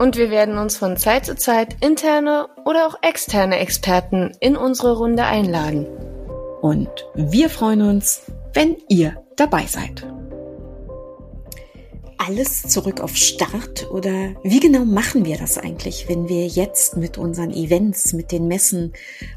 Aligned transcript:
Und 0.00 0.16
wir 0.16 0.30
werden 0.30 0.56
uns 0.56 0.78
von 0.78 0.96
Zeit 0.96 1.26
zu 1.26 1.36
Zeit 1.36 1.76
interne 1.82 2.48
oder 2.64 2.86
auch 2.86 2.94
externe 3.02 3.58
Experten 3.58 4.32
in 4.40 4.56
unsere 4.56 4.96
Runde 4.96 5.24
einladen. 5.24 5.86
Und 6.62 6.88
wir 7.14 7.50
freuen 7.50 7.82
uns, 7.82 8.22
wenn 8.54 8.78
ihr 8.88 9.22
dabei 9.36 9.66
seid 9.66 10.06
alles 12.20 12.62
zurück 12.62 13.00
auf 13.00 13.16
Start 13.16 13.90
oder 13.90 14.34
wie 14.42 14.60
genau 14.60 14.84
machen 14.84 15.24
wir 15.24 15.38
das 15.38 15.56
eigentlich, 15.56 16.06
wenn 16.08 16.28
wir 16.28 16.46
jetzt 16.46 16.96
mit 16.96 17.16
unseren 17.16 17.50
Events, 17.50 18.12
mit 18.12 18.30
den 18.30 18.46
Messen 18.46 18.92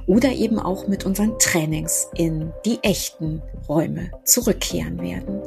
oder 0.05 0.33
eben 0.33 0.59
auch 0.59 0.87
mit 0.87 1.05
unseren 1.05 1.39
Trainings 1.39 2.07
in 2.15 2.51
die 2.65 2.79
echten 2.83 3.41
Räume 3.69 4.11
zurückkehren 4.25 5.01
werden? 5.01 5.41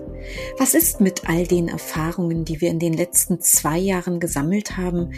Was 0.58 0.74
ist 0.74 1.00
mit 1.00 1.28
all 1.28 1.46
den 1.46 1.68
Erfahrungen, 1.68 2.46
die 2.46 2.60
wir 2.62 2.70
in 2.70 2.78
den 2.78 2.94
letzten 2.94 3.40
zwei 3.40 3.78
Jahren 3.78 4.18
gesammelt 4.18 4.78
haben, 4.78 5.12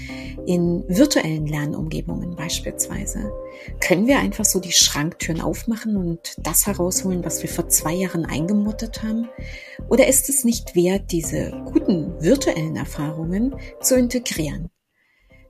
in 0.44 0.84
virtuellen 0.88 1.46
Lernumgebungen 1.46 2.34
beispielsweise? 2.34 3.32
Können 3.80 4.06
wir 4.08 4.18
einfach 4.18 4.44
so 4.44 4.58
die 4.60 4.72
Schranktüren 4.72 5.40
aufmachen 5.40 5.96
und 5.96 6.34
das 6.38 6.66
herausholen, 6.66 7.24
was 7.24 7.42
wir 7.42 7.48
vor 7.48 7.68
zwei 7.68 7.94
Jahren 7.94 8.26
eingemottet 8.26 9.02
haben? 9.02 9.28
Oder 9.88 10.08
ist 10.08 10.28
es 10.28 10.44
nicht 10.44 10.74
wert, 10.74 11.12
diese 11.12 11.52
guten 11.64 12.07
virtuellen 12.20 12.76
Erfahrungen 12.76 13.54
zu 13.80 13.96
integrieren? 13.96 14.70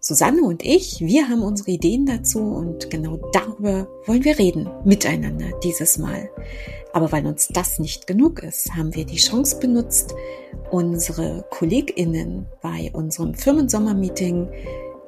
Susanne 0.00 0.42
und 0.42 0.64
ich, 0.64 1.00
wir 1.00 1.28
haben 1.28 1.42
unsere 1.42 1.72
Ideen 1.72 2.06
dazu 2.06 2.38
und 2.38 2.88
genau 2.88 3.18
darüber 3.32 3.88
wollen 4.06 4.24
wir 4.24 4.38
reden, 4.38 4.70
miteinander 4.84 5.46
dieses 5.64 5.98
Mal. 5.98 6.30
Aber 6.92 7.10
weil 7.10 7.26
uns 7.26 7.48
das 7.48 7.78
nicht 7.78 8.06
genug 8.06 8.42
ist, 8.42 8.74
haben 8.74 8.94
wir 8.94 9.04
die 9.04 9.16
Chance 9.16 9.58
benutzt, 9.58 10.14
unsere 10.70 11.44
KollegInnen 11.50 12.46
bei 12.62 12.90
unserem 12.92 13.34
Firmensommermeeting 13.34 14.48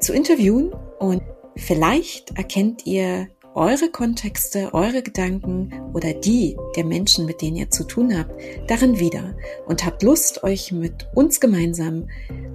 zu 0.01 0.13
interviewen 0.13 0.73
und 0.99 1.23
vielleicht 1.57 2.37
erkennt 2.37 2.87
ihr 2.87 3.29
eure 3.61 3.91
Kontexte, 3.91 4.73
eure 4.73 5.03
Gedanken 5.03 5.71
oder 5.93 6.15
die 6.15 6.57
der 6.77 6.85
Menschen, 6.87 7.27
mit 7.27 7.43
denen 7.43 7.59
ihr 7.59 7.71
zu 7.71 7.85
tun 7.85 8.17
habt, 8.17 8.33
darin 8.69 8.99
wieder 8.99 9.35
und 9.67 9.85
habt 9.85 10.03
Lust, 10.03 10.43
euch 10.43 10.73
mit 10.73 11.09
uns 11.15 11.41
gemeinsam 11.41 12.09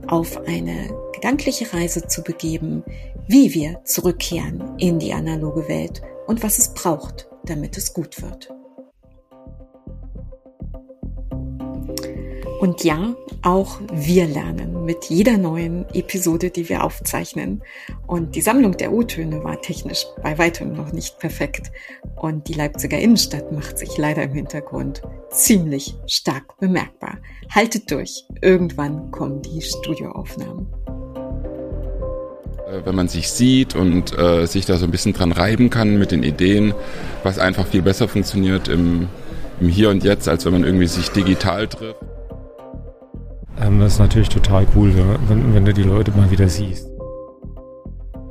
auf 0.08 0.36
eine 0.48 0.90
gedankliche 1.14 1.72
Reise 1.72 2.08
zu 2.08 2.24
begeben, 2.24 2.84
wie 3.28 3.54
wir 3.54 3.82
zurückkehren 3.84 4.64
in 4.80 4.98
die 4.98 5.14
analoge 5.14 5.68
Welt 5.68 6.02
und 6.26 6.42
was 6.42 6.58
es 6.58 6.74
braucht, 6.74 7.30
damit 7.44 7.78
es 7.78 7.94
gut 7.94 8.24
wird. 8.24 8.55
Und 12.66 12.84
ja, 12.84 13.14
auch 13.44 13.80
wir 13.94 14.26
lernen 14.26 14.86
mit 14.86 15.06
jeder 15.06 15.38
neuen 15.38 15.86
Episode, 15.94 16.50
die 16.50 16.68
wir 16.68 16.84
aufzeichnen. 16.84 17.62
Und 18.08 18.36
die 18.36 18.42
Sammlung 18.42 18.76
der 18.76 18.92
O-Töne 18.92 19.44
war 19.44 19.62
technisch 19.62 20.08
bei 20.24 20.40
weitem 20.40 20.74
noch 20.74 20.92
nicht 20.92 21.20
perfekt. 21.20 21.72
Und 22.16 22.48
die 22.48 22.54
Leipziger 22.54 22.98
Innenstadt 22.98 23.52
macht 23.52 23.78
sich 23.78 24.00
leider 24.00 24.24
im 24.24 24.34
Hintergrund 24.34 25.04
ziemlich 25.30 25.94
stark 26.08 26.58
bemerkbar. 26.60 27.20
Haltet 27.52 27.92
durch. 27.92 28.26
Irgendwann 28.42 29.12
kommen 29.12 29.44
die 29.44 29.62
Studioaufnahmen. 29.62 30.66
Äh, 32.68 32.84
wenn 32.84 32.96
man 32.96 33.10
sich 33.10 33.30
sieht 33.30 33.76
und 33.76 34.18
äh, 34.18 34.48
sich 34.48 34.66
da 34.66 34.78
so 34.78 34.86
ein 34.86 34.92
bisschen 34.92 35.14
dran 35.14 35.32
reiben 35.32 35.70
kann 35.70 36.00
mit 36.00 36.10
den 36.10 36.24
Ideen, 36.24 36.74
was 37.22 37.38
einfach 37.38 37.68
viel 37.68 37.84
besser 37.84 38.08
funktioniert 38.08 38.70
im, 38.70 39.08
im 39.60 39.68
Hier 39.68 39.92
und 39.92 40.04
Jetzt, 40.04 40.28
als 40.28 40.46
wenn 40.46 40.54
man 40.54 40.64
irgendwie 40.64 40.88
sich 40.88 41.10
digital 41.10 41.68
trifft. 41.68 42.15
Ähm, 43.62 43.80
das 43.80 43.94
ist 43.94 44.00
natürlich 44.00 44.30
total 44.30 44.68
cool, 44.76 44.94
wenn, 45.28 45.54
wenn 45.54 45.66
du 45.66 45.74
die 45.74 45.84
Leute 45.84 46.12
mal 46.12 46.30
wieder 46.30 46.50
siehst. 46.50 46.88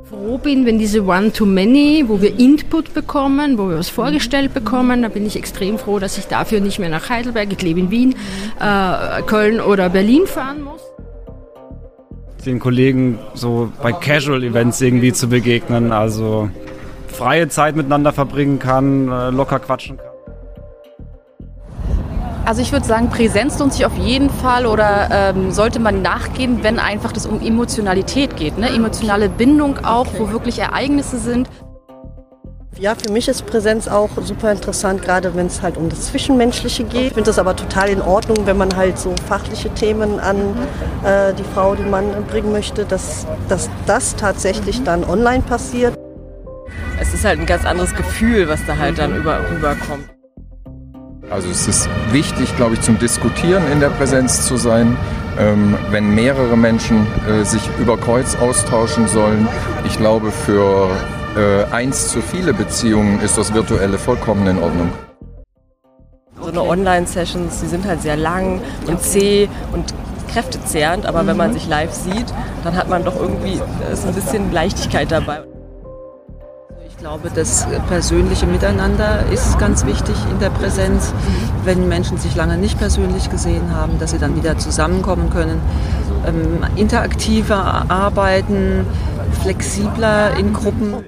Froh 0.03 0.37
bin, 0.37 0.65
wenn 0.65 0.77
diese 0.77 1.03
One-to-Many, 1.05 2.05
wo 2.07 2.21
wir 2.21 2.39
Input 2.39 2.93
bekommen, 2.93 3.57
wo 3.57 3.69
wir 3.69 3.77
was 3.77 3.89
vorgestellt 3.89 4.53
bekommen, 4.53 5.01
da 5.01 5.07
bin 5.07 5.25
ich 5.25 5.35
extrem 5.35 5.79
froh, 5.79 5.99
dass 5.99 6.17
ich 6.17 6.25
dafür 6.25 6.59
nicht 6.59 6.77
mehr 6.77 6.89
nach 6.89 7.09
Heidelberg, 7.09 7.51
ich 7.51 7.61
lebe 7.61 7.79
in 7.79 7.91
Wien, 7.91 8.15
äh, 8.59 9.21
Köln 9.23 9.59
oder 9.59 9.89
Berlin 9.89 10.27
fahren 10.27 10.63
muss. 10.63 10.81
Den 12.45 12.59
Kollegen 12.59 13.17
so 13.33 13.71
bei 13.81 13.91
Casual-Events 13.91 14.79
irgendwie 14.81 15.13
zu 15.13 15.27
begegnen, 15.27 15.91
also 15.91 16.49
freie 17.07 17.47
Zeit 17.47 17.75
miteinander 17.75 18.13
verbringen 18.13 18.59
kann, 18.59 19.07
äh, 19.07 19.31
locker 19.31 19.59
quatschen 19.59 19.97
kann. 19.97 20.14
Also 22.45 22.61
ich 22.61 22.71
würde 22.71 22.85
sagen, 22.85 23.09
Präsenz 23.09 23.57
lohnt 23.57 23.73
sich 23.73 23.87
auf 23.87 23.97
jeden 23.97 24.29
Fall 24.29 24.67
oder 24.67 25.09
ähm, 25.11 25.51
sollte 25.51 25.79
man 25.79 26.03
nachgehen, 26.03 26.59
wenn 26.61 26.77
einfach 26.77 27.11
das 27.11 27.25
um 27.25 27.41
Emotionalität 27.41 28.37
geht. 28.37 28.59
Ne? 28.59 28.69
Emotionale 28.69 29.29
Bindung 29.29 29.83
auch, 29.83 30.05
okay. 30.05 30.17
wo 30.19 30.31
wirklich 30.31 30.59
Ereignisse 30.59 31.17
sind. 31.17 31.49
Ja, 32.77 32.93
für 32.93 33.11
mich 33.11 33.27
ist 33.27 33.47
Präsenz 33.47 33.87
auch 33.87 34.09
super 34.21 34.51
interessant, 34.51 35.01
gerade 35.01 35.33
wenn 35.33 35.47
es 35.47 35.63
halt 35.63 35.75
um 35.75 35.89
das 35.89 36.07
Zwischenmenschliche 36.07 36.83
geht. 36.83 37.07
Ich 37.07 37.13
finde 37.13 37.23
das 37.23 37.39
aber 37.39 37.55
total 37.55 37.89
in 37.89 38.01
Ordnung, 38.01 38.45
wenn 38.45 38.57
man 38.57 38.75
halt 38.75 38.99
so 38.99 39.15
fachliche 39.27 39.69
Themen 39.73 40.19
an 40.19 40.37
äh, 41.03 41.33
die 41.33 41.45
Frau, 41.55 41.73
die 41.73 41.83
Mann 41.83 42.05
bringen 42.29 42.51
möchte, 42.51 42.85
dass, 42.85 43.25
dass 43.49 43.71
das 43.87 44.15
tatsächlich 44.17 44.83
dann 44.83 45.03
online 45.03 45.41
passiert. 45.41 45.97
Es 47.01 47.11
ist 47.11 47.25
halt 47.25 47.39
ein 47.39 47.47
ganz 47.47 47.65
anderes 47.65 47.95
Gefühl, 47.95 48.47
was 48.47 48.63
da 48.67 48.77
halt 48.77 48.99
dann 48.99 49.15
über, 49.15 49.39
rüberkommt. 49.49 50.14
Also 51.29 51.49
es 51.49 51.67
ist 51.67 51.89
wichtig, 52.11 52.55
glaube 52.55 52.75
ich, 52.75 52.81
zum 52.81 52.99
Diskutieren 52.99 53.63
in 53.71 53.79
der 53.79 53.89
Präsenz 53.89 54.45
zu 54.45 54.57
sein, 54.57 54.95
ähm, 55.39 55.75
wenn 55.89 56.13
mehrere 56.13 56.55
Menschen 56.55 57.07
äh, 57.27 57.43
sich 57.43 57.61
über 57.79 57.97
Kreuz 57.97 58.35
austauschen 58.35 59.07
sollen. 59.07 59.47
Ich 59.85 59.97
glaube, 59.97 60.31
für 60.31 60.89
äh, 61.35 61.63
eins 61.73 62.09
zu 62.09 62.21
viele 62.21 62.53
Beziehungen 62.53 63.19
ist 63.21 63.37
das 63.37 63.53
Virtuelle 63.53 63.97
vollkommen 63.97 64.45
in 64.47 64.59
Ordnung. 64.59 64.91
So 66.39 66.47
eine 66.47 66.61
Online-Sessions, 66.61 67.59
die 67.61 67.67
sind 67.67 67.85
halt 67.85 68.01
sehr 68.01 68.17
lang 68.17 68.61
und 68.85 69.01
zäh 69.01 69.49
und 69.73 69.93
kräftezehrend, 70.31 71.07
aber 71.07 71.23
mhm. 71.23 71.27
wenn 71.27 71.37
man 71.37 71.53
sich 71.53 71.67
live 71.67 71.91
sieht, 71.91 72.33
dann 72.63 72.75
hat 72.75 72.87
man 72.87 73.03
doch 73.03 73.19
irgendwie 73.19 73.59
ist 73.91 74.05
ein 74.05 74.13
bisschen 74.13 74.51
Leichtigkeit 74.51 75.11
dabei. 75.11 75.43
Ich 77.05 77.11
glaube, 77.11 77.29
das 77.29 77.67
persönliche 77.87 78.47
Miteinander 78.47 79.29
ist 79.31 79.59
ganz 79.59 79.85
wichtig 79.85 80.15
in 80.31 80.39
der 80.39 80.49
Präsenz. 80.49 81.13
Wenn 81.63 81.87
Menschen 81.87 82.17
sich 82.17 82.35
lange 82.35 82.57
nicht 82.57 82.79
persönlich 82.79 83.29
gesehen 83.29 83.69
haben, 83.75 83.99
dass 83.99 84.09
sie 84.09 84.17
dann 84.17 84.35
wieder 84.35 84.57
zusammenkommen 84.57 85.29
können, 85.29 85.61
ähm, 86.25 86.65
interaktiver 86.75 87.91
arbeiten, 87.91 88.87
flexibler 89.43 90.35
in 90.35 90.51
Gruppen. 90.51 91.05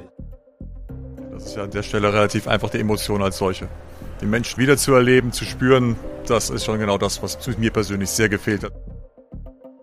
Das 1.31 1.47
ist 1.47 1.55
ja 1.55 1.63
an 1.63 1.71
der 1.71 1.81
Stelle 1.81 2.13
relativ 2.13 2.47
einfach 2.47 2.69
die 2.69 2.79
Emotion 2.79 3.23
als 3.23 3.39
solche. 3.39 3.67
Die 4.21 4.27
Menschen 4.27 4.59
wiederzuerleben, 4.59 5.31
zu 5.31 5.45
spüren, 5.45 5.95
das 6.27 6.51
ist 6.51 6.63
schon 6.63 6.77
genau 6.77 6.99
das, 6.99 7.23
was 7.23 7.39
mir 7.57 7.71
persönlich 7.71 8.11
sehr 8.11 8.29
gefehlt 8.29 8.63
hat. 8.63 8.73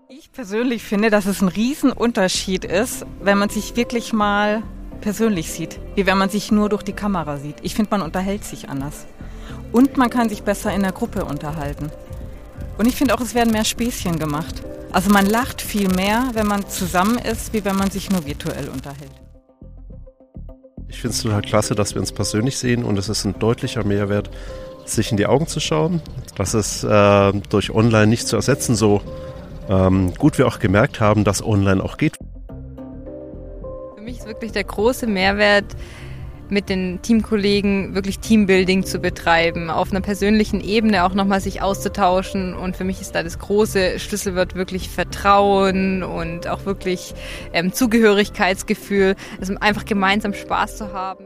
Ich 0.08 0.30
persönlich 0.30 0.84
finde, 0.84 1.10
dass 1.10 1.26
es 1.26 1.42
ein 1.42 1.48
Riesenunterschied 1.48 2.64
ist, 2.64 3.04
wenn 3.20 3.36
man 3.36 3.48
sich 3.48 3.74
wirklich 3.74 4.12
mal 4.12 4.62
persönlich 5.04 5.52
sieht, 5.52 5.78
wie 5.94 6.06
wenn 6.06 6.16
man 6.16 6.30
sich 6.30 6.50
nur 6.50 6.70
durch 6.70 6.82
die 6.82 6.94
Kamera 6.94 7.36
sieht. 7.36 7.56
Ich 7.62 7.74
finde, 7.74 7.90
man 7.90 8.00
unterhält 8.00 8.42
sich 8.42 8.70
anders. 8.70 9.04
Und 9.70 9.98
man 9.98 10.08
kann 10.08 10.30
sich 10.30 10.42
besser 10.42 10.72
in 10.72 10.80
der 10.80 10.92
Gruppe 10.92 11.26
unterhalten. 11.26 11.90
Und 12.78 12.88
ich 12.88 12.96
finde 12.96 13.14
auch, 13.14 13.20
es 13.20 13.34
werden 13.34 13.52
mehr 13.52 13.66
Späßchen 13.66 14.18
gemacht. 14.18 14.62
Also 14.92 15.10
man 15.10 15.26
lacht 15.26 15.60
viel 15.60 15.88
mehr, 15.88 16.30
wenn 16.32 16.46
man 16.46 16.66
zusammen 16.68 17.18
ist, 17.18 17.52
wie 17.52 17.66
wenn 17.66 17.76
man 17.76 17.90
sich 17.90 18.10
nur 18.10 18.24
virtuell 18.24 18.68
unterhält. 18.70 19.10
Ich 20.88 21.02
finde 21.02 21.14
es 21.14 21.22
total 21.22 21.42
klasse, 21.42 21.74
dass 21.74 21.94
wir 21.94 22.00
uns 22.00 22.12
persönlich 22.12 22.56
sehen 22.56 22.82
und 22.82 22.98
es 22.98 23.10
ist 23.10 23.26
ein 23.26 23.38
deutlicher 23.38 23.84
Mehrwert, 23.84 24.30
sich 24.86 25.10
in 25.10 25.18
die 25.18 25.26
Augen 25.26 25.46
zu 25.48 25.60
schauen. 25.60 26.00
Das 26.36 26.54
ist 26.54 26.82
äh, 26.82 27.32
durch 27.50 27.74
Online 27.74 28.06
nicht 28.06 28.26
zu 28.26 28.36
ersetzen, 28.36 28.74
so 28.74 29.02
ähm, 29.68 30.14
gut 30.14 30.38
wir 30.38 30.46
auch 30.46 30.60
gemerkt 30.60 31.00
haben, 31.00 31.24
dass 31.24 31.44
Online 31.44 31.84
auch 31.84 31.98
geht 31.98 32.16
ist 34.24 34.28
wirklich 34.28 34.52
der 34.52 34.64
große 34.64 35.06
Mehrwert, 35.06 35.76
mit 36.50 36.68
den 36.68 37.00
Teamkollegen 37.02 37.94
wirklich 37.94 38.18
Teambuilding 38.18 38.84
zu 38.84 38.98
betreiben, 38.98 39.70
auf 39.70 39.90
einer 39.90 40.02
persönlichen 40.02 40.60
Ebene 40.60 41.04
auch 41.04 41.14
nochmal 41.14 41.40
sich 41.40 41.62
auszutauschen. 41.62 42.54
Und 42.54 42.76
für 42.76 42.84
mich 42.84 43.00
ist 43.00 43.14
da 43.14 43.22
das 43.22 43.38
große 43.38 43.98
Schlüsselwort 43.98 44.54
wirklich 44.54 44.88
Vertrauen 44.90 46.02
und 46.02 46.46
auch 46.46 46.66
wirklich 46.66 47.14
ähm, 47.52 47.72
Zugehörigkeitsgefühl, 47.72 49.16
also 49.40 49.54
einfach 49.60 49.84
gemeinsam 49.84 50.34
Spaß 50.34 50.76
zu 50.76 50.92
haben. 50.92 51.24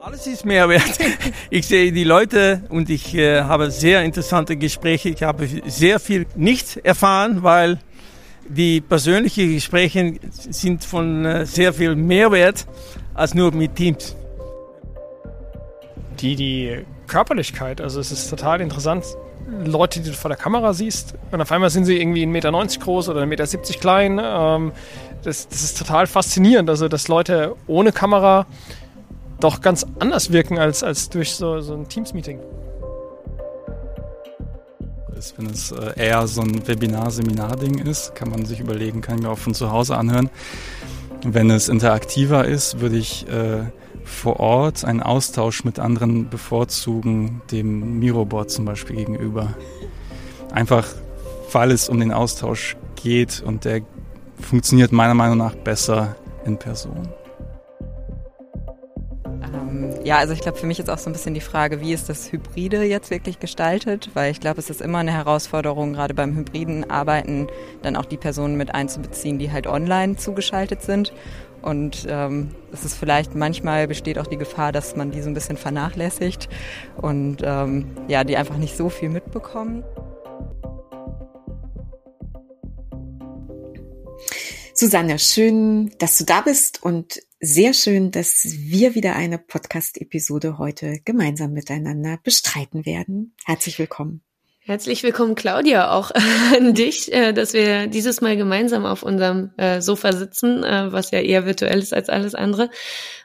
Alles 0.00 0.26
ist 0.26 0.44
Mehrwert. 0.44 0.82
Ich 1.50 1.66
sehe 1.66 1.90
die 1.92 2.04
Leute 2.04 2.64
und 2.68 2.90
ich 2.90 3.14
äh, 3.14 3.42
habe 3.42 3.70
sehr 3.70 4.02
interessante 4.02 4.56
Gespräche. 4.56 5.08
Ich 5.08 5.22
habe 5.22 5.48
sehr 5.66 6.00
viel 6.00 6.26
nicht 6.36 6.78
erfahren, 6.84 7.42
weil 7.42 7.78
die 8.48 8.80
persönlichen 8.80 9.54
Gespräche 9.54 10.14
sind 10.30 10.84
von 10.84 11.24
äh, 11.24 11.46
sehr 11.46 11.72
viel 11.72 11.94
Mehrwert 11.96 12.66
als 13.14 13.34
nur 13.34 13.52
mit 13.52 13.76
Teams. 13.76 14.16
Die, 16.20 16.36
die 16.36 16.84
Körperlichkeit, 17.06 17.80
also 17.80 18.00
es 18.00 18.12
ist 18.12 18.28
total 18.28 18.60
interessant. 18.60 19.04
Leute, 19.64 20.00
die 20.00 20.10
du 20.10 20.16
vor 20.16 20.30
der 20.30 20.38
Kamera 20.38 20.72
siehst, 20.72 21.14
und 21.30 21.40
auf 21.40 21.52
einmal 21.52 21.70
sind 21.70 21.84
sie 21.84 22.00
irgendwie 22.00 22.24
1,90 22.24 22.28
Meter 22.28 22.50
groß 22.80 23.08
oder 23.10 23.22
1,70 23.22 23.26
Meter 23.26 23.78
klein. 23.78 24.20
Ähm, 24.22 24.72
das, 25.22 25.48
das 25.48 25.62
ist 25.62 25.78
total 25.78 26.06
faszinierend. 26.06 26.70
Also, 26.70 26.88
dass 26.88 27.08
Leute 27.08 27.54
ohne 27.66 27.92
Kamera 27.92 28.46
doch 29.40 29.60
ganz 29.60 29.86
anders 29.98 30.32
wirken 30.32 30.58
als, 30.58 30.82
als 30.82 31.10
durch 31.10 31.34
so, 31.34 31.60
so 31.60 31.74
ein 31.74 31.88
Teams-Meeting. 31.88 32.38
Wenn 35.36 35.46
es 35.46 35.72
äh, 35.72 35.92
eher 35.96 36.26
so 36.26 36.42
ein 36.42 36.66
Webinar-Seminar-Ding 36.66 37.78
ist, 37.78 38.14
kann 38.14 38.30
man 38.30 38.44
sich 38.44 38.60
überlegen, 38.60 39.00
kann 39.00 39.16
ich 39.16 39.22
mir 39.22 39.30
auch 39.30 39.38
von 39.38 39.54
zu 39.54 39.70
Hause 39.70 39.96
anhören. 39.96 40.28
Wenn 41.24 41.50
es 41.50 41.68
interaktiver 41.68 42.44
ist, 42.44 42.80
würde 42.80 42.96
ich 42.96 43.26
äh, 43.28 43.62
vor 44.04 44.40
Ort 44.40 44.84
einen 44.84 45.02
Austausch 45.02 45.64
mit 45.64 45.78
anderen 45.78 46.28
bevorzugen, 46.28 47.40
dem 47.50 47.98
Mirobot 47.98 48.50
zum 48.50 48.66
Beispiel 48.66 48.96
gegenüber. 48.96 49.54
Einfach, 50.52 50.86
weil 51.52 51.70
es 51.70 51.88
um 51.88 51.98
den 51.98 52.12
Austausch 52.12 52.76
geht 52.96 53.42
und 53.44 53.64
der 53.64 53.80
funktioniert 54.38 54.92
meiner 54.92 55.14
Meinung 55.14 55.38
nach 55.38 55.54
besser 55.54 56.16
in 56.44 56.58
Person. 56.58 57.08
Ähm, 59.74 59.94
ja, 60.04 60.18
also 60.18 60.32
ich 60.32 60.40
glaube, 60.40 60.58
für 60.58 60.66
mich 60.66 60.78
ist 60.78 60.90
auch 60.90 60.98
so 60.98 61.10
ein 61.10 61.12
bisschen 61.12 61.34
die 61.34 61.40
Frage, 61.40 61.80
wie 61.80 61.92
ist 61.92 62.08
das 62.08 62.32
Hybride 62.32 62.82
jetzt 62.84 63.10
wirklich 63.10 63.38
gestaltet? 63.38 64.10
Weil 64.14 64.30
ich 64.30 64.40
glaube, 64.40 64.60
es 64.60 64.70
ist 64.70 64.80
immer 64.80 64.98
eine 64.98 65.12
Herausforderung, 65.12 65.94
gerade 65.94 66.14
beim 66.14 66.36
hybriden 66.36 66.90
Arbeiten, 66.90 67.48
dann 67.82 67.96
auch 67.96 68.04
die 68.04 68.16
Personen 68.16 68.56
mit 68.56 68.74
einzubeziehen, 68.74 69.38
die 69.38 69.50
halt 69.50 69.66
online 69.66 70.16
zugeschaltet 70.16 70.82
sind. 70.82 71.12
Und 71.62 72.06
ähm, 72.08 72.50
es 72.72 72.84
ist 72.84 72.94
vielleicht 72.94 73.34
manchmal 73.34 73.88
besteht 73.88 74.18
auch 74.18 74.26
die 74.26 74.36
Gefahr, 74.36 74.70
dass 74.70 74.96
man 74.96 75.10
die 75.10 75.22
so 75.22 75.30
ein 75.30 75.34
bisschen 75.34 75.56
vernachlässigt 75.56 76.50
und 77.00 77.38
ähm, 77.42 77.86
ja, 78.06 78.22
die 78.22 78.36
einfach 78.36 78.58
nicht 78.58 78.76
so 78.76 78.90
viel 78.90 79.08
mitbekommen. 79.08 79.82
Susanne, 84.74 85.18
schön, 85.18 85.92
dass 85.98 86.18
du 86.18 86.24
da 86.24 86.42
bist 86.42 86.82
und 86.82 87.20
sehr 87.44 87.74
schön, 87.74 88.10
dass 88.10 88.46
wir 88.58 88.94
wieder 88.94 89.16
eine 89.16 89.38
Podcast-Episode 89.38 90.56
heute 90.56 91.00
gemeinsam 91.04 91.52
miteinander 91.52 92.18
bestreiten 92.22 92.86
werden. 92.86 93.34
Herzlich 93.44 93.78
willkommen. 93.78 94.22
Herzlich 94.60 95.02
willkommen, 95.02 95.34
Claudia, 95.34 95.92
auch 95.92 96.10
an 96.56 96.72
dich, 96.72 97.12
äh, 97.12 97.34
dass 97.34 97.52
wir 97.52 97.86
dieses 97.86 98.22
Mal 98.22 98.38
gemeinsam 98.38 98.86
auf 98.86 99.02
unserem 99.02 99.50
äh, 99.58 99.82
Sofa 99.82 100.14
sitzen, 100.14 100.64
äh, 100.64 100.90
was 100.90 101.10
ja 101.10 101.20
eher 101.20 101.44
virtuell 101.44 101.80
ist 101.80 101.92
als 101.92 102.08
alles 102.08 102.34
andere. 102.34 102.70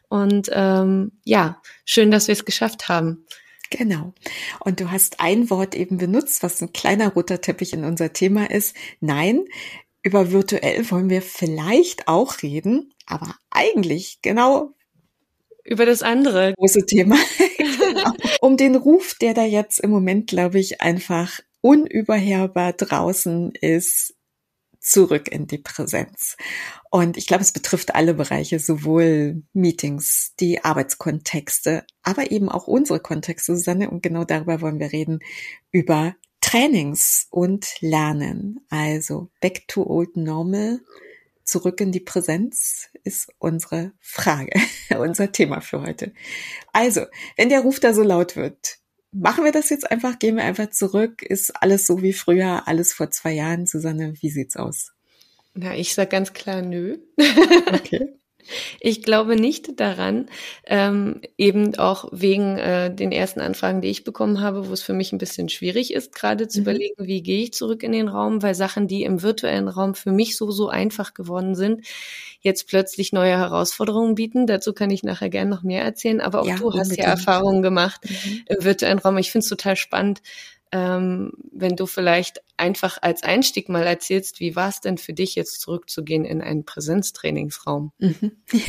Und 0.09 0.49
ähm, 0.51 1.13
ja, 1.23 1.61
schön, 1.85 2.11
dass 2.11 2.27
wir 2.27 2.33
es 2.33 2.43
geschafft 2.43 2.89
haben. 2.89 3.25
Genau. 3.69 4.13
Und 4.59 4.81
du 4.81 4.91
hast 4.91 5.21
ein 5.21 5.49
Wort 5.49 5.75
eben 5.75 5.97
benutzt, 5.97 6.43
was 6.43 6.61
ein 6.61 6.73
kleiner 6.73 7.13
roter 7.13 7.39
Teppich 7.39 7.71
in 7.71 7.85
unser 7.85 8.11
Thema 8.11 8.51
ist. 8.51 8.75
Nein, 8.99 9.45
über 10.01 10.31
virtuell 10.31 10.89
wollen 10.91 11.09
wir 11.09 11.21
vielleicht 11.21 12.07
auch 12.07 12.41
reden, 12.41 12.93
aber 13.09 13.35
eigentlich 13.49 14.19
genau 14.21 14.73
über 15.65 15.85
das 15.85 16.01
andere 16.01 16.53
große 16.57 16.85
Thema. 16.85 17.17
genau. 17.57 18.13
Um 18.41 18.57
den 18.57 18.75
Ruf, 18.75 19.15
der 19.19 19.33
da 19.33 19.43
jetzt 19.43 19.79
im 19.79 19.91
Moment, 19.91 20.27
glaube 20.27 20.59
ich, 20.59 20.81
einfach 20.81 21.39
unüberhörbar 21.61 22.73
draußen 22.73 23.51
ist, 23.59 24.15
zurück 24.79 25.27
in 25.29 25.45
die 25.45 25.57
Präsenz. 25.57 26.37
Und 26.89 27.17
ich 27.17 27.27
glaube, 27.27 27.43
es 27.43 27.51
betrifft 27.51 27.95
alle 27.95 28.13
Bereiche, 28.13 28.59
sowohl 28.59 29.43
Meetings, 29.53 30.33
die 30.39 30.63
Arbeitskontexte, 30.63 31.83
aber 32.01 32.31
eben 32.31 32.49
auch 32.49 32.67
unsere 32.67 32.99
Kontexte, 32.99 33.55
Susanne. 33.55 33.89
Und 33.89 34.01
genau 34.01 34.23
darüber 34.23 34.61
wollen 34.61 34.79
wir 34.79 34.91
reden, 34.91 35.19
über 35.71 36.15
Trainings 36.41 37.27
und 37.29 37.67
Lernen. 37.81 38.65
Also 38.69 39.29
back 39.41 39.67
to 39.67 39.85
old 39.85 40.15
normal 40.15 40.79
zurück 41.49 41.81
in 41.81 41.91
die 41.91 41.99
Präsenz 41.99 42.89
ist 43.03 43.31
unsere 43.39 43.91
Frage, 43.99 44.59
unser 44.97 45.31
Thema 45.31 45.61
für 45.61 45.81
heute. 45.81 46.13
Also, 46.73 47.05
wenn 47.37 47.49
der 47.49 47.61
Ruf 47.61 47.79
da 47.79 47.93
so 47.93 48.03
laut 48.03 48.35
wird, 48.35 48.77
machen 49.11 49.43
wir 49.43 49.51
das 49.51 49.69
jetzt 49.69 49.89
einfach, 49.89 50.19
gehen 50.19 50.35
wir 50.35 50.43
einfach 50.43 50.69
zurück, 50.69 51.23
ist 51.23 51.51
alles 51.61 51.85
so 51.85 52.01
wie 52.01 52.13
früher, 52.13 52.67
alles 52.67 52.93
vor 52.93 53.09
zwei 53.11 53.33
Jahren. 53.33 53.65
Susanne, 53.65 54.13
wie 54.21 54.29
sieht's 54.29 54.55
aus? 54.55 54.93
Na, 55.53 55.75
ich 55.75 55.93
sag 55.93 56.11
ganz 56.11 56.33
klar 56.33 56.61
nö. 56.61 56.97
Okay. 57.73 58.13
Ich 58.79 59.03
glaube 59.03 59.35
nicht 59.35 59.79
daran, 59.79 60.27
ähm, 60.65 61.21
eben 61.37 61.77
auch 61.77 62.09
wegen 62.11 62.57
äh, 62.57 62.93
den 62.93 63.11
ersten 63.11 63.41
Anfragen, 63.41 63.81
die 63.81 63.89
ich 63.89 64.03
bekommen 64.03 64.41
habe, 64.41 64.67
wo 64.67 64.73
es 64.73 64.81
für 64.81 64.93
mich 64.93 65.11
ein 65.11 65.17
bisschen 65.17 65.49
schwierig 65.49 65.93
ist, 65.93 66.15
gerade 66.15 66.47
zu 66.47 66.59
mhm. 66.59 66.63
überlegen, 66.63 67.07
wie 67.07 67.21
gehe 67.21 67.43
ich 67.43 67.53
zurück 67.53 67.83
in 67.83 67.91
den 67.91 68.07
Raum, 68.07 68.41
weil 68.41 68.55
Sachen, 68.55 68.87
die 68.87 69.03
im 69.03 69.21
virtuellen 69.21 69.67
Raum 69.67 69.95
für 69.95 70.11
mich 70.11 70.37
so, 70.37 70.51
so 70.51 70.69
einfach 70.69 71.13
geworden 71.13 71.55
sind, 71.55 71.85
jetzt 72.41 72.67
plötzlich 72.67 73.11
neue 73.13 73.37
Herausforderungen 73.37 74.15
bieten. 74.15 74.47
Dazu 74.47 74.73
kann 74.73 74.89
ich 74.89 75.03
nachher 75.03 75.29
gerne 75.29 75.49
noch 75.49 75.63
mehr 75.63 75.83
erzählen, 75.83 76.21
aber 76.21 76.41
auch 76.41 76.47
ja, 76.47 76.57
du 76.57 76.73
hast 76.73 76.95
ja 76.95 77.05
Erfahrungen 77.05 77.61
gemacht 77.61 78.01
mhm. 78.03 78.41
im 78.47 78.63
virtuellen 78.63 78.99
Raum. 78.99 79.17
Ich 79.17 79.31
finde 79.31 79.43
es 79.43 79.49
total 79.49 79.75
spannend, 79.75 80.21
ähm, 80.71 81.31
wenn 81.51 81.75
du 81.75 81.87
vielleicht 81.87 82.41
einfach 82.57 82.99
als 83.01 83.23
Einstieg 83.23 83.69
mal 83.69 83.83
erzählst, 83.83 84.39
wie 84.39 84.55
war 84.55 84.69
es 84.69 84.81
denn 84.81 84.97
für 84.97 85.13
dich 85.13 85.35
jetzt 85.35 85.61
zurückzugehen 85.61 86.25
in 86.25 86.41
einen 86.41 86.65
Präsenztrainingsraum? 86.65 87.91
Mhm. 87.97 88.31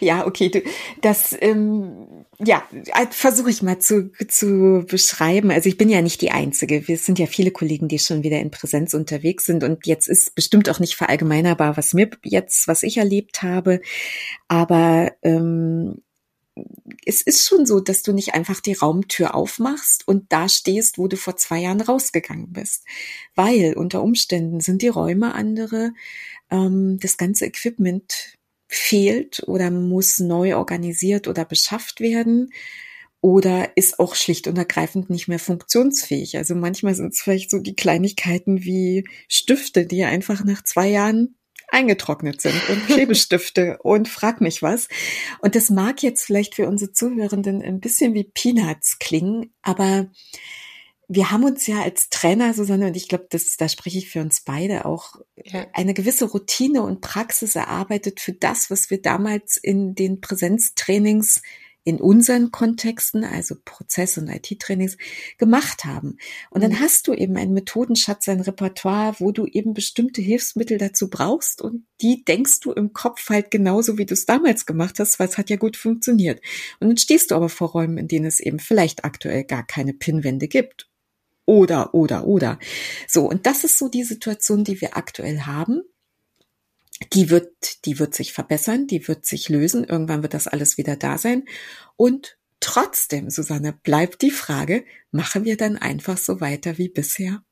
Ja, 0.00 0.26
okay, 0.26 0.48
du, 0.48 0.62
das 1.02 1.36
ähm, 1.40 2.24
ja 2.38 2.62
versuche 3.10 3.50
ich 3.50 3.62
mal 3.62 3.78
zu, 3.78 4.10
zu 4.28 4.84
beschreiben. 4.88 5.50
Also 5.50 5.68
ich 5.68 5.76
bin 5.76 5.88
ja 5.88 6.02
nicht 6.02 6.22
die 6.22 6.30
Einzige. 6.30 6.88
Wir 6.88 6.96
sind 6.96 7.18
ja 7.18 7.26
viele 7.26 7.50
Kollegen, 7.50 7.88
die 7.88 7.98
schon 7.98 8.22
wieder 8.22 8.40
in 8.40 8.50
Präsenz 8.50 8.94
unterwegs 8.94 9.44
sind 9.44 9.64
und 9.64 9.86
jetzt 9.86 10.08
ist 10.08 10.34
bestimmt 10.34 10.68
auch 10.70 10.78
nicht 10.78 10.96
verallgemeinerbar, 10.96 11.76
was 11.76 11.94
mir 11.94 12.10
jetzt, 12.24 12.68
was 12.68 12.82
ich 12.82 12.96
erlebt 12.96 13.42
habe, 13.42 13.80
aber 14.48 15.12
ähm, 15.22 16.02
es 17.04 17.22
ist 17.22 17.46
schon 17.46 17.66
so, 17.66 17.80
dass 17.80 18.02
du 18.02 18.12
nicht 18.12 18.34
einfach 18.34 18.60
die 18.60 18.74
Raumtür 18.74 19.34
aufmachst 19.34 20.06
und 20.06 20.32
da 20.32 20.48
stehst, 20.48 20.98
wo 20.98 21.08
du 21.08 21.16
vor 21.16 21.36
zwei 21.36 21.60
Jahren 21.60 21.80
rausgegangen 21.80 22.52
bist. 22.52 22.84
Weil 23.34 23.74
unter 23.74 24.02
Umständen 24.02 24.60
sind 24.60 24.82
die 24.82 24.88
Räume 24.88 25.34
andere, 25.34 25.92
ähm, 26.50 26.98
das 27.00 27.16
ganze 27.16 27.46
Equipment 27.46 28.36
fehlt 28.68 29.42
oder 29.46 29.70
muss 29.70 30.20
neu 30.20 30.56
organisiert 30.56 31.26
oder 31.26 31.44
beschafft 31.44 32.00
werden 32.00 32.50
oder 33.20 33.76
ist 33.76 33.98
auch 33.98 34.14
schlicht 34.14 34.46
und 34.46 34.56
ergreifend 34.56 35.10
nicht 35.10 35.28
mehr 35.28 35.38
funktionsfähig. 35.38 36.36
Also 36.36 36.54
manchmal 36.54 36.94
sind 36.94 37.12
es 37.12 37.20
vielleicht 37.20 37.50
so 37.50 37.58
die 37.58 37.74
Kleinigkeiten 37.74 38.62
wie 38.62 39.04
Stifte, 39.28 39.86
die 39.86 40.04
einfach 40.04 40.44
nach 40.44 40.64
zwei 40.64 40.88
Jahren 40.88 41.36
eingetrocknet 41.70 42.40
sind 42.40 42.56
und 42.68 42.86
Klebestifte 42.86 43.78
und 43.82 44.08
frag 44.08 44.40
mich 44.40 44.62
was. 44.62 44.88
Und 45.40 45.54
das 45.54 45.70
mag 45.70 46.02
jetzt 46.02 46.24
vielleicht 46.24 46.54
für 46.54 46.68
unsere 46.68 46.92
Zuhörenden 46.92 47.62
ein 47.62 47.80
bisschen 47.80 48.14
wie 48.14 48.24
Peanuts 48.24 48.98
klingen, 48.98 49.52
aber 49.62 50.10
wir 51.12 51.32
haben 51.32 51.42
uns 51.42 51.66
ja 51.66 51.82
als 51.82 52.08
Trainer, 52.08 52.54
Susanne, 52.54 52.86
und 52.86 52.96
ich 52.96 53.08
glaube, 53.08 53.26
das, 53.30 53.56
da 53.56 53.68
spreche 53.68 53.98
ich 53.98 54.08
für 54.08 54.20
uns 54.20 54.42
beide 54.42 54.84
auch, 54.84 55.16
ja. 55.44 55.66
eine 55.72 55.92
gewisse 55.92 56.26
Routine 56.26 56.82
und 56.82 57.00
Praxis 57.00 57.56
erarbeitet 57.56 58.20
für 58.20 58.32
das, 58.32 58.70
was 58.70 58.90
wir 58.90 59.02
damals 59.02 59.56
in 59.56 59.96
den 59.96 60.20
Präsenztrainings 60.20 61.42
in 61.84 62.00
unseren 62.00 62.50
Kontexten, 62.50 63.24
also 63.24 63.54
Prozess- 63.64 64.18
und 64.18 64.28
IT-Trainings, 64.28 64.96
gemacht 65.38 65.84
haben. 65.84 66.18
Und 66.50 66.62
dann 66.62 66.72
mhm. 66.72 66.80
hast 66.80 67.08
du 67.08 67.14
eben 67.14 67.36
einen 67.36 67.54
Methodenschatz, 67.54 68.28
ein 68.28 68.40
Repertoire, 68.40 69.14
wo 69.18 69.32
du 69.32 69.46
eben 69.46 69.72
bestimmte 69.72 70.20
Hilfsmittel 70.20 70.78
dazu 70.78 71.08
brauchst 71.08 71.62
und 71.62 71.86
die 72.00 72.24
denkst 72.24 72.60
du 72.60 72.72
im 72.72 72.92
Kopf 72.92 73.28
halt 73.30 73.50
genauso, 73.50 73.98
wie 73.98 74.06
du 74.06 74.14
es 74.14 74.26
damals 74.26 74.66
gemacht 74.66 74.98
hast, 74.98 75.18
weil 75.18 75.28
es 75.28 75.38
hat 75.38 75.50
ja 75.50 75.56
gut 75.56 75.76
funktioniert. 75.76 76.40
Und 76.80 76.88
dann 76.88 76.96
stehst 76.96 77.30
du 77.30 77.34
aber 77.34 77.48
vor 77.48 77.70
Räumen, 77.70 77.98
in 77.98 78.08
denen 78.08 78.26
es 78.26 78.40
eben 78.40 78.58
vielleicht 78.58 79.04
aktuell 79.04 79.44
gar 79.44 79.66
keine 79.66 79.94
Pinnwände 79.94 80.48
gibt. 80.48 80.88
Oder, 81.46 81.94
oder, 81.94 82.26
oder. 82.26 82.58
So, 83.08 83.28
und 83.28 83.46
das 83.46 83.64
ist 83.64 83.78
so 83.78 83.88
die 83.88 84.04
Situation, 84.04 84.64
die 84.64 84.80
wir 84.80 84.96
aktuell 84.96 85.40
haben 85.40 85.82
Die 87.12 87.30
wird, 87.30 87.84
die 87.86 87.98
wird 87.98 88.14
sich 88.14 88.32
verbessern, 88.32 88.86
die 88.86 89.08
wird 89.08 89.26
sich 89.26 89.48
lösen. 89.48 89.84
Irgendwann 89.84 90.22
wird 90.22 90.34
das 90.34 90.46
alles 90.48 90.78
wieder 90.78 90.96
da 90.96 91.18
sein. 91.18 91.44
Und 91.96 92.38
trotzdem, 92.60 93.30
Susanne, 93.30 93.72
bleibt 93.72 94.22
die 94.22 94.30
Frage, 94.30 94.84
machen 95.10 95.44
wir 95.44 95.56
dann 95.56 95.76
einfach 95.76 96.18
so 96.18 96.40
weiter 96.40 96.78
wie 96.78 96.88
bisher? 96.88 97.42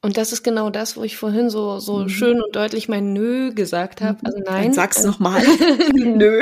Und 0.00 0.16
das 0.16 0.32
ist 0.32 0.44
genau 0.44 0.70
das, 0.70 0.96
wo 0.96 1.02
ich 1.02 1.16
vorhin 1.16 1.50
so, 1.50 1.80
so 1.80 1.98
mhm. 1.98 2.08
schön 2.08 2.40
und 2.40 2.54
deutlich 2.54 2.88
mein 2.88 3.12
Nö 3.12 3.52
gesagt 3.52 4.00
habe. 4.00 4.18
Also 4.22 4.38
nein. 4.38 4.64
Dann 4.64 4.72
sag's 4.72 5.02
äh, 5.02 5.06
nochmal. 5.08 5.42
Nö. 5.92 6.40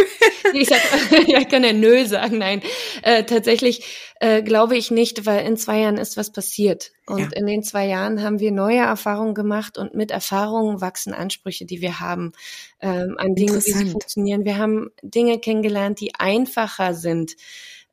ich, 0.53 0.69
sag, 0.69 0.79
ja, 1.27 1.39
ich 1.41 1.49
kann 1.49 1.65
ja 1.65 1.73
Nö 1.73 2.05
sagen. 2.05 2.37
Nein. 2.37 2.61
Äh, 3.03 3.25
tatsächlich 3.25 4.13
äh, 4.21 4.43
glaube 4.43 4.77
ich 4.77 4.91
nicht, 4.91 5.25
weil 5.25 5.47
in 5.47 5.57
zwei 5.57 5.81
Jahren 5.81 5.97
ist 5.97 6.19
was 6.19 6.33
passiert. 6.33 6.93
Und 7.07 7.19
ja. 7.19 7.29
in 7.33 7.47
den 7.47 7.63
zwei 7.63 7.87
Jahren 7.87 8.23
haben 8.23 8.41
wir 8.41 8.53
neue 8.53 8.81
Erfahrungen 8.81 9.35
gemacht 9.35 9.79
und 9.79 9.95
mit 9.95 10.11
Erfahrungen 10.11 10.83
wachsen 10.83 11.15
Ansprüche, 11.15 11.65
die 11.65 11.81
wir 11.81 11.99
haben 11.99 12.33
ähm, 12.81 13.15
an 13.17 13.35
Dinge, 13.35 13.57
wie 13.57 13.73
sie 13.73 13.91
funktionieren. 13.91 14.45
Wir 14.45 14.59
haben 14.59 14.91
Dinge 15.03 15.39
kennengelernt, 15.39 15.99
die 16.01 16.15
einfacher 16.15 16.93
sind 16.93 17.37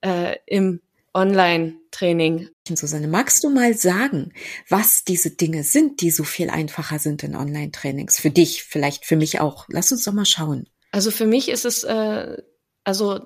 äh, 0.02 0.36
im 0.46 0.82
Online-Training. 1.14 2.50
Susanne, 2.68 3.08
magst 3.08 3.44
du 3.44 3.50
mal 3.50 3.74
sagen, 3.74 4.34
was 4.70 5.04
diese 5.04 5.32
Dinge 5.32 5.64
sind, 5.64 6.02
die 6.02 6.12
so 6.12 6.24
viel 6.24 6.50
einfacher 6.50 6.98
sind 6.98 7.24
in 7.24 7.36
Online-Trainings? 7.36 8.20
Für 8.20 8.30
dich, 8.30 8.64
vielleicht 8.64 9.06
für 9.06 9.18
mich 9.18 9.42
auch. 9.42 9.66
Lass 9.70 9.92
uns 9.92 10.06
doch 10.06 10.14
mal 10.14 10.26
schauen. 10.26 10.70
Also 10.92 11.12
für 11.12 11.26
mich 11.26 11.50
ist 11.50 11.66
es, 11.66 11.84
äh, 11.84 12.38
also 12.84 13.20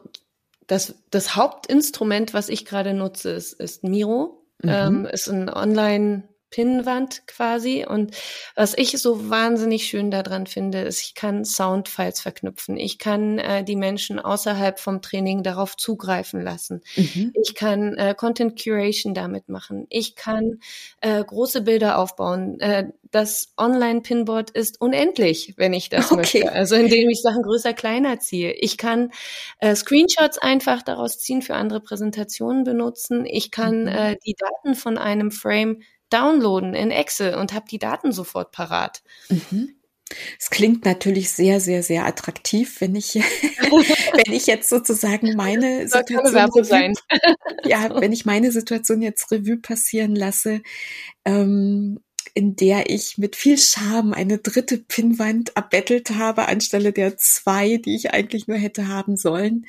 das, 0.65 0.95
das 1.11 1.35
Hauptinstrument, 1.35 2.33
was 2.33 2.49
ich 2.49 2.65
gerade 2.65 2.93
nutze, 2.93 3.31
ist, 3.31 3.53
ist 3.53 3.83
Miro. 3.83 4.45
Mhm. 4.63 4.69
Ähm, 4.69 5.05
ist 5.05 5.29
ein 5.29 5.49
Online- 5.49 6.27
Pinnwand 6.57 7.27
quasi. 7.27 7.85
Und 7.87 8.17
was 8.55 8.75
ich 8.75 8.97
so 8.97 9.29
wahnsinnig 9.29 9.85
schön 9.85 10.09
daran 10.09 10.47
finde, 10.47 10.79
ist, 10.79 11.03
ich 11.03 11.13
kann 11.13 11.45
Soundfiles 11.45 12.19
verknüpfen. 12.19 12.77
Ich 12.77 12.97
kann 12.97 13.37
äh, 13.37 13.63
die 13.63 13.75
Menschen 13.75 14.17
außerhalb 14.17 14.79
vom 14.79 15.03
Training 15.03 15.43
darauf 15.43 15.77
zugreifen 15.77 16.41
lassen. 16.41 16.81
Mhm. 16.95 17.31
Ich 17.43 17.53
kann 17.53 17.93
äh, 17.93 18.15
Content 18.17 18.59
Curation 18.59 19.13
damit 19.13 19.49
machen. 19.49 19.85
Ich 19.91 20.15
kann 20.15 20.59
äh, 21.01 21.23
große 21.23 21.61
Bilder 21.61 21.99
aufbauen. 21.99 22.59
Äh, 22.59 22.85
das 23.11 23.53
Online-Pinboard 23.57 24.49
ist 24.49 24.81
unendlich, 24.81 25.53
wenn 25.57 25.73
ich 25.73 25.89
das 25.89 26.05
okay. 26.11 26.15
möchte. 26.15 26.51
Also 26.51 26.73
indem 26.73 27.07
ich 27.11 27.21
Sachen 27.21 27.43
größer, 27.43 27.73
kleiner 27.73 28.19
ziehe. 28.19 28.53
Ich 28.53 28.79
kann 28.79 29.11
äh, 29.59 29.75
Screenshots 29.75 30.39
einfach 30.39 30.81
daraus 30.81 31.19
ziehen, 31.19 31.43
für 31.43 31.53
andere 31.53 31.81
Präsentationen 31.81 32.63
benutzen. 32.63 33.27
Ich 33.27 33.51
kann 33.51 33.81
mhm. 33.81 33.87
äh, 33.89 34.17
die 34.25 34.33
Daten 34.33 34.73
von 34.73 34.97
einem 34.97 35.29
Frame 35.29 35.81
downloaden 36.09 36.73
in 36.73 36.91
Excel 36.91 37.35
und 37.35 37.53
habe 37.53 37.65
die 37.69 37.79
Daten 37.79 38.11
sofort 38.11 38.51
parat. 38.51 39.01
Mhm. 39.29 39.77
Es 40.39 40.49
klingt 40.49 40.85
natürlich 40.85 41.31
sehr, 41.31 41.59
sehr, 41.59 41.83
sehr 41.83 42.05
attraktiv, 42.05 42.79
wenn 42.79 42.95
ich, 42.95 43.15
wenn 43.15 44.33
ich 44.33 44.47
jetzt 44.47 44.69
sozusagen 44.69 45.35
meine 45.35 45.87
Situation, 45.87 46.63
sein. 46.63 46.93
ja, 47.65 47.89
wenn 48.01 48.13
ich 48.13 48.25
meine 48.25 48.51
Situation 48.51 49.01
jetzt 49.01 49.31
Revue 49.31 49.57
passieren 49.57 50.15
lasse, 50.15 50.61
ähm, 51.25 51.99
in 52.37 52.55
der 52.55 52.91
ich 52.91 53.17
mit 53.17 53.35
viel 53.35 53.57
Scham 53.57 54.13
eine 54.13 54.37
dritte 54.37 54.77
Pinnwand 54.77 55.55
erbettelt 55.55 56.11
habe, 56.11 56.47
anstelle 56.47 56.93
der 56.93 57.17
zwei, 57.17 57.77
die 57.77 57.95
ich 57.95 58.11
eigentlich 58.13 58.47
nur 58.47 58.57
hätte 58.57 58.87
haben 58.87 59.17
sollen. 59.17 59.65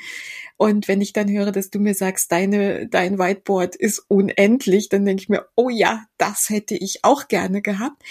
Und 0.58 0.86
wenn 0.86 1.00
ich 1.00 1.14
dann 1.14 1.30
höre, 1.30 1.50
dass 1.50 1.70
du 1.70 1.78
mir 1.78 1.94
sagst, 1.94 2.30
deine, 2.30 2.86
dein 2.86 3.18
Whiteboard 3.18 3.74
ist 3.74 4.04
unendlich, 4.08 4.90
dann 4.90 5.06
denke 5.06 5.22
ich 5.22 5.28
mir, 5.30 5.46
oh 5.54 5.70
ja, 5.70 6.04
das 6.18 6.50
hätte 6.50 6.74
ich 6.74 7.04
auch 7.04 7.28
gerne 7.28 7.62
gehabt. 7.62 8.02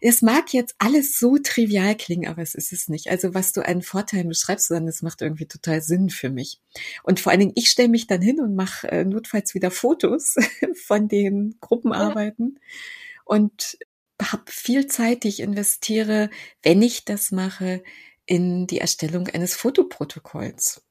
Es 0.00 0.22
mag 0.22 0.54
jetzt 0.54 0.76
alles 0.78 1.18
so 1.18 1.36
trivial 1.36 1.94
klingen, 1.94 2.26
aber 2.26 2.40
es 2.40 2.54
ist 2.54 2.72
es 2.72 2.88
nicht. 2.88 3.10
Also 3.10 3.34
was 3.34 3.52
du 3.52 3.60
einen 3.60 3.82
Vorteil 3.82 4.24
beschreibst, 4.24 4.70
dann 4.70 4.86
das 4.86 5.02
macht 5.02 5.20
irgendwie 5.20 5.46
total 5.46 5.82
Sinn 5.82 6.08
für 6.08 6.30
mich. 6.30 6.58
Und 7.02 7.20
vor 7.20 7.32
allen 7.32 7.40
Dingen, 7.40 7.52
ich 7.54 7.68
stelle 7.68 7.90
mich 7.90 8.06
dann 8.06 8.22
hin 8.22 8.40
und 8.40 8.54
mache 8.54 8.90
äh, 8.90 9.04
notfalls 9.04 9.54
wieder 9.54 9.70
Fotos 9.70 10.36
von 10.86 11.06
den 11.06 11.56
Gruppenarbeiten. 11.60 12.60
Und 13.26 13.76
habe 14.22 14.44
viel 14.46 14.86
Zeit, 14.86 15.24
die 15.24 15.28
ich 15.28 15.40
investiere, 15.40 16.30
wenn 16.62 16.82
ich 16.82 17.04
das 17.04 17.32
mache, 17.32 17.82
in 18.26 18.66
die 18.66 18.80
Erstellung 18.80 19.28
eines 19.28 19.54
Fotoprotokolls. 19.54 20.82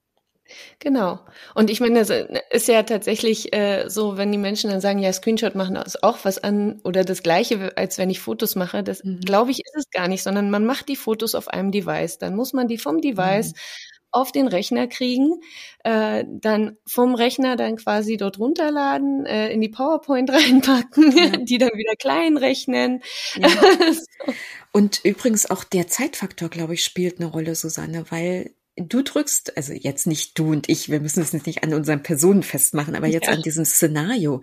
Genau. 0.79 1.20
Und 1.55 1.70
ich 1.72 1.79
meine, 1.79 2.03
das 2.03 2.12
ist 2.51 2.67
ja 2.67 2.84
tatsächlich 2.84 3.53
äh, 3.53 3.89
so, 3.89 4.15
wenn 4.17 4.32
die 4.32 4.38
Menschen 4.38 4.70
dann 4.70 4.79
sagen, 4.79 5.00
ja, 5.00 5.12
Screenshot 5.12 5.55
machen 5.55 5.75
ist 5.75 6.03
auch 6.03 6.20
was 6.24 6.38
an 6.38 6.79
oder 6.84 7.03
das 7.03 7.24
gleiche, 7.24 7.75
als 7.77 7.98
wenn 7.98 8.12
ich 8.12 8.20
Fotos 8.20 8.55
mache. 8.55 8.84
Das 8.84 9.03
mhm. 9.03 9.22
glaube 9.22 9.51
ich, 9.51 9.60
ist 9.65 9.75
es 9.75 9.89
gar 9.89 10.08
nicht, 10.08 10.22
sondern 10.22 10.51
man 10.51 10.65
macht 10.65 10.88
die 10.88 10.96
Fotos 10.96 11.34
auf 11.34 11.48
einem 11.48 11.72
Device. 11.72 12.20
Dann 12.20 12.36
muss 12.36 12.53
man 12.53 12.67
die 12.67 12.77
vom 12.77 13.01
Device 13.01 13.53
mhm 13.53 13.95
auf 14.15 14.31
den 14.31 14.48
Rechner 14.48 14.88
kriegen, 14.88 15.41
äh, 15.84 16.24
dann 16.27 16.77
vom 16.88 17.15
Rechner 17.15 17.55
dann 17.55 17.75
quasi 17.75 18.17
dort 18.17 18.39
runterladen, 18.39 19.25
äh, 19.25 19.50
in 19.50 19.62
die 19.62 19.69
PowerPoint 19.69 20.29
reinpacken, 20.31 21.17
ja. 21.17 21.38
die 21.38 21.57
dann 21.57 21.72
wieder 21.75 21.95
klein 21.95 22.38
rechnen. 22.38 23.01
Ja. 23.36 23.50
so. 23.93 24.34
Und 24.72 25.01
übrigens 25.03 25.50
auch 25.50 25.63
der 25.63 25.88
Zeitfaktor, 25.88 26.50
glaube 26.50 26.74
ich, 26.74 26.84
spielt 26.84 27.19
eine 27.19 27.29
Rolle, 27.29 27.55
Susanne, 27.55 28.05
weil 28.10 28.51
du 28.77 29.03
drückst, 29.03 29.55
also 29.55 29.74
jetzt 29.74 30.05
nicht 30.05 30.38
du 30.38 30.51
und 30.51 30.67
ich, 30.67 30.89
wir 30.89 31.00
müssen 31.00 31.22
es 31.22 31.32
nicht 31.34 31.63
an 31.63 31.74
unseren 31.74 32.03
Personen 32.03 32.44
festmachen, 32.44 32.96
aber 32.96 33.08
jetzt 33.08 33.27
ja. 33.27 33.34
an 33.34 33.41
diesem 33.41 33.63
Szenario, 33.63 34.41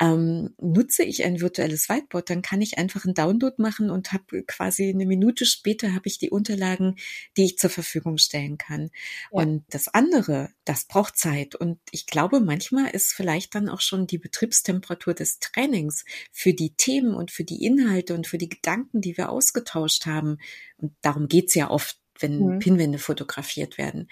ähm, 0.00 0.54
nutze 0.60 1.02
ich 1.02 1.24
ein 1.24 1.40
virtuelles 1.40 1.88
Whiteboard, 1.88 2.30
dann 2.30 2.42
kann 2.42 2.62
ich 2.62 2.78
einfach 2.78 3.04
einen 3.04 3.14
Download 3.14 3.56
machen 3.58 3.90
und 3.90 4.12
habe 4.12 4.44
quasi 4.44 4.88
eine 4.88 5.06
Minute 5.06 5.44
später 5.44 5.92
habe 5.92 6.06
ich 6.06 6.18
die 6.18 6.30
Unterlagen, 6.30 6.96
die 7.36 7.46
ich 7.46 7.58
zur 7.58 7.70
Verfügung 7.70 8.18
stellen 8.18 8.58
kann. 8.58 8.90
Ja. 9.32 9.42
Und 9.42 9.64
das 9.70 9.88
andere, 9.88 10.50
das 10.64 10.84
braucht 10.84 11.18
Zeit. 11.18 11.56
Und 11.56 11.80
ich 11.90 12.06
glaube, 12.06 12.38
manchmal 12.38 12.90
ist 12.90 13.12
vielleicht 13.12 13.56
dann 13.56 13.68
auch 13.68 13.80
schon 13.80 14.06
die 14.06 14.18
Betriebstemperatur 14.18 15.14
des 15.14 15.40
Trainings 15.40 16.04
für 16.30 16.54
die 16.54 16.74
Themen 16.76 17.14
und 17.14 17.32
für 17.32 17.44
die 17.44 17.64
Inhalte 17.64 18.14
und 18.14 18.28
für 18.28 18.38
die 18.38 18.48
Gedanken, 18.48 19.00
die 19.00 19.16
wir 19.16 19.30
ausgetauscht 19.30 20.06
haben. 20.06 20.38
Und 20.76 20.94
darum 21.02 21.26
geht's 21.26 21.54
ja 21.54 21.70
oft 21.70 21.98
wenn 22.18 22.38
mhm. 22.38 22.58
Pinwände 22.58 22.98
fotografiert 22.98 23.78
werden, 23.78 24.08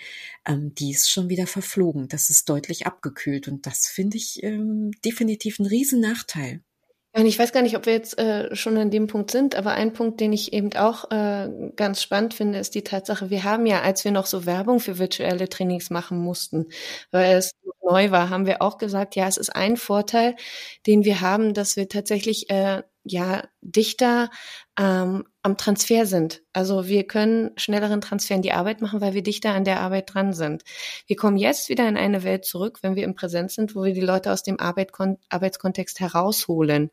ähm, 0.46 0.74
die 0.74 0.90
ist 0.90 1.10
schon 1.10 1.28
wieder 1.28 1.46
verflogen. 1.46 2.08
Das 2.08 2.30
ist 2.30 2.48
deutlich 2.48 2.86
abgekühlt 2.86 3.48
und 3.48 3.66
das 3.66 3.86
finde 3.86 4.16
ich 4.16 4.42
ähm, 4.42 4.90
definitiv 5.04 5.58
ein 5.58 5.66
Riesennachteil. 5.66 6.62
Und 7.14 7.26
ich 7.26 7.38
weiß 7.38 7.52
gar 7.52 7.60
nicht, 7.60 7.76
ob 7.76 7.84
wir 7.84 7.92
jetzt 7.92 8.18
äh, 8.18 8.54
schon 8.56 8.78
an 8.78 8.90
dem 8.90 9.06
Punkt 9.06 9.30
sind, 9.30 9.54
aber 9.54 9.72
ein 9.72 9.92
Punkt, 9.92 10.18
den 10.20 10.32
ich 10.32 10.54
eben 10.54 10.72
auch 10.72 11.10
äh, 11.10 11.50
ganz 11.76 12.00
spannend 12.00 12.32
finde, 12.32 12.58
ist 12.58 12.74
die 12.74 12.84
Tatsache, 12.84 13.28
wir 13.28 13.44
haben 13.44 13.66
ja, 13.66 13.82
als 13.82 14.04
wir 14.04 14.12
noch 14.12 14.24
so 14.24 14.46
Werbung 14.46 14.80
für 14.80 14.98
virtuelle 14.98 15.46
Trainings 15.50 15.90
machen 15.90 16.18
mussten, 16.18 16.68
weil 17.10 17.36
es 17.36 17.52
neu 17.84 18.10
war, 18.10 18.30
haben 18.30 18.46
wir 18.46 18.62
auch 18.62 18.78
gesagt, 18.78 19.14
ja, 19.14 19.28
es 19.28 19.36
ist 19.36 19.54
ein 19.54 19.76
Vorteil, 19.76 20.36
den 20.86 21.04
wir 21.04 21.20
haben, 21.20 21.52
dass 21.52 21.76
wir 21.76 21.86
tatsächlich 21.86 22.48
äh, 22.48 22.82
ja 23.04 23.44
dichter 23.60 24.30
ähm, 24.78 25.24
am 25.42 25.56
Transfer 25.56 26.06
sind. 26.06 26.42
Also 26.52 26.86
wir 26.86 27.06
können 27.06 27.50
schnelleren 27.56 28.00
Transfer 28.00 28.34
in 28.34 28.42
die 28.42 28.52
Arbeit 28.52 28.80
machen, 28.80 29.00
weil 29.00 29.14
wir 29.14 29.22
dichter 29.22 29.50
an 29.50 29.64
der 29.64 29.80
Arbeit 29.80 30.14
dran 30.14 30.32
sind. 30.32 30.62
Wir 31.06 31.16
kommen 31.16 31.36
jetzt 31.36 31.68
wieder 31.68 31.88
in 31.88 31.96
eine 31.96 32.22
Welt 32.22 32.44
zurück, 32.44 32.78
wenn 32.82 32.94
wir 32.94 33.04
im 33.04 33.14
Präsenz 33.14 33.56
sind, 33.56 33.74
wo 33.74 33.82
wir 33.82 33.92
die 33.92 34.00
Leute 34.00 34.32
aus 34.32 34.42
dem 34.42 34.60
Arbeitkon 34.60 35.18
Arbeitskontext 35.28 36.00
herausholen. 36.00 36.90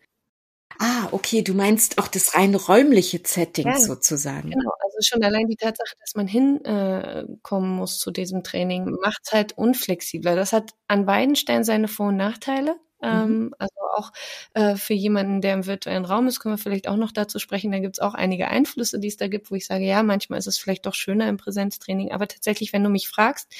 Ah, 0.77 1.07
okay, 1.11 1.41
du 1.41 1.53
meinst 1.53 1.97
auch 1.97 2.07
das 2.07 2.35
rein 2.35 2.55
räumliche 2.55 3.19
Setting 3.23 3.67
ja, 3.67 3.79
sozusagen. 3.79 4.51
Genau, 4.51 4.71
also 4.79 4.97
schon 5.01 5.23
allein 5.23 5.47
die 5.47 5.55
Tatsache, 5.55 5.95
dass 5.99 6.15
man 6.15 6.27
hinkommen 6.27 7.71
äh, 7.71 7.75
muss 7.75 7.99
zu 7.99 8.11
diesem 8.11 8.43
Training, 8.43 8.95
macht 9.01 9.21
es 9.25 9.31
halt 9.31 9.57
unflexibler. 9.57 10.35
Das 10.35 10.53
hat 10.53 10.71
an 10.87 11.05
beiden 11.05 11.35
Stellen 11.35 11.63
seine 11.63 11.87
Vor- 11.87 12.09
und 12.09 12.17
Nachteile. 12.17 12.75
Mhm. 13.01 13.07
Ähm, 13.07 13.55
also 13.57 13.75
auch 13.95 14.11
äh, 14.53 14.75
für 14.75 14.93
jemanden, 14.93 15.41
der 15.41 15.53
im 15.53 15.65
virtuellen 15.65 16.05
Raum 16.05 16.27
ist, 16.27 16.39
können 16.39 16.53
wir 16.53 16.59
vielleicht 16.59 16.87
auch 16.87 16.95
noch 16.95 17.11
dazu 17.11 17.39
sprechen. 17.39 17.71
Da 17.71 17.79
gibt 17.79 17.95
es 17.95 17.99
auch 17.99 18.13
einige 18.13 18.47
Einflüsse, 18.47 18.99
die 18.99 19.07
es 19.07 19.17
da 19.17 19.27
gibt, 19.27 19.51
wo 19.51 19.55
ich 19.55 19.65
sage, 19.65 19.85
ja, 19.85 20.03
manchmal 20.03 20.39
ist 20.39 20.47
es 20.47 20.57
vielleicht 20.57 20.85
doch 20.85 20.95
schöner 20.95 21.27
im 21.29 21.37
Präsenztraining. 21.37 22.11
Aber 22.11 22.27
tatsächlich, 22.27 22.73
wenn 22.73 22.83
du 22.83 22.89
mich 22.89 23.07
fragst, 23.07 23.53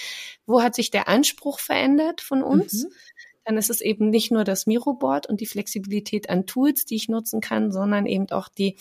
wo 0.46 0.62
hat 0.62 0.76
sich 0.76 0.92
der 0.92 1.08
Anspruch 1.08 1.60
verändert 1.60 2.22
von 2.22 2.44
uns? 2.44 2.86
Mhm. 2.86 2.92
Dann 3.46 3.58
ist 3.58 3.70
es 3.70 3.82
eben 3.82 4.10
nicht 4.10 4.32
nur 4.32 4.44
das 4.44 4.68
Miroboard 4.68 5.28
und 5.28 5.42
die 5.42 5.48
Flexibilität 5.48 6.30
an 6.30 6.46
Tools, 6.46 6.86
die 6.86 6.96
ich 6.96 7.10
nutzen 7.10 7.42
kann, 7.42 7.72
sondern 7.72 8.06
eben 8.06 8.30
auch 8.32 8.48
die 8.48 8.76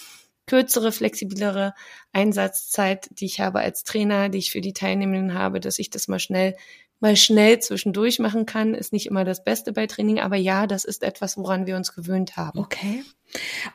kürzere, 0.47 0.93
flexiblere 0.93 1.75
Einsatzzeit, 2.13 3.09
die 3.13 3.27
ich 3.27 3.41
habe 3.41 3.61
als 3.61 3.85
Trainer, 3.85 4.29
die 4.29 4.39
ich 4.39 4.51
für 4.51 4.61
die 4.61 4.73
Teilnehmenden 4.73 5.35
habe, 5.35 5.61
dass 5.61 5.79
ich 5.79 5.91
das 5.91 6.09
mal 6.09 6.19
schnell 6.19 6.57
mal 7.01 7.17
schnell 7.17 7.61
zwischendurch 7.61 8.19
machen 8.19 8.47
kann, 8.47 8.75
ist 8.75 8.93
nicht 8.93 9.07
immer 9.07 9.25
das 9.25 9.45
Beste 9.45 9.73
bei 9.73 9.87
Training, 9.87 10.19
aber 10.19 10.37
ja, 10.37 10.67
das 10.67 10.85
ist 10.85 11.03
etwas, 11.03 11.37
woran 11.37 11.67
wir 11.67 11.77
uns 11.77 11.95
gewöhnt 11.95 12.37
haben. 12.37 12.59
Okay. 12.59 13.05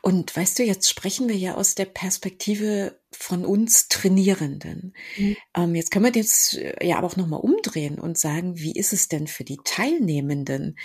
Und 0.01 0.35
weißt 0.35 0.59
du, 0.59 0.63
jetzt 0.63 0.89
sprechen 0.89 1.29
wir 1.29 1.35
ja 1.35 1.55
aus 1.55 1.75
der 1.75 1.85
Perspektive 1.85 2.99
von 3.11 3.45
uns 3.45 3.87
Trainierenden. 3.87 4.93
Mhm. 5.17 5.37
Ähm, 5.55 5.75
jetzt 5.75 5.91
können 5.91 6.05
wir 6.05 6.11
das 6.11 6.53
äh, 6.53 6.85
ja 6.85 6.97
aber 6.97 7.07
auch 7.07 7.15
nochmal 7.15 7.39
umdrehen 7.39 7.99
und 7.99 8.17
sagen, 8.17 8.57
wie 8.57 8.73
ist 8.73 8.93
es 8.93 9.07
denn 9.07 9.27
für 9.27 9.43
die 9.43 9.59
Teilnehmenden? 9.63 10.77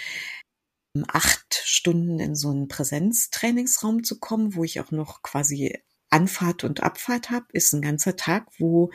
acht 1.07 1.63
Stunden 1.65 2.19
in 2.19 2.35
so 2.35 2.49
einen 2.51 2.67
Präsenztrainingsraum 2.67 4.03
zu 4.03 4.19
kommen, 4.19 4.57
wo 4.57 4.65
ich 4.65 4.81
auch 4.81 4.91
noch 4.91 5.23
quasi 5.23 5.79
Anfahrt 6.11 6.65
und 6.65 6.83
Abfahrt 6.83 7.31
habe, 7.31 7.47
ist 7.53 7.73
ein 7.73 7.83
ganzer 7.83 8.17
Tag, 8.17 8.47
wo 8.59 8.91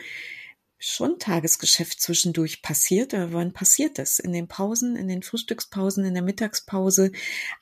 schon 0.84 1.18
Tagesgeschäft 1.18 2.00
zwischendurch 2.00 2.62
passiert. 2.62 3.14
Aber 3.14 3.32
wann 3.32 3.52
passiert 3.52 3.98
das? 3.98 4.18
In 4.18 4.32
den 4.32 4.48
Pausen, 4.48 4.96
in 4.96 5.08
den 5.08 5.22
Frühstückspausen, 5.22 6.04
in 6.04 6.14
der 6.14 6.22
Mittagspause. 6.22 7.12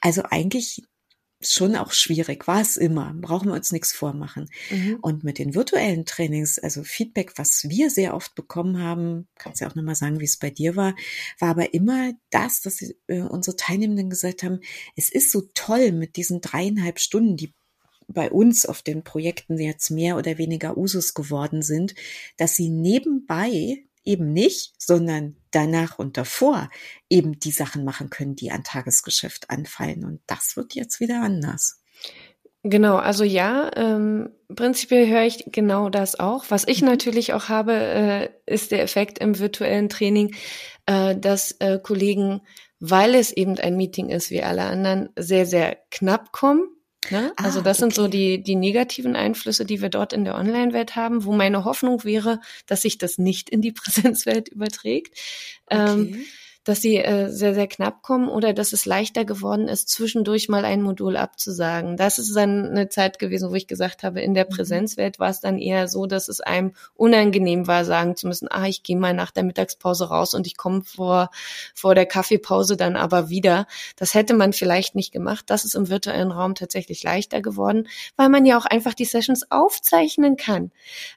Also 0.00 0.22
eigentlich 0.24 0.82
schon 1.44 1.76
auch 1.76 1.92
schwierig, 1.92 2.46
war 2.46 2.60
es 2.60 2.76
immer, 2.76 3.14
brauchen 3.14 3.48
wir 3.48 3.54
uns 3.54 3.72
nichts 3.72 3.92
vormachen. 3.92 4.48
Mhm. 4.70 4.98
Und 5.00 5.24
mit 5.24 5.38
den 5.38 5.54
virtuellen 5.54 6.04
Trainings, 6.04 6.58
also 6.58 6.84
Feedback, 6.84 7.32
was 7.36 7.64
wir 7.68 7.90
sehr 7.90 8.14
oft 8.14 8.34
bekommen 8.34 8.80
haben, 8.80 9.28
kannst 9.38 9.60
ja 9.60 9.68
auch 9.68 9.74
nochmal 9.74 9.94
sagen, 9.94 10.20
wie 10.20 10.24
es 10.24 10.38
bei 10.38 10.50
dir 10.50 10.76
war, 10.76 10.94
war 11.38 11.50
aber 11.50 11.74
immer 11.74 12.12
das, 12.30 12.60
dass 12.60 12.82
äh, 12.82 13.20
unsere 13.22 13.56
Teilnehmenden 13.56 14.10
gesagt 14.10 14.42
haben, 14.42 14.60
es 14.96 15.10
ist 15.10 15.30
so 15.30 15.42
toll 15.54 15.92
mit 15.92 16.16
diesen 16.16 16.40
dreieinhalb 16.40 17.00
Stunden, 17.00 17.36
die 17.36 17.54
bei 18.12 18.30
uns 18.30 18.66
auf 18.66 18.82
den 18.82 19.04
Projekten 19.04 19.58
jetzt 19.58 19.90
mehr 19.90 20.16
oder 20.16 20.38
weniger 20.38 20.76
Usus 20.76 21.14
geworden 21.14 21.62
sind, 21.62 21.94
dass 22.36 22.56
sie 22.56 22.68
nebenbei 22.68 23.84
eben 24.04 24.32
nicht, 24.32 24.74
sondern 24.78 25.36
danach 25.50 25.98
und 25.98 26.16
davor 26.16 26.70
eben 27.08 27.38
die 27.38 27.52
Sachen 27.52 27.84
machen 27.84 28.10
können, 28.10 28.34
die 28.34 28.50
an 28.50 28.64
Tagesgeschäft 28.64 29.50
anfallen. 29.50 30.04
Und 30.04 30.20
das 30.26 30.56
wird 30.56 30.74
jetzt 30.74 31.00
wieder 31.00 31.22
anders. 31.22 31.80
Genau, 32.64 32.96
also 32.96 33.24
ja, 33.24 33.70
ähm, 33.74 34.30
prinzipiell 34.54 35.08
höre 35.08 35.24
ich 35.24 35.44
genau 35.46 35.88
das 35.88 36.18
auch. 36.18 36.44
Was 36.48 36.66
ich 36.66 36.80
mhm. 36.80 36.88
natürlich 36.88 37.32
auch 37.32 37.48
habe, 37.48 37.72
äh, 37.72 38.28
ist 38.46 38.70
der 38.70 38.82
Effekt 38.82 39.18
im 39.18 39.38
virtuellen 39.38 39.88
Training, 39.88 40.34
äh, 40.86 41.16
dass 41.16 41.52
äh, 41.58 41.80
Kollegen, 41.82 42.40
weil 42.78 43.16
es 43.16 43.32
eben 43.32 43.58
ein 43.58 43.76
Meeting 43.76 44.10
ist 44.10 44.30
wie 44.30 44.42
alle 44.42 44.62
anderen, 44.62 45.08
sehr, 45.16 45.44
sehr 45.44 45.76
knapp 45.90 46.30
kommen 46.30 46.68
Ne? 47.10 47.32
Also 47.36 47.60
ah, 47.60 47.62
das 47.62 47.78
sind 47.78 47.94
so 47.94 48.06
die, 48.06 48.42
die 48.42 48.54
negativen 48.54 49.16
Einflüsse, 49.16 49.64
die 49.64 49.82
wir 49.82 49.88
dort 49.88 50.12
in 50.12 50.24
der 50.24 50.36
Online-Welt 50.36 50.94
haben, 50.94 51.24
wo 51.24 51.32
meine 51.32 51.64
Hoffnung 51.64 52.04
wäre, 52.04 52.40
dass 52.66 52.82
sich 52.82 52.98
das 52.98 53.18
nicht 53.18 53.50
in 53.50 53.60
die 53.60 53.72
Präsenzwelt 53.72 54.48
überträgt. 54.48 55.18
Ähm, 55.70 55.80
okay. 55.80 56.14
Ähm, 56.14 56.26
dass 56.64 56.80
sie 56.80 56.96
äh, 56.98 57.28
sehr, 57.28 57.54
sehr 57.54 57.66
knapp 57.66 58.02
kommen 58.02 58.28
oder 58.28 58.52
dass 58.52 58.72
es 58.72 58.86
leichter 58.86 59.24
geworden 59.24 59.66
ist, 59.66 59.88
zwischendurch 59.88 60.48
mal 60.48 60.64
ein 60.64 60.82
Modul 60.82 61.16
abzusagen. 61.16 61.96
Das 61.96 62.18
ist 62.18 62.34
dann 62.36 62.70
eine 62.70 62.88
Zeit 62.88 63.18
gewesen, 63.18 63.50
wo 63.50 63.54
ich 63.54 63.66
gesagt 63.66 64.04
habe, 64.04 64.20
in 64.20 64.34
der 64.34 64.44
mhm. 64.44 64.54
Präsenzwelt 64.54 65.18
war 65.18 65.30
es 65.30 65.40
dann 65.40 65.58
eher 65.58 65.88
so, 65.88 66.06
dass 66.06 66.28
es 66.28 66.40
einem 66.40 66.72
unangenehm 66.94 67.66
war, 67.66 67.84
sagen 67.84 68.14
zu 68.16 68.28
müssen, 68.28 68.48
ah, 68.48 68.66
ich 68.66 68.82
gehe 68.84 68.96
mal 68.96 69.12
nach 69.12 69.32
der 69.32 69.42
Mittagspause 69.42 70.08
raus 70.08 70.34
und 70.34 70.46
ich 70.46 70.56
komme 70.56 70.82
vor, 70.82 71.30
vor 71.74 71.94
der 71.96 72.06
Kaffeepause 72.06 72.76
dann 72.76 72.94
aber 72.96 73.28
wieder. 73.28 73.66
Das 73.96 74.14
hätte 74.14 74.34
man 74.34 74.52
vielleicht 74.52 74.94
nicht 74.94 75.12
gemacht. 75.12 75.46
Das 75.48 75.64
ist 75.64 75.74
im 75.74 75.88
virtuellen 75.88 76.30
Raum 76.30 76.54
tatsächlich 76.54 77.02
leichter 77.02 77.42
geworden, 77.42 77.88
weil 78.16 78.28
man 78.28 78.46
ja 78.46 78.56
auch 78.56 78.66
einfach 78.66 78.94
die 78.94 79.04
Sessions 79.04 79.50
aufzeichnen 79.50 80.36
kann. 80.36 80.70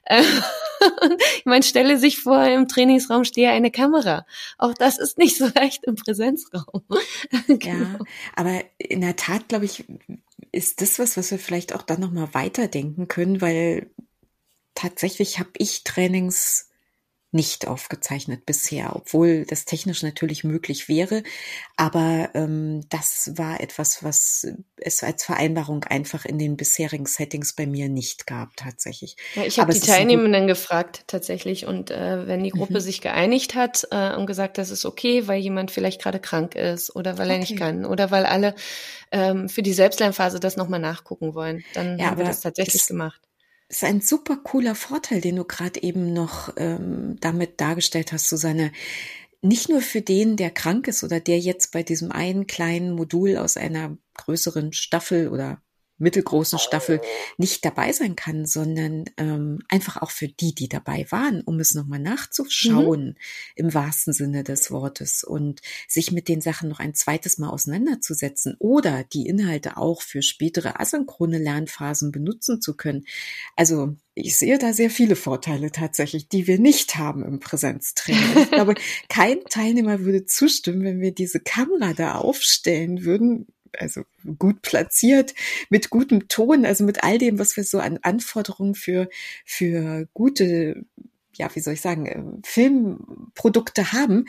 man 1.44 1.62
stelle 1.62 1.98
sich 1.98 2.18
vor, 2.18 2.44
im 2.44 2.66
Trainingsraum 2.66 3.24
stehe 3.24 3.50
eine 3.50 3.70
Kamera. 3.70 4.26
Auch 4.58 4.74
das 4.74 4.98
ist 4.98 5.18
nicht 5.18 5.35
so 5.38 5.48
leicht 5.54 5.84
im 5.84 5.96
Präsenzraum. 5.96 6.82
genau. 7.46 7.98
Ja, 7.98 7.98
aber 8.34 8.62
in 8.78 9.00
der 9.00 9.16
Tat, 9.16 9.48
glaube 9.48 9.64
ich, 9.64 9.84
ist 10.52 10.80
das 10.80 10.98
was, 10.98 11.16
was 11.16 11.30
wir 11.30 11.38
vielleicht 11.38 11.74
auch 11.74 11.82
dann 11.82 12.00
nochmal 12.00 12.28
weiterdenken 12.32 13.08
können, 13.08 13.40
weil 13.40 13.90
tatsächlich 14.74 15.38
habe 15.38 15.50
ich 15.58 15.84
Trainings 15.84 16.70
nicht 17.32 17.66
aufgezeichnet 17.66 18.46
bisher, 18.46 18.94
obwohl 18.94 19.44
das 19.44 19.64
technisch 19.64 20.02
natürlich 20.02 20.44
möglich 20.44 20.88
wäre. 20.88 21.22
Aber 21.76 22.30
ähm, 22.34 22.82
das 22.88 23.32
war 23.34 23.60
etwas, 23.60 24.02
was 24.02 24.46
es 24.76 25.02
als 25.02 25.24
Vereinbarung 25.24 25.84
einfach 25.84 26.24
in 26.24 26.38
den 26.38 26.56
bisherigen 26.56 27.06
Settings 27.06 27.52
bei 27.52 27.66
mir 27.66 27.88
nicht 27.88 28.26
gab, 28.26 28.56
tatsächlich. 28.56 29.16
Ja, 29.34 29.42
ich 29.42 29.58
habe 29.58 29.72
die 29.72 29.80
Teilnehmenden 29.80 30.46
gefragt, 30.46 31.04
tatsächlich. 31.08 31.66
Und 31.66 31.90
äh, 31.90 32.26
wenn 32.26 32.44
die 32.44 32.50
Gruppe 32.50 32.74
mhm. 32.74 32.80
sich 32.80 33.00
geeinigt 33.00 33.54
hat 33.54 33.86
äh, 33.90 34.14
und 34.14 34.26
gesagt, 34.26 34.56
das 34.56 34.70
ist 34.70 34.84
okay, 34.84 35.26
weil 35.26 35.40
jemand 35.40 35.70
vielleicht 35.70 36.00
gerade 36.00 36.20
krank 36.20 36.54
ist 36.54 36.94
oder 36.94 37.18
weil 37.18 37.26
okay. 37.26 37.34
er 37.34 37.38
nicht 37.40 37.56
kann 37.58 37.84
oder 37.84 38.10
weil 38.10 38.24
alle 38.24 38.54
ähm, 39.10 39.48
für 39.48 39.62
die 39.62 39.74
Selbstlernphase 39.74 40.40
das 40.40 40.56
nochmal 40.56 40.80
nachgucken 40.80 41.34
wollen, 41.34 41.64
dann 41.74 41.98
ja, 41.98 42.06
haben 42.06 42.18
wir 42.18 42.24
das 42.24 42.40
tatsächlich 42.40 42.86
gemacht 42.86 43.20
ist 43.68 43.84
ein 43.84 44.00
super 44.00 44.36
cooler 44.36 44.74
Vorteil, 44.74 45.20
den 45.20 45.36
du 45.36 45.44
gerade 45.44 45.82
eben 45.82 46.12
noch 46.12 46.52
ähm, 46.56 47.16
damit 47.20 47.60
dargestellt 47.60 48.12
hast, 48.12 48.28
Susanne. 48.28 48.72
Nicht 49.42 49.68
nur 49.68 49.80
für 49.80 50.00
den, 50.00 50.36
der 50.36 50.50
krank 50.50 50.88
ist 50.88 51.04
oder 51.04 51.20
der 51.20 51.38
jetzt 51.38 51.72
bei 51.72 51.82
diesem 51.82 52.10
einen 52.10 52.46
kleinen 52.46 52.92
Modul 52.92 53.36
aus 53.36 53.56
einer 53.56 53.96
größeren 54.14 54.72
Staffel 54.72 55.28
oder 55.28 55.62
mittelgroßen 55.98 56.58
Staffel 56.58 57.00
nicht 57.38 57.64
dabei 57.64 57.92
sein 57.92 58.16
kann, 58.16 58.46
sondern 58.46 59.04
ähm, 59.16 59.60
einfach 59.68 60.02
auch 60.02 60.10
für 60.10 60.28
die, 60.28 60.54
die 60.54 60.68
dabei 60.68 61.06
waren, 61.10 61.40
um 61.42 61.58
es 61.58 61.74
nochmal 61.74 62.00
nachzuschauen 62.00 63.06
mhm. 63.06 63.16
im 63.54 63.74
wahrsten 63.74 64.12
Sinne 64.12 64.44
des 64.44 64.70
Wortes 64.70 65.24
und 65.24 65.60
sich 65.88 66.12
mit 66.12 66.28
den 66.28 66.40
Sachen 66.40 66.68
noch 66.68 66.80
ein 66.80 66.94
zweites 66.94 67.38
Mal 67.38 67.48
auseinanderzusetzen 67.48 68.56
oder 68.58 69.04
die 69.04 69.26
Inhalte 69.26 69.76
auch 69.76 70.02
für 70.02 70.22
spätere 70.22 70.80
asynchrone 70.80 71.38
Lernphasen 71.38 72.12
benutzen 72.12 72.60
zu 72.60 72.76
können. 72.76 73.06
Also 73.56 73.96
ich 74.14 74.36
sehe 74.36 74.58
da 74.58 74.72
sehr 74.72 74.90
viele 74.90 75.14
Vorteile 75.14 75.70
tatsächlich, 75.70 76.28
die 76.28 76.46
wir 76.46 76.58
nicht 76.58 76.96
haben 76.96 77.22
im 77.22 77.38
Präsenztraining. 77.38 78.44
Ich 78.44 78.50
glaube, 78.50 78.74
kein 79.10 79.40
Teilnehmer 79.50 80.00
würde 80.00 80.24
zustimmen, 80.24 80.84
wenn 80.84 81.00
wir 81.00 81.12
diese 81.12 81.40
Kamera 81.40 81.92
da 81.92 82.14
aufstellen 82.16 83.04
würden 83.04 83.46
also 83.78 84.02
gut 84.38 84.62
platziert, 84.62 85.34
mit 85.70 85.90
gutem 85.90 86.28
Ton, 86.28 86.66
also 86.66 86.84
mit 86.84 87.04
all 87.04 87.18
dem, 87.18 87.38
was 87.38 87.56
wir 87.56 87.64
so 87.64 87.78
an 87.78 87.98
Anforderungen 88.02 88.74
für, 88.74 89.08
für 89.44 90.08
gute, 90.14 90.84
ja, 91.34 91.54
wie 91.54 91.60
soll 91.60 91.74
ich 91.74 91.80
sagen, 91.80 92.06
äh, 92.06 92.22
Filmprodukte 92.44 93.92
haben. 93.92 94.26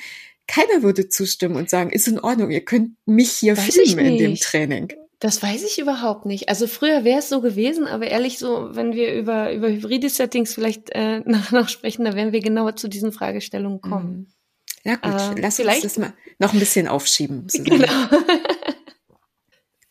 Keiner 0.47 0.81
würde 0.81 1.09
zustimmen 1.09 1.55
und 1.55 1.69
sagen, 1.69 1.89
ist 1.89 2.07
in 2.07 2.19
Ordnung, 2.19 2.51
ihr 2.51 2.63
könnt 2.63 2.91
mich 3.05 3.31
hier 3.31 3.57
Weiß 3.57 3.75
filmen 3.75 4.05
in 4.05 4.17
dem 4.17 4.35
Training. 4.35 4.93
Das 5.19 5.41
weiß 5.41 5.63
ich 5.63 5.79
überhaupt 5.79 6.25
nicht. 6.25 6.47
Also 6.47 6.67
früher 6.67 7.03
wäre 7.03 7.19
es 7.19 7.29
so 7.29 7.41
gewesen, 7.41 7.87
aber 7.87 8.07
ehrlich 8.07 8.37
so, 8.37 8.69
wenn 8.75 8.93
wir 8.93 9.15
über, 9.15 9.51
über 9.51 9.67
hybride 9.67 10.09
Settings 10.09 10.53
vielleicht 10.53 10.91
äh, 10.91 11.19
nach, 11.25 11.51
nach 11.51 11.69
sprechen, 11.69 12.05
da 12.05 12.13
werden 12.13 12.33
wir 12.33 12.41
genauer 12.41 12.75
zu 12.75 12.87
diesen 12.87 13.11
Fragestellungen 13.11 13.81
kommen. 13.81 14.11
Mhm. 14.11 14.27
Ja 14.83 14.95
gut, 14.95 15.37
äh, 15.37 15.41
lass 15.41 15.59
uns 15.59 15.81
das 15.81 15.97
mal 15.97 16.13
noch 16.39 16.53
ein 16.53 16.59
bisschen 16.59 16.87
aufschieben. 16.87 17.47
Genau. 17.53 17.87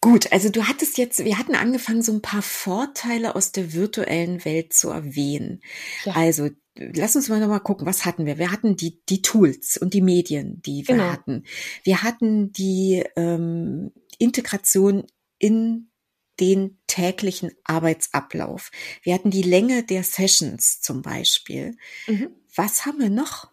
Gut, 0.07 0.31
also 0.31 0.51
du 0.51 0.69
hattest 0.69 0.99
jetzt, 0.99 1.25
wir 1.25 1.37
hatten 1.37 1.57
angefangen, 1.57 2.01
so 2.01 2.13
ein 2.13 2.23
paar 2.23 2.43
Vorteile 2.43 3.35
aus 3.35 3.51
der 3.51 3.73
virtuellen 3.73 4.45
Welt 4.45 4.73
zu 4.73 4.91
erwähnen. 4.91 5.63
Ja. 6.05 6.13
Also 6.13 6.49
lass 6.77 7.17
uns 7.17 7.29
mal 7.29 7.41
nochmal 7.41 7.59
gucken, 7.59 7.89
was 7.89 8.05
hatten 8.05 8.25
wir? 8.25 8.39
Wir 8.39 8.53
hatten 8.53 8.77
die, 8.77 9.03
die 9.09 9.21
Tools 9.21 9.77
und 9.77 9.95
die 9.95 10.03
Medien, 10.03 10.63
die 10.63 10.87
wir 10.87 10.95
genau. 10.95 11.11
hatten. 11.11 11.43
Wir 11.83 12.05
hatten 12.05 12.53
die 12.53 13.03
ähm, 13.17 13.91
Integration 14.19 15.09
in 15.41 15.91
den 16.39 16.79
täglichen 16.87 17.51
Arbeitsablauf. 17.65 18.71
Wir 19.03 19.13
hatten 19.13 19.31
die 19.31 19.43
Länge 19.43 19.83
der 19.83 20.05
Sessions 20.05 20.81
zum 20.81 21.03
Beispiel. 21.03 21.77
Mhm. 22.07 22.29
Was 22.55 22.87
haben 22.87 23.01
wir 23.01 23.11
noch? 23.11 23.51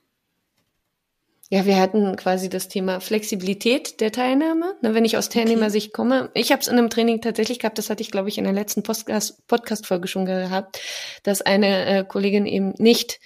Ja, 1.54 1.68
wir 1.68 1.80
hatten 1.80 2.16
quasi 2.16 2.50
das 2.50 2.68
Thema 2.68 3.00
Flexibilität 3.00 4.02
der 4.02 4.12
Teilnahme. 4.12 4.74
Na, 4.82 4.96
wenn 4.96 5.06
ich 5.06 5.18
aus 5.18 5.30
Teilnehmersicht 5.30 5.90
okay. 5.90 5.96
komme, 5.96 6.32
ich 6.34 6.52
habe 6.52 6.62
es 6.64 6.68
in 6.68 6.80
einem 6.80 6.90
Training 6.90 7.22
tatsächlich 7.22 7.60
gehabt, 7.60 7.78
das 7.78 7.92
hatte 7.92 8.02
ich, 8.02 8.10
glaube 8.10 8.28
ich, 8.28 8.40
in 8.40 8.44
der 8.44 8.54
letzten 8.54 8.82
Podcast-Folge 8.82 10.08
schon 10.08 10.26
gehabt, 10.26 10.82
dass 11.22 11.44
eine 11.44 11.86
äh, 11.86 12.04
Kollegin 12.06 12.48
eben 12.48 12.74
nicht 12.80 13.20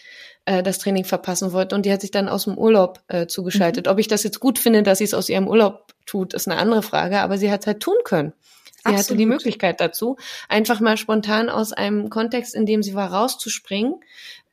äh, 0.43 0.61
das 0.61 0.79
Training 0.79 1.05
verpassen 1.05 1.53
wollte 1.53 1.73
und 1.73 1.85
die 1.85 1.93
hat 1.93 2.01
sich 2.01 2.11
dann 2.11 2.27
aus 2.27 2.43
dem 2.43 2.57
Urlaub 2.57 2.99
äh, 3.07 3.27
zugeschaltet. 3.27 3.85
Mhm. 3.85 3.93
Ob 3.93 3.97
ich 3.97 4.09
das 4.09 4.23
jetzt 4.23 4.41
gut 4.41 4.59
finde, 4.59 4.83
dass 4.83 4.97
sie 4.97 5.05
es 5.05 5.13
aus 5.13 5.29
ihrem 5.29 5.47
Urlaub 5.47 5.85
tut, 6.05 6.33
ist 6.33 6.49
eine 6.49 6.59
andere 6.59 6.83
Frage, 6.83 7.21
aber 7.21 7.37
sie 7.37 7.49
hat 7.49 7.61
es 7.61 7.67
halt 7.67 7.79
tun 7.79 7.95
können. 8.03 8.33
Sie 8.87 8.93
Absolut. 8.93 9.09
hatte 9.09 9.17
die 9.17 9.25
Möglichkeit 9.25 9.81
dazu, 9.81 10.15
einfach 10.47 10.79
mal 10.79 10.95
spontan 10.95 11.49
aus 11.49 11.73
einem 11.73 12.09
Kontext, 12.09 12.55
in 12.55 12.65
dem 12.65 12.81
sie 12.81 12.95
war, 12.95 13.11
rauszuspringen, 13.13 13.95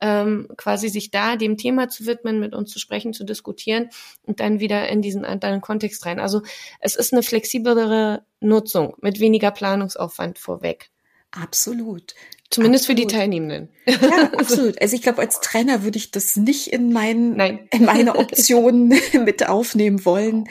ähm, 0.01 0.49
quasi 0.57 0.89
sich 0.89 1.09
da 1.09 1.37
dem 1.37 1.57
Thema 1.57 1.87
zu 1.87 2.05
widmen, 2.05 2.41
mit 2.41 2.53
uns 2.53 2.69
zu 2.71 2.79
sprechen, 2.79 3.13
zu 3.13 3.23
diskutieren 3.23 3.89
und 4.23 4.41
dann 4.41 4.59
wieder 4.59 4.89
in 4.89 5.01
diesen 5.01 5.23
anderen 5.23 5.61
Kontext 5.61 6.05
rein. 6.05 6.19
Also 6.19 6.41
es 6.81 6.95
ist 6.97 7.13
eine 7.13 7.23
flexiblere 7.23 8.25
Nutzung 8.41 8.95
mit 8.99 9.21
weniger 9.21 9.51
Planungsaufwand 9.51 10.37
vorweg. 10.37 10.91
Absolut. 11.31 12.13
Zumindest 12.51 12.85
absolut. 12.85 12.99
für 12.99 13.07
die 13.07 13.13
Teilnehmenden. 13.13 13.69
Ja, 13.87 14.31
absolut. 14.37 14.79
Also 14.79 14.95
ich 14.95 15.01
glaube, 15.01 15.19
als 15.19 15.41
Trainer 15.41 15.83
würde 15.83 15.97
ich 15.97 16.11
das 16.11 16.35
nicht 16.35 16.67
in, 16.71 16.93
mein, 16.93 17.35
Nein. 17.35 17.67
in 17.71 17.85
meine 17.85 18.15
Optionen 18.17 18.89
mit 19.13 19.49
aufnehmen 19.49 20.05
wollen. 20.05 20.47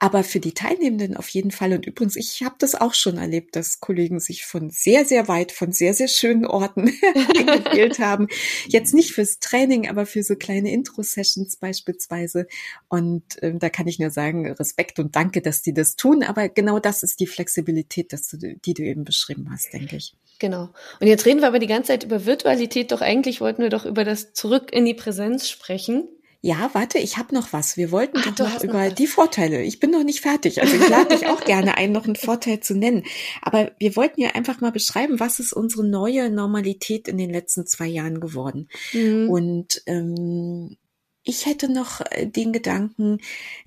Aber 0.00 0.24
für 0.24 0.40
die 0.40 0.54
Teilnehmenden 0.54 1.16
auf 1.16 1.28
jeden 1.28 1.52
Fall. 1.52 1.72
Und 1.72 1.86
übrigens, 1.86 2.16
ich 2.16 2.42
habe 2.42 2.56
das 2.58 2.74
auch 2.74 2.94
schon 2.94 3.16
erlebt, 3.16 3.54
dass 3.54 3.78
Kollegen 3.78 4.18
sich 4.18 4.44
von 4.44 4.70
sehr, 4.70 5.04
sehr 5.04 5.28
weit, 5.28 5.52
von 5.52 5.70
sehr, 5.70 5.94
sehr 5.94 6.08
schönen 6.08 6.46
Orten 6.46 6.92
eingewählt 7.36 8.00
haben. 8.00 8.26
Jetzt 8.66 8.92
nicht 8.92 9.12
fürs 9.12 9.38
Training, 9.38 9.88
aber 9.88 10.04
für 10.04 10.24
so 10.24 10.34
kleine 10.34 10.72
Intro-Sessions 10.72 11.56
beispielsweise. 11.56 12.48
Und 12.88 13.22
ähm, 13.40 13.60
da 13.60 13.70
kann 13.70 13.86
ich 13.86 14.00
nur 14.00 14.10
sagen, 14.10 14.50
Respekt 14.50 14.98
und 14.98 15.14
danke, 15.14 15.42
dass 15.42 15.62
die 15.62 15.72
das 15.72 15.94
tun. 15.94 16.24
Aber 16.24 16.48
genau 16.48 16.80
das 16.80 17.04
ist 17.04 17.20
die 17.20 17.28
Flexibilität, 17.28 18.12
dass 18.12 18.26
du, 18.28 18.36
die 18.36 18.74
du 18.74 18.82
eben 18.82 19.04
beschrieben 19.04 19.48
hast, 19.50 19.72
denke 19.72 19.96
ich. 19.96 20.14
Genau. 20.38 20.68
Und 21.00 21.06
jetzt 21.06 21.24
reden 21.24 21.35
reden 21.36 21.42
wir 21.42 21.48
aber 21.48 21.58
die 21.58 21.66
ganze 21.66 21.88
Zeit 21.88 22.04
über 22.04 22.24
Virtualität, 22.24 22.92
doch 22.92 23.02
eigentlich 23.02 23.40
wollten 23.40 23.62
wir 23.62 23.68
doch 23.68 23.84
über 23.84 24.04
das 24.04 24.32
Zurück 24.32 24.72
in 24.72 24.86
die 24.86 24.94
Präsenz 24.94 25.48
sprechen. 25.48 26.08
Ja, 26.40 26.70
warte, 26.74 26.98
ich 26.98 27.16
habe 27.16 27.34
noch 27.34 27.52
was. 27.52 27.76
Wir 27.76 27.90
wollten 27.90 28.18
Ach, 28.18 28.34
doch 28.34 28.54
noch 28.54 28.64
über 28.64 28.88
noch 28.88 28.94
die 28.94 29.06
Vorteile. 29.06 29.62
Ich 29.62 29.80
bin 29.80 29.90
noch 29.90 30.04
nicht 30.04 30.20
fertig. 30.20 30.62
Also 30.62 30.76
ich 30.76 30.88
lade 30.88 31.14
dich 31.14 31.26
auch 31.26 31.44
gerne 31.44 31.76
ein, 31.76 31.92
noch 31.92 32.04
einen 32.04 32.16
Vorteil 32.16 32.60
zu 32.60 32.74
nennen. 32.74 33.02
Aber 33.42 33.72
wir 33.78 33.96
wollten 33.96 34.20
ja 34.20 34.30
einfach 34.30 34.60
mal 34.60 34.70
beschreiben, 34.70 35.18
was 35.18 35.40
ist 35.40 35.52
unsere 35.52 35.84
neue 35.84 36.30
Normalität 36.30 37.08
in 37.08 37.18
den 37.18 37.30
letzten 37.30 37.66
zwei 37.66 37.86
Jahren 37.86 38.20
geworden. 38.20 38.68
Mhm. 38.92 39.28
Und 39.28 39.82
ähm, 39.86 40.76
ich 41.24 41.46
hätte 41.46 41.70
noch 41.70 42.00
äh, 42.12 42.26
den 42.26 42.52
Gedanken, 42.52 43.18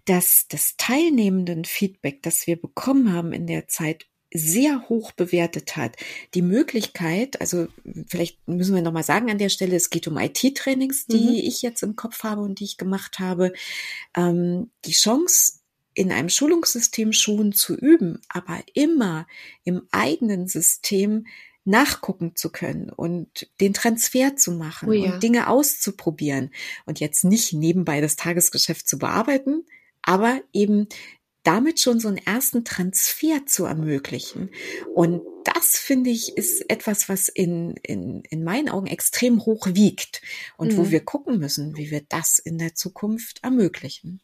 dass 0.06 0.46
das 0.48 0.76
teilnehmenden 0.78 1.66
Feedback, 1.66 2.24
das 2.24 2.48
wir 2.48 2.56
bekommen 2.56 3.12
haben 3.14 3.34
in 3.34 3.46
der 3.46 3.68
Zeit, 3.68 4.06
sehr 4.32 4.88
hoch 4.90 5.12
bewertet 5.12 5.76
hat. 5.76 5.96
Die 6.34 6.42
Möglichkeit, 6.42 7.42
also 7.42 7.68
vielleicht 8.08 8.48
müssen 8.48 8.76
wir 8.76 8.82
nochmal 8.82 9.04
sagen 9.04 9.30
an 9.32 9.40
der 9.40 9.50
Stelle, 9.50 9.76
es 9.76 9.90
geht 9.90 10.08
um 10.08 10.18
IT-Trainings, 10.18 11.08
die 11.08 11.18
mhm. 11.18 11.36
ich 11.36 11.62
jetzt 11.62 11.82
im 11.84 11.96
Kopf 11.96 12.24
habe 12.24 12.42
und 12.42 12.60
die 12.60 12.66
ich 12.66 12.78
gemacht 12.78 13.20
habe. 13.20 13.54
Ähm, 14.16 14.70
die 14.86 14.92
Chance, 14.92 15.54
in 15.96 16.12
einem 16.12 16.30
Schulungssystem 16.30 17.12
schon 17.12 17.52
zu 17.52 17.76
üben, 17.76 18.22
aber 18.30 18.64
immer 18.74 19.28
im 19.64 19.82
eigenen 19.92 20.48
System 20.48 21.26
nachgucken 21.66 22.36
zu 22.36 22.52
können 22.52 22.90
und 22.90 23.50
den 23.60 23.74
Transfer 23.74 24.36
zu 24.36 24.52
machen 24.54 24.90
oh 24.90 24.94
ja. 24.94 25.14
und 25.14 25.24
Dinge 25.24 25.50
auszuprobieren 25.50 26.52
und 26.86 27.00
jetzt 27.00 27.26
nicht 27.26 27.54
nebenbei 27.54 28.02
das 28.02 28.16
Tagesgeschäft 28.16 28.88
zu 28.88 28.98
bearbeiten, 28.98 29.66
aber 30.02 30.42
eben 30.54 30.88
damit 31.50 31.80
schon 31.80 32.00
so 32.00 32.08
einen 32.08 32.18
ersten 32.18 32.64
Transfer 32.64 33.44
zu 33.48 33.66
ermöglichen. 33.66 34.52
Und 34.94 35.24
das 35.46 35.80
finde 35.80 36.12
ich 36.12 36.38
ist 36.38 36.70
etwas, 36.70 37.10
was 37.10 37.28
in, 37.28 37.76
in, 37.82 38.22
in 38.30 38.44
meinen 38.44 38.70
Augen 38.70 38.86
extrem 38.86 39.44
hoch 39.44 39.66
wiegt 39.66 40.22
und 40.58 40.74
mhm. 40.74 40.78
wo 40.78 40.92
wir 40.92 41.00
gucken 41.00 41.40
müssen, 41.40 41.76
wie 41.76 41.90
wir 41.90 42.02
das 42.08 42.38
in 42.38 42.60
der 42.60 42.76
Zukunft 42.76 43.40
ermöglichen. 43.42 44.22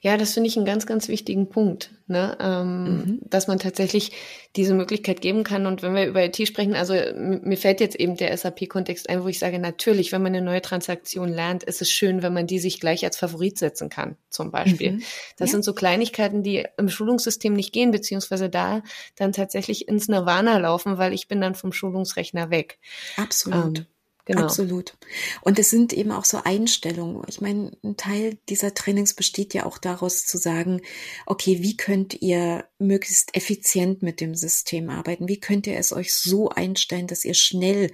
Ja, 0.00 0.16
das 0.16 0.34
finde 0.34 0.48
ich 0.48 0.56
einen 0.56 0.66
ganz, 0.66 0.86
ganz 0.86 1.08
wichtigen 1.08 1.48
Punkt, 1.48 1.90
ne? 2.06 2.36
Ähm, 2.40 2.84
mhm. 2.84 3.20
dass 3.24 3.46
man 3.46 3.58
tatsächlich 3.58 4.12
diese 4.56 4.74
Möglichkeit 4.74 5.20
geben 5.20 5.44
kann. 5.44 5.66
Und 5.66 5.82
wenn 5.82 5.94
wir 5.94 6.06
über 6.06 6.24
IT 6.24 6.36
sprechen, 6.46 6.74
also 6.74 6.94
mir 7.14 7.56
fällt 7.56 7.80
jetzt 7.80 7.96
eben 7.96 8.16
der 8.16 8.36
SAP-Kontext 8.36 9.08
ein, 9.08 9.22
wo 9.22 9.28
ich 9.28 9.38
sage, 9.38 9.58
natürlich, 9.58 10.10
wenn 10.12 10.22
man 10.22 10.34
eine 10.34 10.44
neue 10.44 10.62
Transaktion 10.62 11.28
lernt, 11.28 11.62
ist 11.62 11.82
es 11.82 11.90
schön, 11.90 12.22
wenn 12.22 12.32
man 12.32 12.46
die 12.46 12.58
sich 12.58 12.80
gleich 12.80 13.04
als 13.04 13.16
Favorit 13.16 13.58
setzen 13.58 13.88
kann, 13.88 14.16
zum 14.28 14.50
Beispiel. 14.50 14.92
Mhm. 14.92 15.02
Das 15.36 15.50
ja. 15.50 15.52
sind 15.52 15.64
so 15.64 15.72
Kleinigkeiten, 15.72 16.42
die 16.42 16.66
im 16.76 16.88
Schulungssystem 16.88 17.52
nicht 17.52 17.72
gehen, 17.72 17.92
beziehungsweise 17.92 18.50
da 18.50 18.82
dann 19.16 19.32
tatsächlich 19.32 19.86
ins 19.86 20.08
Nirvana 20.08 20.58
laufen, 20.58 20.98
weil 20.98 21.12
ich 21.12 21.28
bin 21.28 21.40
dann 21.40 21.54
vom 21.54 21.72
Schulungsrechner 21.72 22.50
weg. 22.50 22.78
Absolut. 23.16 23.78
Ähm, 23.78 23.86
Genau. 24.30 24.44
Absolut. 24.44 24.96
Und 25.40 25.58
es 25.58 25.70
sind 25.70 25.92
eben 25.92 26.12
auch 26.12 26.24
so 26.24 26.40
Einstellungen. 26.44 27.20
Ich 27.26 27.40
meine, 27.40 27.72
ein 27.82 27.96
Teil 27.96 28.38
dieser 28.48 28.74
Trainings 28.74 29.14
besteht 29.14 29.54
ja 29.54 29.66
auch 29.66 29.76
daraus 29.76 30.24
zu 30.24 30.38
sagen, 30.38 30.82
okay, 31.26 31.62
wie 31.62 31.76
könnt 31.76 32.22
ihr 32.22 32.64
möglichst 32.78 33.34
effizient 33.34 34.02
mit 34.02 34.20
dem 34.20 34.36
System 34.36 34.88
arbeiten? 34.88 35.26
Wie 35.26 35.40
könnt 35.40 35.66
ihr 35.66 35.76
es 35.76 35.92
euch 35.92 36.14
so 36.14 36.48
einstellen, 36.48 37.08
dass 37.08 37.24
ihr 37.24 37.34
schnell 37.34 37.90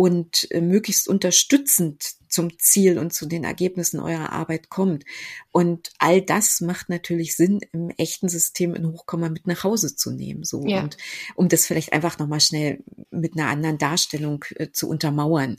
und 0.00 0.50
äh, 0.50 0.62
möglichst 0.62 1.08
unterstützend 1.08 2.12
zum 2.26 2.58
Ziel 2.58 2.98
und 2.98 3.12
zu 3.12 3.26
den 3.26 3.44
Ergebnissen 3.44 4.00
eurer 4.00 4.32
Arbeit 4.32 4.70
kommt. 4.70 5.04
Und 5.52 5.90
all 5.98 6.22
das 6.22 6.62
macht 6.62 6.88
natürlich 6.88 7.36
Sinn, 7.36 7.60
im 7.72 7.90
echten 7.90 8.30
System 8.30 8.74
in 8.74 8.90
Hochkomma 8.90 9.28
mit 9.28 9.46
nach 9.46 9.62
Hause 9.62 9.94
zu 9.94 10.10
nehmen. 10.10 10.42
So 10.42 10.64
ja. 10.64 10.82
und 10.82 10.96
um 11.34 11.50
das 11.50 11.66
vielleicht 11.66 11.92
einfach 11.92 12.18
nochmal 12.18 12.40
schnell 12.40 12.82
mit 13.10 13.36
einer 13.36 13.48
anderen 13.48 13.76
Darstellung 13.76 14.42
äh, 14.54 14.68
zu 14.72 14.88
untermauern. 14.88 15.58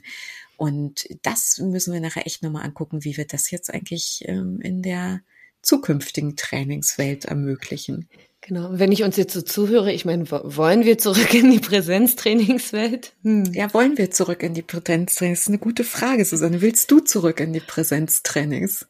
Und 0.56 1.06
das 1.22 1.58
müssen 1.58 1.92
wir 1.92 2.00
nachher 2.00 2.26
echt 2.26 2.42
nochmal 2.42 2.64
angucken, 2.64 3.04
wie 3.04 3.16
wir 3.16 3.28
das 3.28 3.48
jetzt 3.52 3.72
eigentlich 3.72 4.24
ähm, 4.26 4.60
in 4.60 4.82
der 4.82 5.20
zukünftigen 5.62 6.34
Trainingswelt 6.34 7.26
ermöglichen. 7.26 8.08
Genau. 8.44 8.70
Wenn 8.72 8.90
ich 8.90 9.04
uns 9.04 9.16
jetzt 9.16 9.34
so 9.34 9.40
zuhöre, 9.40 9.92
ich 9.92 10.04
meine, 10.04 10.28
wollen 10.28 10.84
wir 10.84 10.98
zurück 10.98 11.32
in 11.32 11.52
die 11.52 11.60
Präsenztrainingswelt? 11.60 13.12
Hm. 13.22 13.44
Ja, 13.54 13.72
wollen 13.72 13.96
wir 13.96 14.10
zurück 14.10 14.42
in 14.42 14.52
die 14.52 14.62
Präsenztrainings? 14.62 15.40
Das 15.40 15.42
ist 15.42 15.48
eine 15.48 15.58
gute 15.58 15.84
Frage, 15.84 16.24
Susanne. 16.24 16.60
Willst 16.60 16.90
du 16.90 16.98
zurück 16.98 17.38
in 17.38 17.52
die 17.52 17.60
Präsenztrainings? 17.60 18.88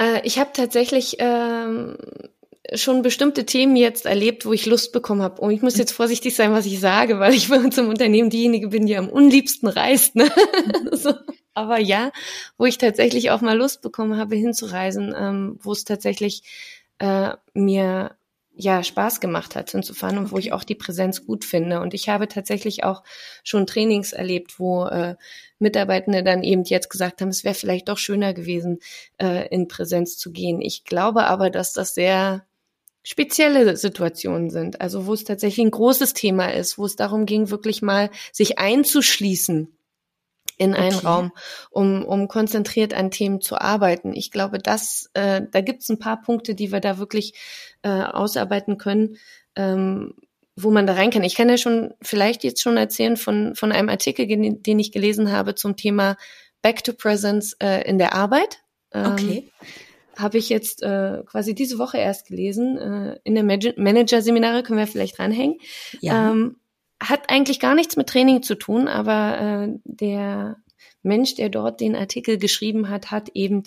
Äh, 0.00 0.20
ich 0.24 0.38
habe 0.38 0.50
tatsächlich 0.52 1.16
ähm, 1.18 1.96
schon 2.74 3.02
bestimmte 3.02 3.44
Themen 3.44 3.74
jetzt 3.74 4.06
erlebt, 4.06 4.46
wo 4.46 4.52
ich 4.52 4.66
Lust 4.66 4.92
bekommen 4.92 5.22
habe. 5.22 5.40
Und 5.40 5.50
ich 5.50 5.62
muss 5.62 5.76
jetzt 5.76 5.92
vorsichtig 5.92 6.36
sein, 6.36 6.52
was 6.52 6.64
ich 6.64 6.78
sage, 6.78 7.18
weil 7.18 7.34
ich 7.34 7.48
bei 7.48 7.58
uns 7.58 7.76
im 7.78 7.88
Unternehmen 7.88 8.30
diejenige 8.30 8.68
bin, 8.68 8.86
die 8.86 8.96
am 8.96 9.08
unliebsten 9.08 9.68
reist. 9.68 10.14
Ne? 10.14 10.30
so. 10.92 11.12
Aber 11.54 11.80
ja, 11.80 12.12
wo 12.56 12.66
ich 12.66 12.78
tatsächlich 12.78 13.32
auch 13.32 13.40
mal 13.40 13.56
Lust 13.56 13.82
bekommen 13.82 14.16
habe, 14.16 14.36
hinzureisen, 14.36 15.12
ähm, 15.18 15.58
wo 15.60 15.72
es 15.72 15.84
tatsächlich 15.84 16.42
äh, 17.00 17.30
mir 17.52 18.14
ja 18.56 18.82
Spaß 18.82 19.20
gemacht 19.20 19.54
hat 19.54 19.70
hinzufahren 19.70 20.18
und 20.18 20.32
wo 20.32 20.38
ich 20.38 20.52
auch 20.52 20.64
die 20.64 20.74
Präsenz 20.74 21.26
gut 21.26 21.44
finde. 21.44 21.80
Und 21.80 21.94
ich 21.94 22.08
habe 22.08 22.26
tatsächlich 22.26 22.84
auch 22.84 23.02
schon 23.44 23.66
Trainings 23.66 24.12
erlebt, 24.12 24.58
wo 24.58 24.86
äh, 24.86 25.16
Mitarbeitende 25.58 26.22
dann 26.22 26.42
eben 26.42 26.64
jetzt 26.64 26.90
gesagt 26.90 27.20
haben, 27.20 27.28
es 27.28 27.44
wäre 27.44 27.54
vielleicht 27.54 27.88
doch 27.88 27.98
schöner 27.98 28.34
gewesen, 28.34 28.78
äh, 29.18 29.46
in 29.48 29.68
Präsenz 29.68 30.16
zu 30.16 30.32
gehen. 30.32 30.60
Ich 30.60 30.84
glaube 30.84 31.24
aber, 31.24 31.50
dass 31.50 31.72
das 31.72 31.94
sehr 31.94 32.46
spezielle 33.02 33.76
Situationen 33.76 34.50
sind, 34.50 34.80
also 34.80 35.06
wo 35.06 35.14
es 35.14 35.24
tatsächlich 35.24 35.64
ein 35.64 35.70
großes 35.70 36.14
Thema 36.14 36.52
ist, 36.52 36.76
wo 36.76 36.86
es 36.86 36.96
darum 36.96 37.24
ging, 37.24 37.50
wirklich 37.50 37.80
mal 37.80 38.10
sich 38.32 38.58
einzuschließen 38.58 39.75
in 40.56 40.74
einen 40.74 40.96
okay. 40.96 41.06
Raum, 41.06 41.32
um, 41.70 42.04
um 42.04 42.28
konzentriert 42.28 42.94
an 42.94 43.10
Themen 43.10 43.40
zu 43.40 43.56
arbeiten. 43.56 44.12
Ich 44.14 44.30
glaube, 44.30 44.58
dass 44.58 45.10
äh, 45.14 45.42
da 45.50 45.60
gibt 45.60 45.82
es 45.82 45.88
ein 45.88 45.98
paar 45.98 46.20
Punkte, 46.22 46.54
die 46.54 46.72
wir 46.72 46.80
da 46.80 46.98
wirklich 46.98 47.34
äh, 47.82 47.90
ausarbeiten 47.90 48.78
können, 48.78 49.16
ähm, 49.54 50.14
wo 50.56 50.70
man 50.70 50.86
da 50.86 50.94
rein 50.94 51.10
kann. 51.10 51.24
Ich 51.24 51.34
kann 51.34 51.50
ja 51.50 51.58
schon 51.58 51.92
vielleicht 52.00 52.42
jetzt 52.42 52.62
schon 52.62 52.78
erzählen 52.78 53.16
von, 53.16 53.54
von 53.54 53.72
einem 53.72 53.90
Artikel, 53.90 54.26
den 54.26 54.78
ich 54.78 54.92
gelesen 54.92 55.30
habe 55.30 55.54
zum 55.54 55.76
Thema 55.76 56.16
Back 56.62 56.82
to 56.82 56.92
Presence 56.94 57.54
äh, 57.60 57.86
in 57.88 57.98
der 57.98 58.14
Arbeit. 58.14 58.60
Ähm, 58.92 59.12
okay. 59.12 59.48
Habe 60.16 60.38
ich 60.38 60.48
jetzt 60.48 60.82
äh, 60.82 61.22
quasi 61.26 61.54
diese 61.54 61.78
Woche 61.78 61.98
erst 61.98 62.28
gelesen. 62.28 62.78
Äh, 62.78 63.18
in 63.24 63.34
der 63.34 63.44
Manager-Seminare 63.44 64.62
können 64.62 64.78
wir 64.78 64.86
vielleicht 64.86 65.18
dranhängen. 65.18 65.58
Ja. 66.00 66.30
Ähm, 66.30 66.56
hat 67.00 67.30
eigentlich 67.30 67.60
gar 67.60 67.74
nichts 67.74 67.96
mit 67.96 68.08
Training 68.08 68.42
zu 68.42 68.54
tun, 68.54 68.88
aber 68.88 69.40
äh, 69.40 69.78
der 69.84 70.56
Mensch, 71.02 71.34
der 71.34 71.48
dort 71.48 71.80
den 71.80 71.94
Artikel 71.96 72.38
geschrieben 72.38 72.88
hat, 72.88 73.10
hat 73.10 73.30
eben 73.34 73.62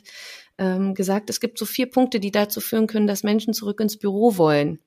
ähm, 0.58 0.94
gesagt, 0.94 1.30
es 1.30 1.40
gibt 1.40 1.58
so 1.58 1.66
vier 1.66 1.90
Punkte, 1.90 2.20
die 2.20 2.32
dazu 2.32 2.62
führen 2.62 2.88
können, 2.88 3.08
dass 3.08 3.24
Menschen 3.24 3.54
zurück 3.54 3.80
ins 3.80 3.98
Büro 3.98 4.38
wollen. 4.38 4.80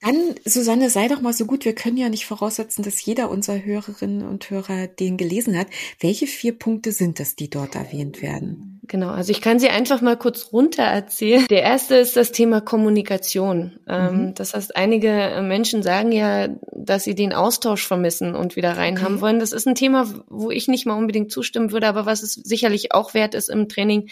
Dann, 0.00 0.34
Susanne, 0.44 0.90
sei 0.90 1.08
doch 1.08 1.22
mal 1.22 1.32
so 1.32 1.46
gut. 1.46 1.64
Wir 1.64 1.74
können 1.74 1.96
ja 1.96 2.10
nicht 2.10 2.26
voraussetzen, 2.26 2.82
dass 2.82 3.02
jeder 3.02 3.30
unserer 3.30 3.64
Hörerinnen 3.64 4.26
und 4.26 4.50
Hörer 4.50 4.86
den 4.86 5.16
gelesen 5.16 5.56
hat. 5.56 5.68
Welche 5.98 6.26
vier 6.26 6.58
Punkte 6.58 6.92
sind 6.92 7.20
es, 7.20 7.36
die 7.36 7.48
dort 7.48 7.74
erwähnt 7.74 8.20
werden? 8.20 8.73
Genau, 8.86 9.10
also 9.10 9.30
ich 9.30 9.40
kann 9.40 9.58
sie 9.58 9.70
einfach 9.70 10.02
mal 10.02 10.16
kurz 10.16 10.52
runter 10.52 10.82
erzählen. 10.82 11.46
Der 11.48 11.62
erste 11.62 11.94
ist 11.94 12.16
das 12.16 12.32
Thema 12.32 12.60
Kommunikation. 12.60 13.78
Ähm, 13.88 14.16
mhm. 14.16 14.34
Das 14.34 14.52
heißt, 14.52 14.76
einige 14.76 15.40
Menschen 15.42 15.82
sagen 15.82 16.12
ja, 16.12 16.48
dass 16.72 17.04
sie 17.04 17.14
den 17.14 17.32
Austausch 17.32 17.86
vermissen 17.86 18.34
und 18.34 18.56
wieder 18.56 18.76
rein 18.76 18.94
okay. 18.94 19.04
haben 19.04 19.20
wollen. 19.22 19.38
Das 19.38 19.52
ist 19.52 19.66
ein 19.66 19.74
Thema, 19.74 20.12
wo 20.28 20.50
ich 20.50 20.68
nicht 20.68 20.84
mal 20.84 20.98
unbedingt 20.98 21.32
zustimmen 21.32 21.72
würde, 21.72 21.86
aber 21.86 22.04
was 22.04 22.22
es 22.22 22.34
sicherlich 22.34 22.92
auch 22.92 23.14
wert 23.14 23.34
ist, 23.34 23.48
im 23.48 23.68
Training 23.68 24.10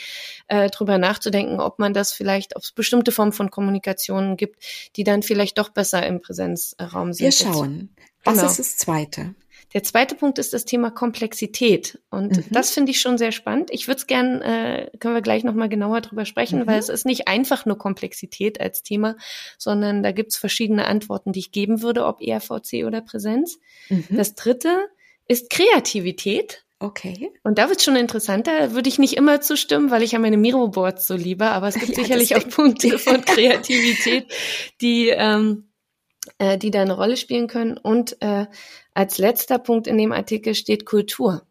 äh, 0.48 0.70
drüber 0.70 0.96
nachzudenken, 0.96 1.60
ob 1.60 1.78
man 1.78 1.92
das 1.92 2.12
vielleicht, 2.12 2.56
ob 2.56 2.62
es 2.62 2.72
bestimmte 2.72 3.12
Formen 3.12 3.32
von 3.32 3.50
Kommunikation 3.50 4.38
gibt, 4.38 4.64
die 4.96 5.04
dann 5.04 5.22
vielleicht 5.22 5.58
doch 5.58 5.68
besser 5.68 6.06
im 6.06 6.20
Präsenzraum 6.20 7.12
sind. 7.12 7.24
Wir 7.24 7.32
schauen. 7.32 7.90
Was 8.24 8.36
genau. 8.36 8.46
ist 8.46 8.58
das 8.58 8.76
Zweite? 8.78 9.34
Der 9.74 9.82
zweite 9.82 10.14
Punkt 10.14 10.38
ist 10.38 10.52
das 10.52 10.64
Thema 10.64 10.90
Komplexität. 10.90 12.00
Und 12.10 12.36
mhm. 12.36 12.44
das 12.50 12.70
finde 12.70 12.90
ich 12.90 13.00
schon 13.00 13.18
sehr 13.18 13.32
spannend. 13.32 13.70
Ich 13.72 13.88
würde 13.88 13.98
es 13.98 14.06
gern, 14.06 14.42
äh, 14.42 14.90
können 14.98 15.14
wir 15.14 15.22
gleich 15.22 15.44
nochmal 15.44 15.68
genauer 15.68 16.00
drüber 16.00 16.24
sprechen, 16.24 16.60
mhm. 16.60 16.66
weil 16.66 16.78
es 16.78 16.88
ist 16.88 17.06
nicht 17.06 17.28
einfach 17.28 17.66
nur 17.66 17.78
Komplexität 17.78 18.60
als 18.60 18.82
Thema, 18.82 19.16
sondern 19.58 20.02
da 20.02 20.12
gibt 20.12 20.32
es 20.32 20.36
verschiedene 20.36 20.86
Antworten, 20.86 21.32
die 21.32 21.40
ich 21.40 21.52
geben 21.52 21.82
würde, 21.82 22.06
ob 22.06 22.20
ERVC 22.20 22.84
oder 22.86 23.00
Präsenz. 23.00 23.58
Mhm. 23.88 24.06
Das 24.10 24.34
dritte 24.34 24.88
ist 25.28 25.50
Kreativität. 25.50 26.64
Okay. 26.78 27.30
Und 27.44 27.58
da 27.58 27.68
wird 27.68 27.80
schon 27.80 27.94
interessanter, 27.94 28.72
würde 28.72 28.88
ich 28.88 28.98
nicht 28.98 29.16
immer 29.16 29.40
zustimmen, 29.40 29.92
weil 29.92 30.02
ich 30.02 30.12
ja 30.12 30.18
meine 30.18 30.36
Miro-Boards 30.36 31.06
so 31.06 31.14
liebe, 31.14 31.46
aber 31.46 31.68
es 31.68 31.76
gibt 31.76 31.90
ja, 31.96 32.02
sicherlich 32.02 32.34
auch 32.34 32.48
Punkte 32.48 32.98
von 32.98 33.20
Kreativität, 33.24 34.26
die, 34.80 35.08
ähm, 35.10 35.68
äh, 36.38 36.58
die 36.58 36.70
da 36.70 36.82
eine 36.82 36.96
Rolle 36.96 37.16
spielen 37.16 37.48
können. 37.48 37.76
Und 37.76 38.20
äh, 38.20 38.46
als 38.94 39.18
letzter 39.18 39.58
Punkt 39.58 39.86
in 39.86 39.98
dem 39.98 40.12
Artikel 40.12 40.54
steht 40.54 40.86
Kultur. 40.86 41.46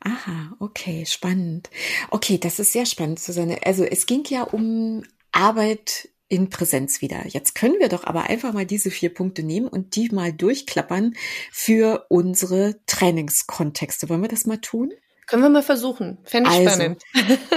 Aha, 0.00 0.56
okay, 0.58 1.04
spannend. 1.06 1.70
Okay, 2.10 2.38
das 2.38 2.58
ist 2.58 2.72
sehr 2.72 2.86
spannend, 2.86 3.20
Susanne. 3.20 3.58
Also 3.64 3.84
es 3.84 4.06
ging 4.06 4.24
ja 4.28 4.42
um 4.42 5.04
Arbeit 5.30 6.08
in 6.28 6.48
Präsenz 6.48 7.02
wieder. 7.02 7.26
Jetzt 7.26 7.54
können 7.54 7.78
wir 7.78 7.88
doch 7.88 8.04
aber 8.04 8.24
einfach 8.24 8.52
mal 8.52 8.66
diese 8.66 8.90
vier 8.90 9.12
Punkte 9.12 9.42
nehmen 9.42 9.68
und 9.68 9.96
die 9.96 10.08
mal 10.08 10.32
durchklappern 10.32 11.14
für 11.52 12.06
unsere 12.08 12.76
Trainingskontexte. 12.86 14.08
Wollen 14.08 14.22
wir 14.22 14.28
das 14.28 14.46
mal 14.46 14.56
tun? 14.58 14.92
Können 15.26 15.42
wir 15.42 15.50
mal 15.50 15.62
versuchen. 15.62 16.18
Fände 16.24 16.50
ich 16.50 16.56
also, 16.56 16.70
spannend. 16.70 17.02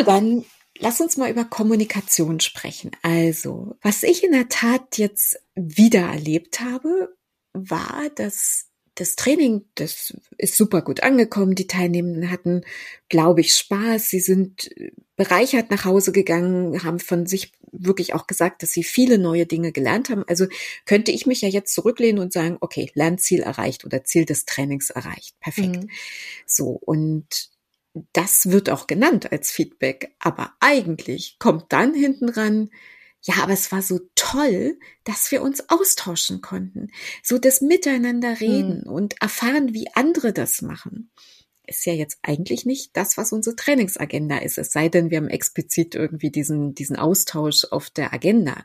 dann 0.06 0.45
lass 0.79 1.01
uns 1.01 1.17
mal 1.17 1.31
über 1.31 1.45
Kommunikation 1.45 2.39
sprechen. 2.39 2.91
Also, 3.01 3.75
was 3.81 4.03
ich 4.03 4.23
in 4.23 4.31
der 4.31 4.49
Tat 4.49 4.97
jetzt 4.97 5.39
wieder 5.55 6.01
erlebt 6.01 6.59
habe, 6.59 7.15
war, 7.53 8.09
dass 8.15 8.67
das 8.95 9.17
Training, 9.17 9.65
das 9.75 10.13
ist 10.38 10.55
super 10.55 10.81
gut 10.81 11.03
angekommen. 11.03 11.55
Die 11.55 11.67
Teilnehmenden 11.67 12.31
hatten, 12.31 12.61
glaube 13.09 13.41
ich, 13.41 13.53
Spaß. 13.53 14.09
Sie 14.09 14.21
sind 14.21 14.69
bereichert 15.17 15.69
nach 15.69 15.85
Hause 15.85 16.13
gegangen, 16.13 16.83
haben 16.83 16.99
von 16.99 17.25
sich 17.25 17.51
wirklich 17.71 18.13
auch 18.13 18.25
gesagt, 18.25 18.63
dass 18.63 18.71
sie 18.71 18.83
viele 18.83 19.17
neue 19.17 19.45
Dinge 19.45 19.73
gelernt 19.73 20.09
haben. 20.09 20.23
Also 20.27 20.47
könnte 20.85 21.11
ich 21.11 21.25
mich 21.25 21.41
ja 21.41 21.49
jetzt 21.49 21.73
zurücklehnen 21.73 22.21
und 22.21 22.31
sagen, 22.31 22.57
okay, 22.61 22.89
Lernziel 22.93 23.41
erreicht 23.41 23.83
oder 23.83 24.05
Ziel 24.05 24.23
des 24.23 24.45
Trainings 24.45 24.89
erreicht. 24.89 25.38
Perfekt. 25.41 25.83
Mhm. 25.83 25.89
So. 26.45 26.69
Und 26.69 27.49
das 28.13 28.51
wird 28.51 28.69
auch 28.69 28.88
genannt 28.88 29.31
als 29.31 29.51
Feedback. 29.51 30.15
Aber 30.19 30.53
eigentlich 30.60 31.38
kommt 31.39 31.71
dann 31.71 31.93
hinten 31.93 32.29
ran, 32.29 32.69
ja, 33.21 33.36
aber 33.41 33.53
es 33.53 33.71
war 33.71 33.81
so 33.81 34.01
toll, 34.13 34.77
dass 35.03 35.31
wir 35.31 35.41
uns 35.41 35.69
austauschen 35.69 36.41
konnten. 36.41 36.91
So 37.23 37.39
das 37.39 37.60
Miteinander 37.62 38.39
reden 38.39 38.84
mhm. 38.86 38.91
und 38.91 39.21
erfahren, 39.21 39.73
wie 39.73 39.88
andere 39.95 40.31
das 40.31 40.62
machen. 40.62 41.10
Ist 41.65 41.88
ja 41.88 41.93
jetzt 41.93 42.19
eigentlich 42.21 42.67
nicht 42.67 42.95
das, 42.95 43.17
was 43.17 43.31
unsere 43.31 43.55
Trainingsagenda 43.55 44.38
ist. 44.38 44.60
Es 44.60 44.71
sei 44.71 44.89
denn, 44.89 45.10
wir 45.10 45.17
haben 45.17 45.29
explizit 45.29 45.95
irgendwie 45.95 46.29
diesen, 46.29 46.75
diesen 46.75 46.97
Austausch 46.97 47.65
auf 47.71 47.89
der 47.89 48.13
Agenda. 48.13 48.63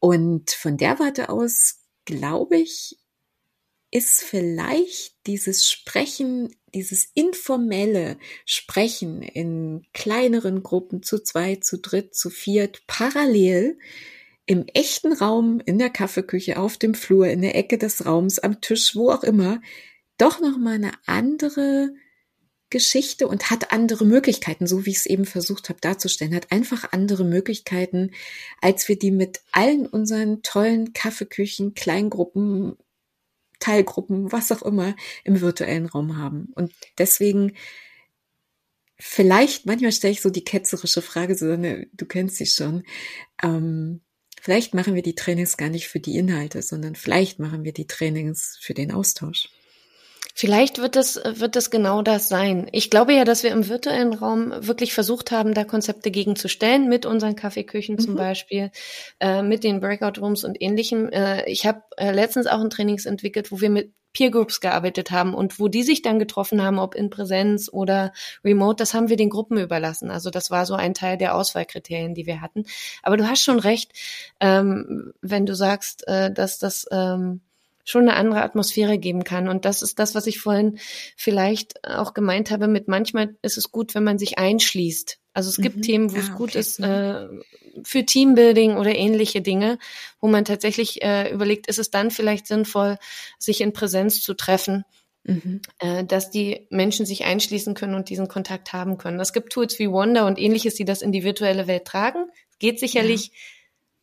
Und 0.00 0.50
von 0.50 0.76
der 0.76 0.98
Warte 0.98 1.28
aus, 1.28 1.78
glaube 2.04 2.56
ich, 2.56 2.98
ist 3.92 4.22
vielleicht 4.22 5.14
dieses 5.26 5.70
Sprechen, 5.70 6.54
dieses 6.76 7.08
informelle 7.14 8.18
Sprechen 8.44 9.22
in 9.22 9.86
kleineren 9.94 10.62
Gruppen 10.62 11.02
zu 11.02 11.22
zwei, 11.22 11.56
zu 11.56 11.78
dritt, 11.78 12.14
zu 12.14 12.28
viert, 12.28 12.82
parallel 12.86 13.78
im 14.44 14.66
echten 14.74 15.12
Raum, 15.12 15.60
in 15.64 15.78
der 15.78 15.90
Kaffeeküche, 15.90 16.58
auf 16.58 16.76
dem 16.76 16.94
Flur, 16.94 17.26
in 17.26 17.40
der 17.40 17.56
Ecke 17.56 17.78
des 17.78 18.04
Raums, 18.04 18.38
am 18.38 18.60
Tisch, 18.60 18.94
wo 18.94 19.10
auch 19.10 19.24
immer, 19.24 19.60
doch 20.18 20.40
nochmal 20.40 20.74
eine 20.74 20.92
andere 21.06 21.94
Geschichte 22.68 23.26
und 23.26 23.50
hat 23.50 23.72
andere 23.72 24.04
Möglichkeiten, 24.04 24.66
so 24.66 24.84
wie 24.84 24.90
ich 24.90 24.98
es 24.98 25.06
eben 25.06 25.24
versucht 25.24 25.68
habe 25.68 25.80
darzustellen, 25.80 26.34
hat 26.34 26.52
einfach 26.52 26.92
andere 26.92 27.24
Möglichkeiten, 27.24 28.10
als 28.60 28.88
wir 28.88 28.98
die 28.98 29.12
mit 29.12 29.40
allen 29.52 29.86
unseren 29.86 30.42
tollen 30.42 30.92
Kaffeeküchen, 30.92 31.74
Kleingruppen, 31.74 32.76
Teilgruppen, 33.60 34.32
was 34.32 34.52
auch 34.52 34.62
immer, 34.62 34.94
im 35.24 35.40
virtuellen 35.40 35.86
Raum 35.86 36.16
haben. 36.16 36.48
Und 36.54 36.72
deswegen 36.98 37.52
vielleicht, 38.98 39.66
manchmal 39.66 39.92
stelle 39.92 40.12
ich 40.12 40.22
so 40.22 40.30
die 40.30 40.44
ketzerische 40.44 41.02
Frage, 41.02 41.34
Susanne, 41.36 41.86
du 41.92 42.06
kennst 42.06 42.36
sie 42.36 42.46
schon, 42.46 42.82
ähm, 43.42 44.00
vielleicht 44.40 44.74
machen 44.74 44.94
wir 44.94 45.02
die 45.02 45.14
Trainings 45.14 45.56
gar 45.56 45.68
nicht 45.68 45.88
für 45.88 46.00
die 46.00 46.16
Inhalte, 46.16 46.62
sondern 46.62 46.94
vielleicht 46.94 47.38
machen 47.38 47.64
wir 47.64 47.72
die 47.72 47.86
Trainings 47.86 48.58
für 48.60 48.74
den 48.74 48.92
Austausch. 48.92 49.48
Vielleicht 50.38 50.82
wird 50.82 50.96
es, 50.96 51.18
wird 51.24 51.56
es 51.56 51.70
genau 51.70 52.02
das 52.02 52.28
sein. 52.28 52.68
Ich 52.72 52.90
glaube 52.90 53.14
ja, 53.14 53.24
dass 53.24 53.42
wir 53.42 53.52
im 53.52 53.68
virtuellen 53.68 54.12
Raum 54.12 54.52
wirklich 54.58 54.92
versucht 54.92 55.30
haben, 55.30 55.54
da 55.54 55.64
Konzepte 55.64 56.10
gegenzustellen, 56.10 56.90
mit 56.90 57.06
unseren 57.06 57.36
Kaffeeküchen 57.36 57.94
mhm. 57.94 58.00
zum 58.00 58.16
Beispiel, 58.16 58.70
äh, 59.18 59.40
mit 59.40 59.64
den 59.64 59.80
Breakout 59.80 60.20
Rooms 60.20 60.44
und 60.44 60.60
ähnlichem. 60.60 61.08
Äh, 61.08 61.50
ich 61.50 61.64
habe 61.64 61.80
äh, 61.96 62.12
letztens 62.12 62.48
auch 62.48 62.60
ein 62.60 62.68
Trainings 62.68 63.06
entwickelt, 63.06 63.50
wo 63.50 63.62
wir 63.62 63.70
mit 63.70 63.94
Peer 64.12 64.30
Groups 64.30 64.60
gearbeitet 64.60 65.10
haben 65.10 65.32
und 65.32 65.58
wo 65.58 65.68
die 65.68 65.82
sich 65.82 66.02
dann 66.02 66.18
getroffen 66.18 66.62
haben, 66.62 66.78
ob 66.78 66.94
in 66.94 67.08
Präsenz 67.08 67.70
oder 67.72 68.12
remote, 68.44 68.76
das 68.76 68.92
haben 68.92 69.08
wir 69.08 69.16
den 69.16 69.30
Gruppen 69.30 69.56
überlassen. 69.56 70.10
Also 70.10 70.28
das 70.28 70.50
war 70.50 70.66
so 70.66 70.74
ein 70.74 70.92
Teil 70.92 71.16
der 71.16 71.34
Auswahlkriterien, 71.34 72.12
die 72.12 72.26
wir 72.26 72.42
hatten. 72.42 72.64
Aber 73.02 73.16
du 73.16 73.26
hast 73.26 73.42
schon 73.42 73.58
recht, 73.58 73.92
ähm, 74.40 75.14
wenn 75.22 75.46
du 75.46 75.54
sagst, 75.54 76.06
äh, 76.08 76.30
dass 76.30 76.58
das 76.58 76.86
ähm, 76.90 77.40
schon 77.86 78.02
eine 78.02 78.18
andere 78.18 78.42
Atmosphäre 78.42 78.98
geben 78.98 79.24
kann. 79.24 79.48
Und 79.48 79.64
das 79.64 79.80
ist 79.80 79.98
das, 79.98 80.14
was 80.14 80.26
ich 80.26 80.40
vorhin 80.40 80.78
vielleicht 81.16 81.88
auch 81.88 82.12
gemeint 82.12 82.50
habe 82.50 82.66
mit 82.66 82.88
manchmal 82.88 83.36
ist 83.42 83.56
es 83.56 83.70
gut, 83.70 83.94
wenn 83.94 84.04
man 84.04 84.18
sich 84.18 84.38
einschließt. 84.38 85.18
Also 85.32 85.50
es 85.50 85.56
gibt 85.56 85.76
mhm. 85.76 85.82
Themen, 85.82 86.12
wo 86.12 86.16
ah, 86.16 86.20
es 86.20 86.32
gut 86.32 86.50
okay. 86.50 86.58
ist 86.58 86.80
äh, 86.80 87.28
für 87.84 88.04
Teambuilding 88.04 88.76
oder 88.76 88.94
ähnliche 88.94 89.40
Dinge, 89.40 89.78
wo 90.20 90.28
man 90.28 90.44
tatsächlich 90.44 91.02
äh, 91.02 91.30
überlegt, 91.32 91.68
ist 91.68 91.78
es 91.78 91.90
dann 91.90 92.10
vielleicht 92.10 92.46
sinnvoll, 92.46 92.98
sich 93.38 93.60
in 93.60 93.72
Präsenz 93.72 94.20
zu 94.20 94.34
treffen. 94.34 94.84
Mhm. 95.22 95.60
Äh, 95.78 96.04
dass 96.04 96.30
die 96.30 96.66
Menschen 96.70 97.04
sich 97.04 97.24
einschließen 97.24 97.74
können 97.74 97.94
und 97.94 98.10
diesen 98.10 98.28
Kontakt 98.28 98.72
haben 98.72 98.96
können. 98.96 99.18
Es 99.20 99.32
gibt 99.32 99.52
Tools 99.52 99.78
wie 99.78 99.90
Wonder 99.90 100.26
und 100.26 100.38
ähnliches, 100.38 100.74
die 100.74 100.84
das 100.84 101.02
in 101.02 101.12
die 101.12 101.24
virtuelle 101.24 101.66
Welt 101.66 101.84
tragen. 101.84 102.30
Geht 102.58 102.78
sicherlich 102.78 103.26
ja 103.26 103.32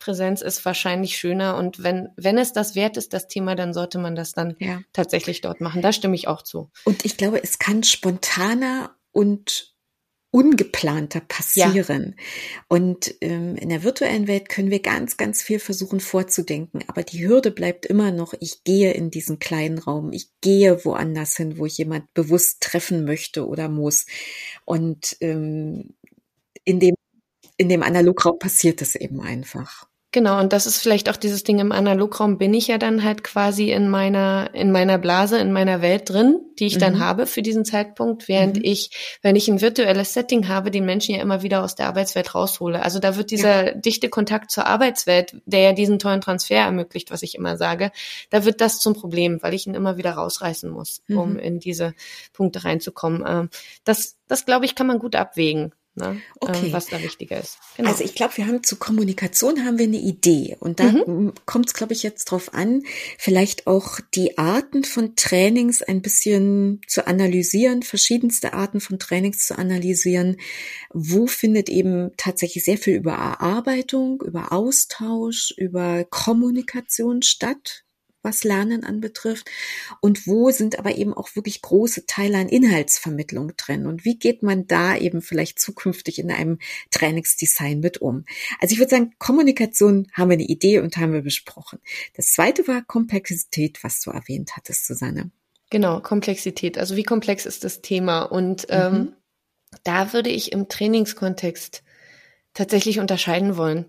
Präsenz 0.04 0.42
ist 0.42 0.62
wahrscheinlich 0.66 1.16
schöner. 1.16 1.56
Und 1.56 1.82
wenn, 1.82 2.10
wenn 2.16 2.36
es 2.36 2.52
das 2.52 2.74
wert 2.74 2.98
ist, 2.98 3.14
das 3.14 3.26
Thema, 3.26 3.54
dann 3.54 3.72
sollte 3.72 3.98
man 3.98 4.14
das 4.14 4.32
dann 4.32 4.54
ja. 4.58 4.82
tatsächlich 4.92 5.40
dort 5.40 5.62
machen. 5.62 5.80
Da 5.80 5.94
stimme 5.94 6.14
ich 6.14 6.28
auch 6.28 6.42
zu. 6.42 6.70
Und 6.84 7.06
ich 7.06 7.16
glaube, 7.16 7.42
es 7.42 7.58
kann 7.58 7.82
spontaner 7.82 8.94
und 9.12 9.74
ungeplanter 10.30 11.20
passieren. 11.20 12.16
Ja. 12.18 12.24
Und 12.68 13.14
ähm, 13.22 13.56
in 13.56 13.70
der 13.70 13.82
virtuellen 13.82 14.28
Welt 14.28 14.50
können 14.50 14.70
wir 14.70 14.82
ganz, 14.82 15.16
ganz 15.16 15.40
viel 15.40 15.58
versuchen 15.58 16.00
vorzudenken. 16.00 16.84
Aber 16.86 17.02
die 17.02 17.26
Hürde 17.26 17.50
bleibt 17.50 17.86
immer 17.86 18.10
noch, 18.10 18.34
ich 18.40 18.62
gehe 18.62 18.92
in 18.92 19.10
diesen 19.10 19.38
kleinen 19.38 19.78
Raum, 19.78 20.12
ich 20.12 20.28
gehe 20.42 20.84
woanders 20.84 21.36
hin, 21.36 21.56
wo 21.56 21.64
ich 21.64 21.78
jemand 21.78 22.12
bewusst 22.12 22.60
treffen 22.60 23.06
möchte 23.06 23.46
oder 23.46 23.70
muss. 23.70 24.04
Und 24.66 25.16
ähm, 25.20 25.94
in 26.64 26.78
dem 26.78 26.94
in 27.56 27.68
dem 27.68 27.82
Analograum 27.82 28.38
passiert 28.38 28.82
es 28.82 28.94
eben 28.94 29.20
einfach. 29.20 29.88
Genau, 30.14 30.38
und 30.38 30.52
das 30.52 30.66
ist 30.66 30.78
vielleicht 30.78 31.10
auch 31.10 31.16
dieses 31.16 31.42
Ding 31.42 31.58
im 31.58 31.72
Analograum 31.72 32.38
bin 32.38 32.54
ich 32.54 32.68
ja 32.68 32.78
dann 32.78 33.02
halt 33.02 33.24
quasi 33.24 33.72
in 33.72 33.90
meiner, 33.90 34.48
in 34.52 34.70
meiner 34.70 34.96
Blase, 34.96 35.38
in 35.38 35.50
meiner 35.50 35.82
Welt 35.82 36.08
drin, 36.08 36.38
die 36.60 36.66
ich 36.66 36.76
mhm. 36.76 36.80
dann 36.82 37.00
habe 37.00 37.26
für 37.26 37.42
diesen 37.42 37.64
Zeitpunkt, 37.64 38.28
während 38.28 38.58
mhm. 38.58 38.62
ich, 38.64 39.18
wenn 39.22 39.34
ich 39.34 39.48
ein 39.48 39.60
virtuelles 39.60 40.14
Setting 40.14 40.46
habe, 40.46 40.70
den 40.70 40.84
Menschen 40.84 41.16
ja 41.16 41.20
immer 41.20 41.42
wieder 41.42 41.64
aus 41.64 41.74
der 41.74 41.88
Arbeitswelt 41.88 42.32
raushole. 42.32 42.80
Also 42.80 43.00
da 43.00 43.16
wird 43.16 43.32
dieser 43.32 43.66
ja. 43.66 43.74
dichte 43.74 44.08
Kontakt 44.08 44.52
zur 44.52 44.68
Arbeitswelt, 44.68 45.34
der 45.46 45.62
ja 45.62 45.72
diesen 45.72 45.98
tollen 45.98 46.20
Transfer 46.20 46.58
ermöglicht, 46.58 47.10
was 47.10 47.24
ich 47.24 47.34
immer 47.34 47.56
sage, 47.56 47.90
da 48.30 48.44
wird 48.44 48.60
das 48.60 48.78
zum 48.78 48.94
Problem, 48.94 49.42
weil 49.42 49.52
ich 49.52 49.66
ihn 49.66 49.74
immer 49.74 49.96
wieder 49.96 50.12
rausreißen 50.12 50.70
muss, 50.70 51.02
mhm. 51.08 51.18
um 51.18 51.38
in 51.40 51.58
diese 51.58 51.92
Punkte 52.32 52.62
reinzukommen. 52.62 53.24
Ähm, 53.26 53.48
das, 53.82 54.14
das 54.28 54.46
glaube 54.46 54.64
ich, 54.64 54.76
kann 54.76 54.86
man 54.86 55.00
gut 55.00 55.16
abwägen 55.16 55.72
ne, 55.94 56.06
ähm, 56.06 56.22
okay. 56.40 56.72
was 56.72 56.86
da 56.86 57.02
wichtiger 57.02 57.40
ist. 57.40 57.58
Genau. 57.76 57.90
Also 57.90 58.04
ich 58.04 58.14
glaube, 58.14 58.36
wir 58.36 58.46
haben 58.46 58.62
zur 58.62 58.78
Kommunikation 58.78 59.64
haben 59.64 59.78
wir 59.78 59.86
eine 59.86 59.98
Idee 59.98 60.56
und 60.60 60.80
da 60.80 60.84
mhm. 60.84 61.32
kommt 61.46 61.68
es, 61.68 61.74
glaube 61.74 61.92
ich, 61.92 62.02
jetzt 62.02 62.26
drauf 62.26 62.54
an, 62.54 62.82
vielleicht 63.18 63.66
auch 63.66 64.00
die 64.14 64.38
Arten 64.38 64.84
von 64.84 65.16
Trainings 65.16 65.82
ein 65.82 66.02
bisschen 66.02 66.80
zu 66.86 67.06
analysieren, 67.06 67.82
verschiedenste 67.82 68.52
Arten 68.52 68.80
von 68.80 68.98
Trainings 68.98 69.46
zu 69.46 69.58
analysieren. 69.58 70.36
Wo 70.92 71.26
findet 71.26 71.68
eben 71.68 72.10
tatsächlich 72.16 72.64
sehr 72.64 72.78
viel 72.78 72.96
über 72.96 73.12
Erarbeitung, 73.12 74.22
über 74.22 74.52
Austausch, 74.52 75.54
über 75.56 76.04
Kommunikation 76.04 77.22
statt? 77.22 77.83
Was 78.24 78.44
Lernen 78.44 78.84
anbetrifft? 78.84 79.50
Und 80.00 80.26
wo 80.26 80.50
sind 80.50 80.78
aber 80.78 80.96
eben 80.96 81.14
auch 81.14 81.36
wirklich 81.36 81.62
große 81.62 82.06
Teile 82.06 82.38
an 82.38 82.48
Inhaltsvermittlung 82.48 83.56
drin? 83.56 83.86
Und 83.86 84.04
wie 84.04 84.18
geht 84.18 84.42
man 84.42 84.66
da 84.66 84.96
eben 84.96 85.22
vielleicht 85.22 85.58
zukünftig 85.58 86.18
in 86.18 86.30
einem 86.30 86.58
Trainingsdesign 86.90 87.80
mit 87.80 87.98
um? 87.98 88.24
Also 88.60 88.72
ich 88.72 88.78
würde 88.78 88.90
sagen, 88.90 89.14
Kommunikation 89.18 90.08
haben 90.12 90.30
wir 90.30 90.34
eine 90.34 90.44
Idee 90.44 90.80
und 90.80 90.96
haben 90.96 91.12
wir 91.12 91.22
besprochen. 91.22 91.78
Das 92.14 92.32
zweite 92.32 92.66
war 92.66 92.82
Komplexität, 92.82 93.84
was 93.84 94.00
du 94.00 94.10
erwähnt 94.10 94.56
hattest, 94.56 94.86
Susanne. 94.86 95.30
Genau, 95.70 96.00
Komplexität. 96.00 96.78
Also 96.78 96.96
wie 96.96 97.02
komplex 97.02 97.46
ist 97.46 97.64
das 97.64 97.82
Thema? 97.82 98.22
Und 98.22 98.66
ähm, 98.68 98.92
mhm. 98.92 99.12
da 99.82 100.12
würde 100.12 100.30
ich 100.30 100.52
im 100.52 100.68
Trainingskontext 100.68 101.82
tatsächlich 102.54 103.00
unterscheiden 103.00 103.56
wollen. 103.56 103.86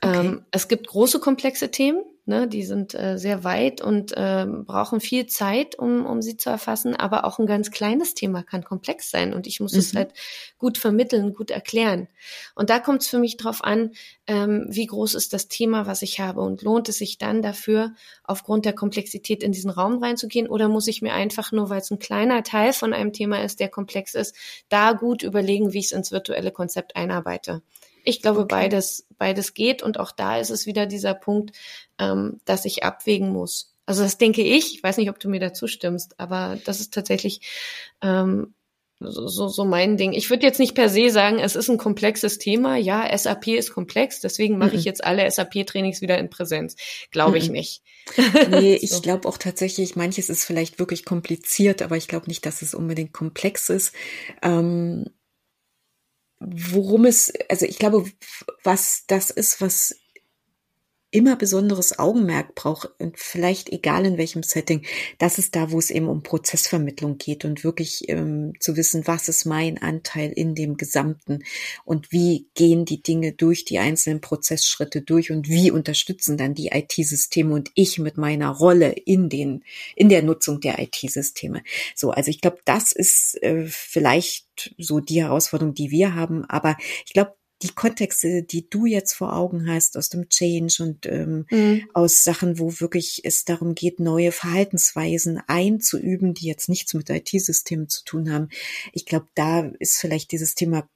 Okay. 0.00 0.26
Ähm, 0.26 0.44
es 0.52 0.68
gibt 0.68 0.86
große 0.86 1.18
komplexe 1.18 1.70
Themen, 1.70 2.04
Ne, 2.26 2.48
die 2.48 2.62
sind 2.62 2.94
äh, 2.94 3.18
sehr 3.18 3.44
weit 3.44 3.82
und 3.82 4.16
äh, 4.16 4.46
brauchen 4.46 5.00
viel 5.00 5.26
Zeit, 5.26 5.78
um, 5.78 6.06
um 6.06 6.22
sie 6.22 6.38
zu 6.38 6.48
erfassen. 6.48 6.96
Aber 6.96 7.26
auch 7.26 7.38
ein 7.38 7.44
ganz 7.44 7.70
kleines 7.70 8.14
Thema 8.14 8.42
kann 8.42 8.64
komplex 8.64 9.10
sein 9.10 9.34
und 9.34 9.46
ich 9.46 9.60
muss 9.60 9.74
mhm. 9.74 9.78
es 9.80 9.94
halt 9.94 10.14
gut 10.56 10.78
vermitteln, 10.78 11.34
gut 11.34 11.50
erklären. 11.50 12.08
Und 12.54 12.70
da 12.70 12.78
kommt 12.78 13.02
es 13.02 13.08
für 13.08 13.18
mich 13.18 13.36
drauf 13.36 13.62
an, 13.62 13.90
ähm, 14.26 14.66
wie 14.70 14.86
groß 14.86 15.14
ist 15.16 15.34
das 15.34 15.48
Thema, 15.48 15.86
was 15.86 16.00
ich 16.00 16.18
habe 16.18 16.40
und 16.40 16.62
lohnt 16.62 16.88
es 16.88 16.96
sich 16.96 17.18
dann 17.18 17.42
dafür, 17.42 17.92
aufgrund 18.22 18.64
der 18.64 18.72
Komplexität 18.72 19.42
in 19.42 19.52
diesen 19.52 19.70
Raum 19.70 20.02
reinzugehen 20.02 20.48
oder 20.48 20.68
muss 20.70 20.88
ich 20.88 21.02
mir 21.02 21.12
einfach 21.12 21.52
nur, 21.52 21.68
weil 21.68 21.82
es 21.82 21.90
ein 21.90 21.98
kleiner 21.98 22.42
Teil 22.42 22.72
von 22.72 22.94
einem 22.94 23.12
Thema 23.12 23.42
ist, 23.44 23.60
der 23.60 23.68
komplex 23.68 24.14
ist, 24.14 24.34
da 24.70 24.92
gut 24.92 25.22
überlegen, 25.22 25.74
wie 25.74 25.80
ich 25.80 25.86
es 25.86 25.92
ins 25.92 26.10
virtuelle 26.10 26.52
Konzept 26.52 26.96
einarbeite. 26.96 27.60
Ich 28.04 28.22
glaube, 28.22 28.40
okay. 28.40 28.54
beides, 28.54 29.06
beides 29.18 29.54
geht 29.54 29.82
und 29.82 29.98
auch 29.98 30.12
da 30.12 30.38
ist 30.38 30.50
es 30.50 30.66
wieder 30.66 30.86
dieser 30.86 31.14
Punkt, 31.14 31.56
ähm, 31.98 32.40
dass 32.44 32.64
ich 32.64 32.84
abwägen 32.84 33.32
muss. 33.32 33.74
Also 33.86 34.02
das 34.02 34.18
denke 34.18 34.42
ich, 34.42 34.74
ich 34.74 34.82
weiß 34.82 34.96
nicht, 34.96 35.10
ob 35.10 35.18
du 35.18 35.28
mir 35.28 35.40
dazu 35.40 35.66
stimmst, 35.66 36.18
aber 36.18 36.58
das 36.64 36.80
ist 36.80 36.94
tatsächlich 36.94 37.40
ähm, 38.00 38.54
so, 39.00 39.28
so, 39.28 39.48
so 39.48 39.64
mein 39.64 39.96
Ding. 39.96 40.12
Ich 40.12 40.30
würde 40.30 40.46
jetzt 40.46 40.60
nicht 40.60 40.74
per 40.74 40.88
se 40.88 41.10
sagen, 41.10 41.38
es 41.38 41.56
ist 41.56 41.68
ein 41.68 41.78
komplexes 41.78 42.38
Thema. 42.38 42.76
Ja, 42.76 43.16
SAP 43.16 43.48
ist 43.48 43.72
komplex, 43.72 44.20
deswegen 44.20 44.56
mache 44.56 44.70
mhm. 44.70 44.78
ich 44.78 44.84
jetzt 44.84 45.04
alle 45.04 45.28
SAP-Trainings 45.30 46.00
wieder 46.00 46.18
in 46.18 46.30
Präsenz. 46.30 46.76
Glaube 47.10 47.38
ich 47.38 47.48
mhm. 47.48 47.54
nicht. 47.54 47.82
Nee, 48.50 48.78
so. 48.82 48.96
ich 48.96 49.02
glaube 49.02 49.28
auch 49.28 49.38
tatsächlich, 49.38 49.96
manches 49.96 50.28
ist 50.28 50.44
vielleicht 50.44 50.78
wirklich 50.78 51.04
kompliziert, 51.04 51.82
aber 51.82 51.96
ich 51.96 52.08
glaube 52.08 52.26
nicht, 52.26 52.44
dass 52.44 52.62
es 52.62 52.74
unbedingt 52.74 53.12
komplex 53.12 53.70
ist. 53.70 53.94
Ähm, 54.42 55.06
worum 56.40 57.04
es, 57.06 57.32
also 57.48 57.66
ich 57.66 57.78
glaube, 57.78 58.10
was 58.62 59.04
das 59.06 59.30
ist, 59.30 59.60
was 59.60 59.96
immer 61.14 61.36
besonderes 61.36 61.98
Augenmerk 61.98 62.56
braucht, 62.56 62.90
vielleicht 63.14 63.70
egal 63.70 64.04
in 64.04 64.18
welchem 64.18 64.42
Setting, 64.42 64.84
das 65.18 65.38
ist 65.38 65.54
da, 65.54 65.70
wo 65.70 65.78
es 65.78 65.90
eben 65.90 66.08
um 66.08 66.24
Prozessvermittlung 66.24 67.18
geht 67.18 67.44
und 67.44 67.62
wirklich 67.62 68.08
ähm, 68.08 68.52
zu 68.58 68.76
wissen, 68.76 69.06
was 69.06 69.28
ist 69.28 69.44
mein 69.44 69.80
Anteil 69.80 70.32
in 70.32 70.56
dem 70.56 70.76
Gesamten 70.76 71.44
und 71.84 72.10
wie 72.10 72.48
gehen 72.54 72.84
die 72.84 73.00
Dinge 73.00 73.32
durch 73.32 73.64
die 73.64 73.78
einzelnen 73.78 74.20
Prozessschritte 74.20 75.02
durch 75.02 75.30
und 75.30 75.48
wie 75.48 75.70
unterstützen 75.70 76.36
dann 76.36 76.54
die 76.54 76.70
IT-Systeme 76.72 77.54
und 77.54 77.70
ich 77.76 78.00
mit 78.00 78.18
meiner 78.18 78.50
Rolle 78.50 78.90
in 78.90 79.28
den, 79.28 79.62
in 79.94 80.08
der 80.08 80.24
Nutzung 80.24 80.60
der 80.60 80.80
IT-Systeme. 80.80 81.62
So, 81.94 82.10
also 82.10 82.28
ich 82.28 82.40
glaube, 82.40 82.58
das 82.64 82.90
ist 82.90 83.40
äh, 83.40 83.66
vielleicht 83.66 84.74
so 84.78 84.98
die 84.98 85.22
Herausforderung, 85.22 85.74
die 85.74 85.92
wir 85.92 86.16
haben, 86.16 86.44
aber 86.44 86.76
ich 87.06 87.12
glaube, 87.12 87.34
die 87.62 87.68
Kontexte, 87.68 88.42
die 88.42 88.68
du 88.68 88.84
jetzt 88.84 89.14
vor 89.14 89.34
Augen 89.34 89.68
hast 89.68 89.96
aus 89.96 90.08
dem 90.08 90.28
Change 90.28 90.82
und 90.82 91.06
ähm, 91.06 91.46
mhm. 91.50 91.88
aus 91.94 92.24
Sachen, 92.24 92.58
wo 92.58 92.80
wirklich 92.80 93.22
es 93.24 93.44
darum 93.44 93.74
geht, 93.74 94.00
neue 94.00 94.32
Verhaltensweisen 94.32 95.40
einzuüben, 95.46 96.34
die 96.34 96.46
jetzt 96.46 96.68
nichts 96.68 96.94
mit 96.94 97.10
IT-Systemen 97.10 97.88
zu 97.88 98.04
tun 98.04 98.32
haben. 98.32 98.48
Ich 98.92 99.06
glaube, 99.06 99.26
da 99.34 99.70
ist 99.78 99.98
vielleicht 99.98 100.32
dieses 100.32 100.54
Thema 100.54 100.88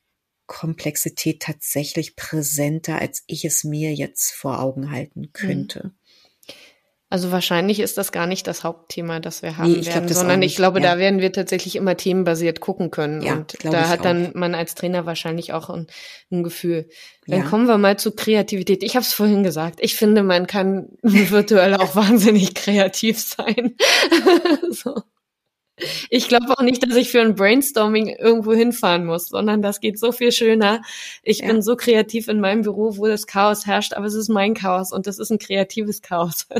Komplexität 0.47 1.43
tatsächlich 1.43 2.17
präsenter, 2.17 2.99
als 2.99 3.23
ich 3.27 3.45
es 3.45 3.65
mir 3.65 3.95
jetzt 3.95 4.33
vor 4.33 4.61
Augen 4.61 4.91
halten 4.91 5.21
mhm. 5.21 5.33
könnte. 5.33 5.93
Also 7.11 7.33
wahrscheinlich 7.33 7.81
ist 7.81 7.97
das 7.97 8.13
gar 8.13 8.27
nicht 8.27 8.47
das 8.47 8.65
Hauptthema, 8.65 9.19
das 9.19 9.41
wir 9.41 9.57
haben 9.57 9.73
nee, 9.73 9.87
werden, 9.87 10.07
glaub, 10.07 10.19
sondern 10.19 10.43
ich 10.43 10.57
glaube, 10.57 10.81
ja. 10.81 10.93
da 10.93 10.99
werden 10.99 11.21
wir 11.21 11.33
tatsächlich 11.33 11.77
immer 11.77 11.97
themenbasiert 11.97 12.61
gucken 12.61 12.91
können. 12.91 13.23
Ja, 13.23 13.35
und 13.35 13.57
da 13.65 13.89
hat 13.89 14.05
dann 14.05 14.33
man 14.35 14.55
als 14.55 14.75
Trainer 14.75 15.07
wahrscheinlich 15.07 15.55
auch 15.55 15.71
ein, 15.71 15.87
ein 16.31 16.43
Gefühl. 16.43 16.91
Dann 17.27 17.41
ja. 17.41 17.45
kommen 17.47 17.67
wir 17.67 17.79
mal 17.79 17.99
zu 17.99 18.13
Kreativität. 18.13 18.83
Ich 18.83 18.95
habe 18.95 19.05
es 19.05 19.15
vorhin 19.15 19.43
gesagt. 19.43 19.79
Ich 19.81 19.97
finde, 19.97 20.23
man 20.23 20.47
kann 20.47 20.91
virtuell 21.03 21.77
auch 21.77 21.97
wahnsinnig 21.97 22.55
kreativ 22.55 23.19
sein. 23.19 23.77
so. 24.71 24.95
Ich 26.11 26.29
glaube 26.29 26.51
auch 26.51 26.63
nicht, 26.63 26.83
dass 26.83 26.97
ich 26.97 27.11
für 27.11 27.21
ein 27.21 27.35
Brainstorming 27.35 28.09
irgendwo 28.09 28.53
hinfahren 28.53 29.05
muss, 29.05 29.29
sondern 29.29 29.63
das 29.63 29.81
geht 29.81 29.99
so 29.99 30.13
viel 30.13 30.33
schöner. 30.33 30.83
Ich 31.23 31.41
ja. 31.41 31.47
bin 31.47 31.63
so 31.63 31.77
kreativ 31.77 32.29
in 32.29 32.41
meinem 32.41 32.63
Büro, 32.63 32.97
wo 32.97 33.07
das 33.07 33.27
Chaos 33.27 33.67
herrscht, 33.67 33.93
aber 33.93 34.07
es 34.07 34.15
ist 34.15 34.29
mein 34.29 34.55
Chaos 34.55 34.93
und 34.93 35.07
das 35.07 35.19
ist 35.19 35.31
ein 35.31 35.39
kreatives 35.39 36.03
Chaos. 36.03 36.47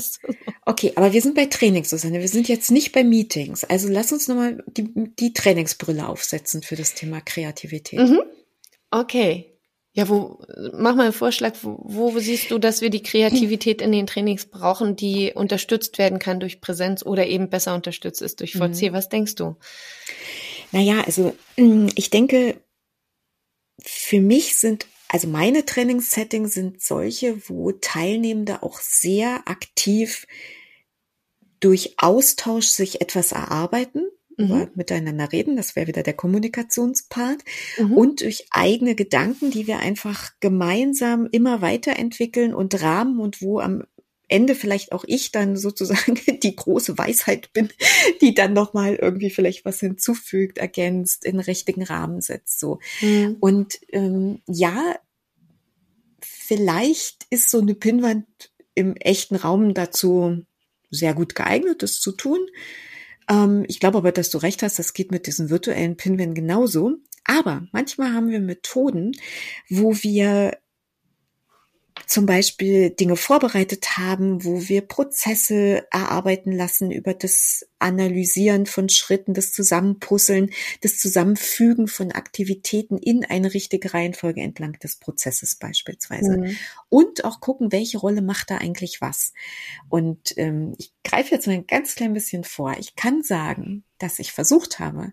Okay, 0.65 0.93
aber 0.97 1.13
wir 1.13 1.23
sind 1.23 1.35
bei 1.35 1.47
Trainings, 1.47 1.89
Susanne. 1.91 2.21
Wir 2.21 2.29
sind 2.29 2.47
jetzt 2.47 2.71
nicht 2.71 2.93
bei 2.93 3.03
Meetings. 3.03 3.65
Also 3.65 3.89
lass 3.89 4.13
uns 4.13 4.29
nochmal 4.29 4.63
die, 4.67 4.93
die 4.95 5.33
Trainingsbrille 5.33 6.07
aufsetzen 6.07 6.63
für 6.63 6.77
das 6.77 6.95
Thema 6.95 7.21
Kreativität. 7.21 7.99
Mhm. 7.99 8.21
Okay. 8.91 9.58
Ja, 9.99 10.09
wo, 10.09 10.39
mach 10.75 10.95
mal 10.95 11.07
einen 11.07 11.13
Vorschlag, 11.13 11.57
wo, 11.63 12.15
wo 12.15 12.21
siehst 12.21 12.53
du, 12.53 12.59
dass 12.61 12.83
wir 12.83 12.89
die 12.89 13.03
Kreativität 13.03 13.83
in 13.83 13.91
den 13.91 14.07
Trainings 14.07 14.47
brauchen, 14.47 14.95
die 14.95 15.33
unterstützt 15.35 15.99
werden 15.99 16.21
kann 16.21 16.39
durch 16.39 16.61
Präsenz 16.61 17.05
oder 17.05 17.27
eben 17.27 17.51
besser 17.51 17.75
unterstützt 17.75 18.23
ist 18.23 18.39
durch 18.39 18.53
VC? 18.53 18.61
Mhm. 18.61 18.93
Was 18.93 19.09
denkst 19.09 19.35
du? 19.35 19.57
Naja, 20.71 21.03
also 21.05 21.35
mm, 21.57 21.89
ich 21.97 22.11
denke, 22.11 22.61
für 23.83 24.21
mich 24.21 24.57
sind, 24.57 24.87
also 25.09 25.27
meine 25.27 25.65
Trainingssettings 25.65 26.55
sind 26.55 26.81
solche, 26.81 27.49
wo 27.49 27.73
Teilnehmende 27.73 28.63
auch 28.63 28.79
sehr 28.79 29.49
aktiv 29.49 30.29
durch 31.59 31.95
Austausch 31.97 32.67
sich 32.67 33.01
etwas 33.01 33.33
erarbeiten 33.33 34.07
mhm. 34.39 34.69
miteinander 34.75 35.31
reden, 35.33 35.57
das 35.57 35.77
wäre 35.77 35.89
wieder 35.89 36.03
der 36.03 36.15
Kommunikationspart, 36.15 37.45
mhm. 37.79 37.93
und 37.93 38.21
durch 38.23 38.47
eigene 38.51 38.95
Gedanken, 38.95 39.51
die 39.51 39.67
wir 39.67 39.81
einfach 39.81 40.31
gemeinsam 40.41 41.29
immer 41.31 41.61
weiterentwickeln 41.61 42.55
und 42.55 42.81
rahmen 42.83 43.21
und 43.21 43.43
wo 43.43 43.61
am 43.61 43.85
Ende 44.29 44.55
vielleicht 44.55 44.93
auch 44.93 45.05
ich 45.07 45.33
dann 45.33 45.57
sozusagen 45.57 46.15
die 46.43 46.57
große 46.57 46.97
Weisheit 46.99 47.53
bin, 47.53 47.71
die 48.21 48.35
dann 48.35 48.53
nochmal 48.53 48.95
irgendwie 48.95 49.31
vielleicht 49.31 49.65
was 49.65 49.81
hinzufügt, 49.81 50.59
ergänzt, 50.59 51.25
in 51.25 51.41
richtigen 51.41 51.83
Rahmen 51.83 52.21
setzt, 52.21 52.61
so. 52.61 52.79
Mhm. 53.01 53.37
Und 53.41 53.81
ähm, 53.91 54.43
ja, 54.47 54.97
vielleicht 56.21 57.27
ist 57.31 57.51
so 57.51 57.61
eine 57.61 57.75
Pinnwand 57.75 58.27
im 58.75 58.95
echten 58.97 59.37
Raum 59.37 59.75
dazu 59.75 60.45
sehr 60.91 61.15
gut 61.15 61.35
geeignet, 61.35 61.83
das 61.83 62.01
zu 62.01 62.13
tun. 62.13 62.39
Ähm, 63.29 63.65
ich 63.69 63.81
glaube 63.81 63.99
aber, 63.99 64.13
dass 64.13 64.31
du 64.31 64.39
recht 64.39 64.63
hast, 64.63 64.79
das 64.79 64.95
geht 64.95 65.11
mit 65.11 65.27
diesen 65.27 65.51
virtuellen 65.51 65.97
Pinwänden 65.97 66.35
genauso. 66.35 66.97
Aber 67.25 67.67
manchmal 67.73 68.15
haben 68.15 68.31
wir 68.31 68.41
Methoden, 68.41 69.13
wo 69.69 69.95
wir 69.97 70.58
zum 72.09 72.25
Beispiel 72.25 72.89
Dinge 72.89 73.17
vorbereitet 73.17 73.99
haben, 73.99 74.43
wo 74.43 74.67
wir 74.67 74.81
Prozesse 74.81 75.87
erarbeiten 75.91 76.53
lassen 76.53 76.91
über 76.91 77.13
das 77.13 77.69
Analysieren 77.79 78.65
von 78.65 78.89
Schritten, 78.89 79.35
das 79.35 79.53
Zusammenpuzzeln, 79.53 80.51
das 80.81 80.97
Zusammenfügen 80.97 81.87
von 81.87 82.11
Aktivitäten 82.11 82.97
in 82.97 83.27
eine 83.27 83.53
richtige 83.53 83.93
Reihenfolge 83.93 84.41
entlang 84.41 84.73
des 84.79 84.97
Prozesses 84.97 85.57
beispielsweise. 85.57 86.39
Mhm. 86.39 86.57
Und 86.89 87.25
auch 87.27 87.41
gucken, 87.41 87.73
welche 87.73 87.99
Rolle 87.99 88.23
macht 88.23 88.51
da 88.51 88.57
eigentlich 88.57 89.03
was. 89.03 89.35
Und 89.91 90.33
ähm, 90.39 90.75
ich 90.79 90.95
greife 91.05 91.35
jetzt 91.35 91.47
mal 91.47 91.53
ein 91.53 91.67
ganz 91.67 91.95
klein 91.95 92.15
bisschen 92.15 92.43
vor. 92.43 92.75
Ich 92.79 92.97
kann 92.97 93.23
sagen, 93.23 93.85
dass 93.99 94.19
ich 94.19 94.33
versucht 94.33 94.79
habe, 94.79 95.13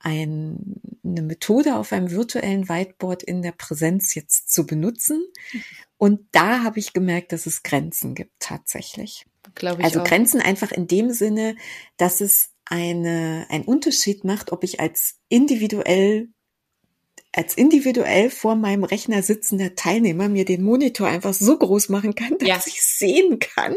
ein, 0.00 0.80
eine 1.04 1.22
Methode 1.22 1.76
auf 1.76 1.92
einem 1.92 2.10
virtuellen 2.10 2.68
Whiteboard 2.68 3.22
in 3.22 3.42
der 3.42 3.52
Präsenz 3.52 4.14
jetzt 4.14 4.52
zu 4.52 4.66
benutzen. 4.66 5.24
Und 5.96 6.20
da 6.32 6.62
habe 6.62 6.78
ich 6.78 6.94
gemerkt, 6.94 7.32
dass 7.32 7.46
es 7.46 7.62
Grenzen 7.62 8.14
gibt 8.14 8.32
tatsächlich. 8.40 9.26
Glaube 9.54 9.82
ich 9.82 9.84
also 9.84 10.00
auch. 10.00 10.04
Grenzen 10.04 10.40
einfach 10.40 10.72
in 10.72 10.86
dem 10.86 11.10
Sinne, 11.10 11.56
dass 11.98 12.22
es 12.22 12.52
eine, 12.64 13.46
einen 13.50 13.64
Unterschied 13.64 14.24
macht, 14.24 14.52
ob 14.52 14.64
ich 14.64 14.80
als 14.80 15.18
individuell 15.28 16.30
als 17.32 17.54
individuell 17.54 18.28
vor 18.28 18.56
meinem 18.56 18.82
Rechner 18.82 19.22
sitzender 19.22 19.76
Teilnehmer 19.76 20.28
mir 20.28 20.44
den 20.44 20.64
Monitor 20.64 21.06
einfach 21.06 21.32
so 21.32 21.56
groß 21.56 21.88
machen 21.88 22.16
kann, 22.16 22.36
dass 22.38 22.48
ja. 22.48 22.60
ich 22.66 22.82
sehen 22.82 23.38
kann. 23.38 23.76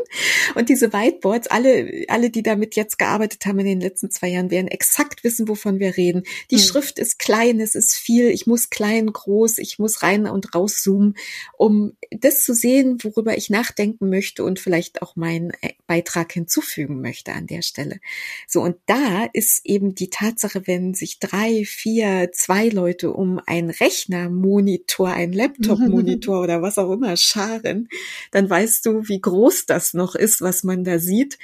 Und 0.55 0.69
diese 0.69 0.91
Whiteboards, 0.91 1.47
alle, 1.47 2.05
alle, 2.07 2.31
die 2.31 2.41
damit 2.41 2.75
jetzt 2.75 2.97
gearbeitet 2.97 3.45
haben 3.45 3.59
in 3.59 3.65
den 3.65 3.81
letzten 3.81 4.09
zwei 4.09 4.29
Jahren, 4.29 4.49
werden 4.49 4.67
exakt 4.67 5.23
wissen, 5.23 5.47
wovon 5.47 5.79
wir 5.79 5.97
reden. 5.97 6.23
Die 6.49 6.57
hm. 6.57 6.63
Schrift 6.63 6.97
ist 6.97 7.19
klein, 7.19 7.59
es 7.59 7.75
ist 7.75 7.95
viel, 7.95 8.29
ich 8.29 8.47
muss 8.47 8.71
klein, 8.71 9.07
groß, 9.07 9.59
ich 9.59 9.77
muss 9.77 10.01
rein 10.01 10.25
und 10.25 10.55
raus 10.55 10.81
zoomen, 10.81 11.15
um 11.55 11.95
das 12.09 12.43
zu 12.43 12.55
sehen, 12.55 12.97
worüber 13.03 13.37
ich 13.37 13.51
nachdenken 13.51 14.09
möchte 14.09 14.43
und 14.43 14.59
vielleicht 14.59 15.03
auch 15.03 15.15
meinen 15.15 15.51
äh, 15.61 15.73
Beitrag 15.85 16.33
hinzufügen 16.33 17.01
möchte 17.01 17.33
an 17.33 17.45
der 17.45 17.61
Stelle. 17.61 17.99
So, 18.47 18.61
und 18.61 18.77
da 18.87 19.27
ist 19.31 19.63
eben 19.63 19.93
die 19.93 20.09
Tatsache, 20.09 20.65
wenn 20.65 20.95
sich 20.95 21.19
drei, 21.19 21.65
vier, 21.65 22.31
zwei 22.33 22.69
Leute 22.69 23.13
um 23.13 23.41
ein 23.53 23.69
Rechnermonitor, 23.69 25.09
ein 25.09 25.31
Laptopmonitor 25.31 26.41
oder 26.43 26.61
was 26.61 26.79
auch 26.79 26.91
immer 26.91 27.15
scharen, 27.17 27.87
dann 28.31 28.49
weißt 28.49 28.85
du, 28.85 29.07
wie 29.07 29.21
groß 29.21 29.67
das 29.67 29.93
noch 29.93 30.15
ist, 30.15 30.41
was 30.41 30.63
man 30.63 30.83
da 30.83 30.97
sieht. 30.97 31.37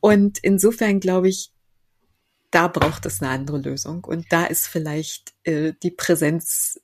Und 0.00 0.38
insofern 0.42 1.00
glaube 1.00 1.28
ich, 1.28 1.50
da 2.50 2.66
braucht 2.66 3.04
es 3.04 3.20
eine 3.20 3.30
andere 3.30 3.58
Lösung. 3.58 4.04
Und 4.04 4.26
da 4.30 4.46
ist 4.46 4.66
vielleicht 4.66 5.34
äh, 5.44 5.74
die 5.82 5.90
Präsenz 5.90 6.80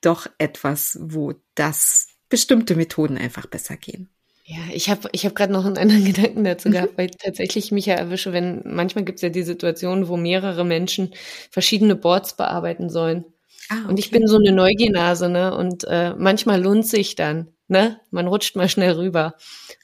doch 0.00 0.28
etwas, 0.38 0.96
wo 1.02 1.34
das 1.56 2.06
bestimmte 2.28 2.76
Methoden 2.76 3.18
einfach 3.18 3.46
besser 3.46 3.76
gehen. 3.76 4.08
Ja, 4.44 4.58
ich 4.72 4.88
habe 4.88 5.08
ich 5.12 5.26
hab 5.26 5.34
gerade 5.34 5.52
noch 5.52 5.66
einen 5.66 5.76
anderen 5.76 6.04
Gedanken 6.12 6.44
dazu 6.44 6.68
mhm. 6.68 6.72
gehabt, 6.72 6.98
weil 6.98 7.10
tatsächlich 7.10 7.66
ich 7.66 7.72
mich 7.72 7.86
ja 7.86 7.94
erwische, 7.94 8.32
wenn 8.32 8.62
manchmal 8.64 9.04
gibt 9.04 9.16
es 9.18 9.22
ja 9.22 9.28
die 9.28 9.42
Situation, 9.42 10.08
wo 10.08 10.16
mehrere 10.16 10.64
Menschen 10.64 11.14
verschiedene 11.50 11.96
Boards 11.96 12.36
bearbeiten 12.36 12.88
sollen. 12.88 13.24
Ah, 13.70 13.76
okay. 13.76 13.88
Und 13.88 13.98
ich 14.00 14.10
bin 14.10 14.26
so 14.26 14.36
eine 14.36 14.50
Neugiernase, 14.50 15.28
ne? 15.28 15.56
Und 15.56 15.84
äh, 15.84 16.12
manchmal 16.18 16.60
lohnt 16.60 16.86
sich 16.88 17.14
dann, 17.14 17.52
ne? 17.68 18.00
Man 18.10 18.26
rutscht 18.26 18.56
mal 18.56 18.68
schnell 18.68 18.92
rüber 18.92 19.34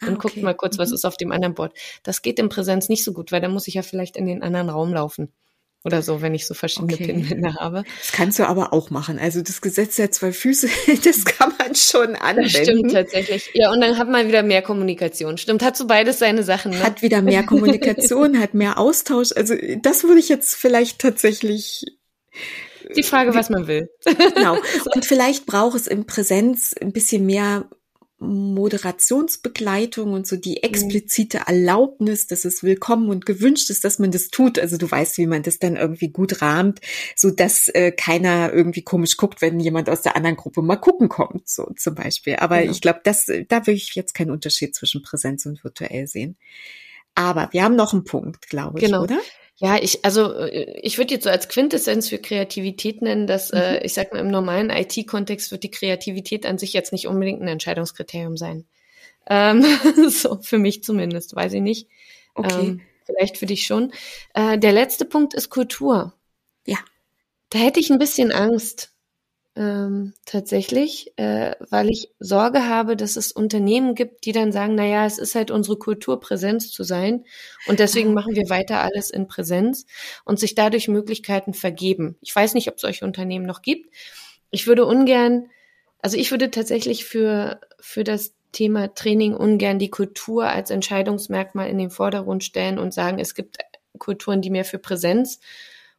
und 0.03 0.09
ah, 0.09 0.12
okay. 0.12 0.18
guckt 0.20 0.43
mal 0.43 0.55
kurz, 0.55 0.76
was 0.76 0.89
mhm. 0.89 0.97
ist 0.97 1.05
auf 1.05 1.16
dem 1.16 1.30
anderen 1.30 1.55
Board. 1.55 1.72
Das 2.03 2.20
geht 2.20 2.41
in 2.41 2.49
Präsenz 2.49 2.89
nicht 2.89 3.05
so 3.05 3.12
gut, 3.12 3.30
weil 3.30 3.41
da 3.41 3.49
muss 3.49 3.68
ich 3.68 3.74
ja 3.74 3.82
vielleicht 3.82 4.16
in 4.16 4.26
den 4.26 4.43
anderen 4.43 4.70
Raum 4.70 4.93
laufen. 4.93 5.32
oder 5.84 6.03
so, 6.03 6.20
wenn 6.20 6.34
ich 6.34 6.47
so 6.49 6.55
verschiedene 6.55 6.95
okay. 6.95 7.07
Pinwände 7.07 7.55
habe. 7.55 7.84
Das 8.01 8.11
kannst 8.11 8.41
du 8.41 8.49
aber 8.49 8.72
auch 8.72 8.91
machen. 8.91 9.20
Also 9.20 9.41
das 9.41 9.61
Gesetz 9.61 9.95
der 9.95 10.11
zwei 10.11 10.32
Füße, 10.32 10.68
das 11.05 11.24
kann 11.24 11.53
man 11.57 11.76
schon 11.76 12.16
anwenden. 12.16 12.53
Das 12.53 12.62
stimmt 12.62 12.91
tatsächlich. 12.91 13.51
Ja, 13.55 13.70
und 13.70 13.80
dann 13.80 13.97
hat 13.97 14.09
man 14.09 14.26
wieder 14.26 14.43
mehr 14.43 14.62
Kommunikation. 14.62 15.39
Stimmt, 15.39 15.62
hat 15.62 15.76
so 15.76 15.87
beides 15.87 16.18
seine 16.18 16.43
Sachen. 16.43 16.72
Ne? 16.72 16.82
Hat 16.82 17.03
wieder 17.03 17.22
mehr 17.22 17.45
Kommunikation, 17.45 18.37
hat 18.41 18.53
mehr 18.53 18.78
Austausch. 18.78 19.30
Also 19.37 19.55
das 19.80 20.03
würde 20.03 20.18
ich 20.18 20.28
jetzt 20.28 20.57
vielleicht 20.57 20.99
tatsächlich 20.99 21.84
die 22.95 23.03
Frage, 23.03 23.34
was 23.34 23.51
man 23.51 23.66
will. 23.66 23.89
Genau. 24.05 24.59
Und 24.95 25.05
vielleicht 25.05 25.47
braucht 25.47 25.76
es 25.76 25.87
in 25.87 26.07
Präsenz 26.07 26.74
ein 26.80 26.93
bisschen 26.93 27.26
mehr 27.26 27.68
Moderationsbegleitung 28.18 30.14
und 30.14 30.26
so 30.26 30.37
die 30.37 30.53
mhm. 30.53 30.62
explizite 30.62 31.43
Erlaubnis, 31.47 32.26
dass 32.26 32.47
es 32.47 32.62
willkommen 32.62 33.11
und 33.11 33.26
gewünscht 33.26 33.68
ist, 33.68 33.84
dass 33.84 33.99
man 33.99 34.11
das 34.11 34.28
tut. 34.28 34.59
Also 34.59 34.78
du 34.78 34.91
weißt, 34.91 35.18
wie 35.18 35.26
man 35.26 35.43
das 35.43 35.59
dann 35.59 35.76
irgendwie 35.76 36.09
gut 36.09 36.41
rahmt, 36.41 36.80
so 37.14 37.30
dass 37.30 37.68
äh, 37.68 37.93
keiner 37.93 38.55
irgendwie 38.55 38.82
komisch 38.82 39.18
guckt, 39.18 39.43
wenn 39.43 39.61
jemand 39.61 39.91
aus 39.91 40.01
der 40.01 40.16
anderen 40.16 40.37
Gruppe 40.37 40.62
mal 40.62 40.76
gucken 40.76 41.11
kommt, 41.11 41.47
so 41.49 41.70
zum 41.76 41.95
Beispiel. 41.95 42.37
Aber 42.37 42.59
genau. 42.61 42.72
ich 42.72 42.80
glaube, 42.80 43.01
das, 43.05 43.26
da 43.26 43.66
würde 43.66 43.72
ich 43.72 43.95
jetzt 43.95 44.14
keinen 44.14 44.30
Unterschied 44.30 44.74
zwischen 44.74 45.03
Präsenz 45.03 45.45
und 45.45 45.62
virtuell 45.62 46.07
sehen. 46.07 46.39
Aber 47.14 47.49
wir 47.53 47.64
haben 47.64 47.76
noch 47.76 47.93
einen 47.93 48.05
Punkt, 48.05 48.49
glaube 48.49 48.78
ich, 48.78 48.84
genau. 48.87 49.03
oder? 49.03 49.18
Ja, 49.59 49.77
ich, 49.81 50.05
also 50.05 50.35
äh, 50.35 50.81
ich 50.83 50.99
würde 50.99 51.15
jetzt 51.15 51.25
so 51.25 51.31
als 51.31 51.49
Quintessenz 51.49 52.09
für 52.09 52.19
Kreativität 52.19 53.01
nennen, 53.03 53.27
dass 53.27 53.51
äh, 53.51 53.57
mhm. 53.57 53.63
äh, 53.63 53.85
ich 53.85 53.95
sag 53.95 54.13
mal, 54.13 54.21
im 54.21 54.31
normalen 54.31 54.71
IT-Kontext 54.71 55.51
wird 55.51 55.63
die 55.63 55.71
Kreativität 55.71 56.45
an 56.47 56.59
sich 56.59 56.73
jetzt 56.73 56.93
nicht 56.93 57.07
unbedingt 57.07 57.41
ein 57.41 57.49
Entscheidungskriterium 57.49 58.37
sein. 58.37 58.67
Ähm, 59.29 59.65
so, 60.11 60.39
für 60.43 60.59
mich 60.59 60.85
zumindest, 60.85 61.35
weiß 61.35 61.55
ich 61.55 61.63
nicht. 61.63 61.89
Okay. 62.35 62.67
Ähm, 62.67 62.81
vielleicht 63.05 63.39
für 63.39 63.47
dich 63.47 63.65
schon. 63.65 63.93
Äh, 64.35 64.59
der 64.59 64.73
letzte 64.73 65.05
Punkt 65.05 65.33
ist 65.33 65.49
Kultur. 65.49 66.13
Ja. 66.67 66.79
Da 67.51 67.59
hätte 67.59 67.81
ich 67.81 67.91
ein 67.91 67.99
bisschen 67.99 68.33
Angst 68.33 68.93
ähm, 69.57 70.13
tatsächlich, 70.27 71.13
äh, 71.17 71.53
weil 71.71 71.89
ich 71.89 72.11
Sorge 72.19 72.69
habe, 72.69 72.95
dass 72.97 73.17
es 73.17 73.33
Unternehmen 73.33 73.95
gibt, 73.95 74.27
die 74.27 74.33
dann 74.33 74.53
sagen, 74.53 74.75
na 74.75 74.85
ja, 74.85 75.07
es 75.07 75.19
ist 75.19 75.35
halt 75.35 75.51
unsere 75.51 75.79
Kultur, 75.79 76.21
Präsenz 76.21 76.71
zu 76.71 76.85
sein 76.85 77.25
und 77.67 77.79
deswegen 77.79 78.13
machen 78.13 78.35
wir 78.35 78.51
weiter 78.51 78.81
alles 78.81 79.11
in 79.11 79.29
Präsenz 79.29 79.87
und 80.25 80.39
sich 80.39 80.55
dadurch 80.55 80.89
Möglichkeiten 80.89 81.55
vergeben. 81.55 82.17
Ich 82.21 82.37
weiß 82.37 82.53
nicht, 82.55 82.69
ob 82.69 82.75
es 82.75 82.83
solche 82.83 83.07
Unternehmen 83.07 83.47
noch 83.47 83.63
gibt. 83.63 83.95
Ich 84.51 84.67
würde 84.67 84.85
ungern, 84.85 85.49
also 86.01 86.19
ich 86.19 86.31
würde 86.31 86.51
tatsächlich 86.51 87.07
für, 87.07 87.61
für 87.81 88.05
das 88.05 88.35
Thema 88.53 88.95
Training 88.95 89.35
ungern 89.35 89.79
die 89.79 89.91
Kultur 89.91 90.49
als 90.49 90.71
Entscheidungsmerkmal 90.71 91.69
in 91.69 91.79
den 91.79 91.91
Vordergrund 91.91 92.45
stellen 92.45 92.79
und 92.79 92.93
sagen, 92.93 93.19
es 93.19 93.35
gibt 93.35 93.59
Kulturen, 93.99 94.43
die 94.43 94.51
mehr 94.51 94.67
für 94.67 94.79
Präsenz 94.79 95.41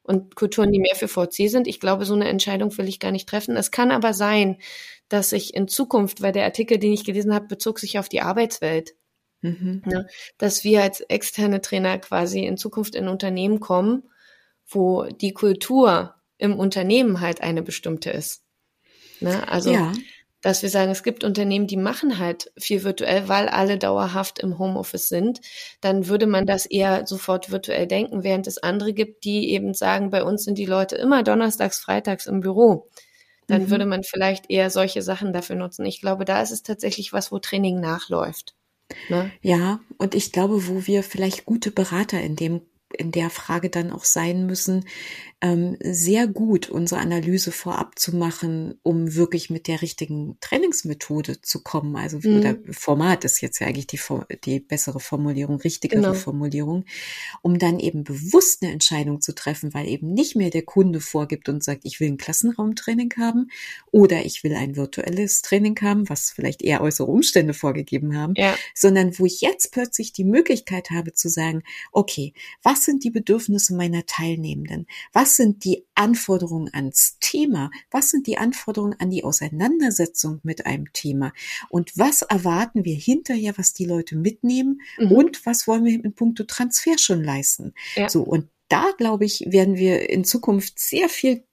und 0.07 0.35
Kulturen, 0.35 0.71
die 0.71 0.79
mehr 0.79 0.95
für 0.95 1.07
VC 1.07 1.49
sind. 1.49 1.67
Ich 1.67 1.79
glaube, 1.79 2.05
so 2.05 2.15
eine 2.15 2.27
Entscheidung 2.27 2.75
will 2.77 2.87
ich 2.87 2.99
gar 2.99 3.11
nicht 3.11 3.27
treffen. 3.27 3.55
Es 3.55 3.71
kann 3.71 3.91
aber 3.91 4.13
sein, 4.13 4.57
dass 5.09 5.31
ich 5.33 5.53
in 5.53 5.67
Zukunft, 5.67 6.21
weil 6.21 6.31
der 6.31 6.45
Artikel, 6.45 6.79
den 6.79 6.93
ich 6.93 7.03
gelesen 7.03 7.33
habe, 7.33 7.47
bezog 7.47 7.79
sich 7.79 7.99
auf 7.99 8.09
die 8.09 8.21
Arbeitswelt. 8.21 8.95
Mhm. 9.41 9.83
Ja, 9.85 10.05
dass 10.37 10.63
wir 10.63 10.81
als 10.81 11.01
externe 11.01 11.61
Trainer 11.61 11.99
quasi 11.99 12.45
in 12.45 12.57
Zukunft 12.57 12.95
in 12.95 13.07
Unternehmen 13.07 13.59
kommen, 13.59 14.09
wo 14.65 15.03
die 15.03 15.33
Kultur 15.33 16.15
im 16.37 16.57
Unternehmen 16.57 17.21
halt 17.21 17.41
eine 17.41 17.61
bestimmte 17.61 18.09
ist. 18.09 18.43
Ne? 19.19 19.47
Also 19.47 19.71
ja 19.71 19.91
dass 20.41 20.61
wir 20.61 20.69
sagen, 20.69 20.91
es 20.91 21.03
gibt 21.03 21.23
Unternehmen, 21.23 21.67
die 21.67 21.77
machen 21.77 22.19
halt 22.19 22.51
viel 22.57 22.83
virtuell, 22.83 23.27
weil 23.27 23.49
alle 23.49 23.77
dauerhaft 23.77 24.39
im 24.39 24.59
Homeoffice 24.59 25.09
sind, 25.09 25.41
dann 25.81 26.07
würde 26.07 26.27
man 26.27 26.45
das 26.45 26.65
eher 26.65 27.07
sofort 27.07 27.51
virtuell 27.51 27.87
denken, 27.87 28.23
während 28.23 28.47
es 28.47 28.57
andere 28.57 28.93
gibt, 28.93 29.23
die 29.23 29.51
eben 29.51 29.73
sagen, 29.73 30.09
bei 30.09 30.23
uns 30.23 30.43
sind 30.43 30.57
die 30.57 30.65
Leute 30.65 30.95
immer 30.95 31.23
donnerstags, 31.23 31.79
freitags 31.79 32.27
im 32.27 32.41
Büro. 32.41 32.87
Dann 33.47 33.63
mhm. 33.63 33.69
würde 33.71 33.85
man 33.85 34.03
vielleicht 34.03 34.49
eher 34.49 34.69
solche 34.69 35.01
Sachen 35.01 35.33
dafür 35.33 35.55
nutzen. 35.55 35.85
Ich 35.85 36.01
glaube, 36.01 36.25
da 36.25 36.41
ist 36.41 36.51
es 36.51 36.63
tatsächlich 36.63 37.13
was, 37.13 37.31
wo 37.31 37.39
Training 37.39 37.79
nachläuft. 37.79 38.55
Ne? 39.09 39.31
Ja, 39.41 39.79
und 39.97 40.15
ich 40.15 40.31
glaube, 40.31 40.67
wo 40.67 40.85
wir 40.85 41.03
vielleicht 41.03 41.45
gute 41.45 41.71
Berater 41.71 42.21
in 42.21 42.35
dem 42.35 42.61
in 42.95 43.11
der 43.11 43.29
Frage 43.29 43.69
dann 43.69 43.91
auch 43.91 44.05
sein 44.05 44.45
müssen, 44.45 44.85
ähm, 45.39 45.77
sehr 45.81 46.27
gut 46.27 46.67
unsere 46.69 46.99
Analyse 46.99 47.51
vorab 47.51 47.99
zu 47.99 48.15
machen, 48.15 48.79
um 48.81 49.13
wirklich 49.13 49.51
mit 49.51 49.67
der 49.67 49.83
richtigen 49.83 50.37
Trainingsmethode 50.41 51.41
zu 51.41 51.61
kommen. 51.61 51.95
Also 51.95 52.19
mhm. 52.23 52.39
oder 52.39 52.57
Format 52.71 53.23
ist 53.23 53.41
jetzt 53.41 53.59
ja 53.59 53.67
eigentlich 53.67 53.85
die, 53.85 53.99
die 54.45 54.59
bessere 54.59 54.99
Formulierung, 54.99 55.57
richtigere 55.57 56.01
genau. 56.01 56.13
Formulierung, 56.15 56.85
um 57.43 57.59
dann 57.59 57.79
eben 57.79 58.03
bewusst 58.03 58.63
eine 58.63 58.71
Entscheidung 58.71 59.21
zu 59.21 59.35
treffen, 59.35 59.75
weil 59.75 59.87
eben 59.87 60.11
nicht 60.11 60.35
mehr 60.35 60.49
der 60.49 60.63
Kunde 60.63 61.01
vorgibt 61.01 61.49
und 61.49 61.63
sagt, 61.63 61.81
ich 61.83 61.99
will 61.99 62.07
ein 62.07 62.17
Klassenraumtraining 62.17 63.13
haben 63.17 63.51
oder 63.91 64.25
ich 64.25 64.43
will 64.43 64.55
ein 64.55 64.75
virtuelles 64.75 65.43
Training 65.43 65.79
haben, 65.81 66.09
was 66.09 66.31
vielleicht 66.31 66.63
eher 66.63 66.81
äußere 66.81 67.07
Umstände 67.07 67.53
vorgegeben 67.53 68.17
haben, 68.17 68.33
ja. 68.35 68.55
sondern 68.73 69.17
wo 69.19 69.25
ich 69.25 69.41
jetzt 69.41 69.71
plötzlich 69.71 70.13
die 70.13 70.23
Möglichkeit 70.23 70.89
habe 70.89 71.13
zu 71.13 71.29
sagen, 71.29 71.61
okay, 71.91 72.33
was 72.63 72.85
sind 72.85 73.03
die 73.03 73.11
Bedürfnisse 73.11 73.75
meiner 73.75 74.07
Teilnehmenden? 74.07 74.87
Was 75.13 75.26
was 75.27 75.35
sind 75.35 75.65
die 75.65 75.85
Anforderungen 75.93 76.73
ans 76.73 77.17
Thema? 77.19 77.69
Was 77.91 78.11
sind 78.11 78.27
die 78.27 78.37
Anforderungen 78.37 78.95
an 78.97 79.09
die 79.09 79.25
Auseinandersetzung 79.25 80.39
mit 80.41 80.65
einem 80.65 80.93
Thema? 80.93 81.33
Und 81.67 81.97
was 81.97 82.21
erwarten 82.21 82.85
wir 82.85 82.95
hinterher, 82.95 83.57
was 83.57 83.73
die 83.73 83.83
Leute 83.83 84.15
mitnehmen? 84.15 84.79
Mhm. 84.97 85.11
Und 85.11 85.45
was 85.45 85.67
wollen 85.67 85.83
wir 85.83 86.01
in 86.01 86.13
puncto 86.13 86.45
Transfer 86.45 86.97
schon 86.97 87.25
leisten? 87.25 87.73
Ja. 87.95 88.07
So. 88.07 88.23
Und 88.23 88.47
da, 88.69 88.91
glaube 88.97 89.25
ich, 89.25 89.43
werden 89.47 89.75
wir 89.75 90.09
in 90.09 90.23
Zukunft 90.23 90.79
sehr 90.79 91.09
viel 91.09 91.43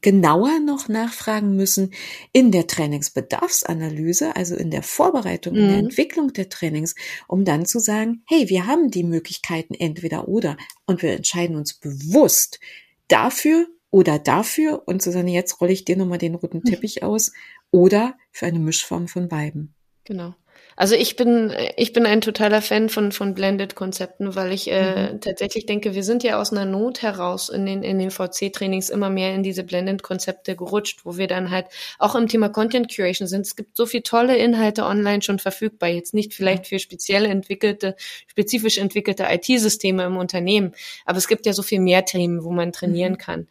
genauer 0.00 0.60
noch 0.60 0.88
nachfragen 0.88 1.56
müssen 1.56 1.92
in 2.32 2.52
der 2.52 2.66
Trainingsbedarfsanalyse, 2.66 4.36
also 4.36 4.54
in 4.54 4.70
der 4.70 4.82
Vorbereitung, 4.82 5.54
mhm. 5.54 5.58
in 5.58 5.66
der 5.66 5.78
mhm. 5.78 5.84
Entwicklung 5.84 6.32
der 6.32 6.48
Trainings, 6.48 6.94
um 7.26 7.44
dann 7.44 7.66
zu 7.66 7.78
sagen, 7.78 8.22
hey, 8.26 8.48
wir 8.48 8.66
haben 8.66 8.90
die 8.90 9.04
Möglichkeiten 9.04 9.74
entweder 9.74 10.28
oder 10.28 10.56
und 10.86 11.02
wir 11.02 11.12
entscheiden 11.12 11.56
uns 11.56 11.74
bewusst 11.74 12.60
dafür 13.08 13.66
oder 13.90 14.18
dafür 14.18 14.82
und 14.86 15.02
Susanne, 15.02 15.32
jetzt 15.32 15.60
rolle 15.60 15.72
ich 15.72 15.84
dir 15.84 15.96
nochmal 15.96 16.18
den 16.18 16.34
roten 16.34 16.58
mhm. 16.58 16.64
Teppich 16.64 17.02
aus 17.02 17.32
oder 17.70 18.16
für 18.30 18.46
eine 18.46 18.58
Mischform 18.58 19.08
von 19.08 19.28
beiden. 19.28 19.74
Genau. 20.04 20.34
Also 20.80 20.94
ich 20.94 21.16
bin, 21.16 21.52
ich 21.76 21.92
bin 21.92 22.06
ein 22.06 22.20
totaler 22.20 22.62
Fan 22.62 22.88
von, 22.88 23.10
von 23.10 23.34
Blended-Konzepten, 23.34 24.36
weil 24.36 24.52
ich 24.52 24.70
äh, 24.70 25.12
mhm. 25.12 25.20
tatsächlich 25.20 25.66
denke, 25.66 25.92
wir 25.96 26.04
sind 26.04 26.22
ja 26.22 26.40
aus 26.40 26.52
einer 26.52 26.66
Not 26.66 27.02
heraus 27.02 27.48
in 27.48 27.66
den, 27.66 27.82
in 27.82 27.98
den 27.98 28.12
VC-Trainings 28.12 28.88
immer 28.88 29.10
mehr 29.10 29.34
in 29.34 29.42
diese 29.42 29.64
Blended-Konzepte 29.64 30.54
gerutscht, 30.54 31.00
wo 31.02 31.16
wir 31.16 31.26
dann 31.26 31.50
halt 31.50 31.66
auch 31.98 32.14
im 32.14 32.28
Thema 32.28 32.48
Content 32.48 32.94
Curation 32.94 33.26
sind. 33.26 33.40
Es 33.40 33.56
gibt 33.56 33.76
so 33.76 33.86
viele 33.86 34.04
tolle 34.04 34.36
Inhalte 34.36 34.84
online 34.84 35.20
schon 35.20 35.40
verfügbar. 35.40 35.88
Jetzt 35.88 36.14
nicht 36.14 36.32
vielleicht 36.32 36.68
für 36.68 36.78
speziell 36.78 37.24
entwickelte, 37.24 37.96
spezifisch 38.28 38.78
entwickelte 38.78 39.26
IT-Systeme 39.28 40.04
im 40.04 40.16
Unternehmen, 40.16 40.76
aber 41.04 41.18
es 41.18 41.26
gibt 41.26 41.44
ja 41.46 41.54
so 41.54 41.64
viel 41.64 41.80
mehr 41.80 42.04
Themen, 42.04 42.44
wo 42.44 42.52
man 42.52 42.70
trainieren 42.70 43.14
mhm. 43.14 43.18
kann. 43.18 43.48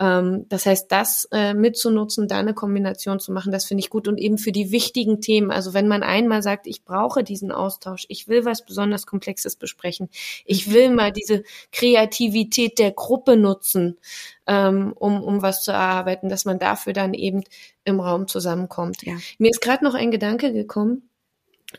Ähm, 0.00 0.46
das 0.48 0.66
heißt, 0.66 0.90
das 0.90 1.28
äh, 1.30 1.54
mitzunutzen, 1.54 2.26
da 2.26 2.38
eine 2.38 2.54
Kombination 2.54 3.20
zu 3.20 3.32
machen, 3.32 3.52
das 3.52 3.64
finde 3.64 3.80
ich 3.80 3.90
gut 3.90 4.08
und 4.08 4.18
eben 4.18 4.38
für 4.38 4.50
die 4.50 4.72
wichtigen 4.72 5.20
Themen. 5.20 5.50
Also 5.50 5.72
wenn 5.72 5.86
man 5.86 6.02
einmal 6.02 6.42
sagt, 6.42 6.66
ich 6.66 6.84
brauche 6.84 7.22
diesen 7.22 7.52
Austausch, 7.52 8.04
ich 8.08 8.26
will 8.26 8.44
was 8.44 8.64
besonders 8.64 9.06
Komplexes 9.06 9.56
besprechen, 9.56 10.08
ich 10.44 10.72
will 10.72 10.90
mal 10.90 11.12
diese 11.12 11.44
Kreativität 11.70 12.78
der 12.78 12.90
Gruppe 12.90 13.36
nutzen, 13.36 13.98
ähm, 14.46 14.92
um, 14.98 15.22
um 15.22 15.42
was 15.42 15.62
zu 15.62 15.70
erarbeiten, 15.70 16.28
dass 16.28 16.44
man 16.44 16.58
dafür 16.58 16.92
dann 16.92 17.14
eben 17.14 17.44
im 17.84 18.00
Raum 18.00 18.26
zusammenkommt. 18.26 19.02
Ja. 19.02 19.14
Mir 19.38 19.50
ist 19.50 19.60
gerade 19.60 19.84
noch 19.84 19.94
ein 19.94 20.10
Gedanke 20.10 20.52
gekommen 20.52 21.08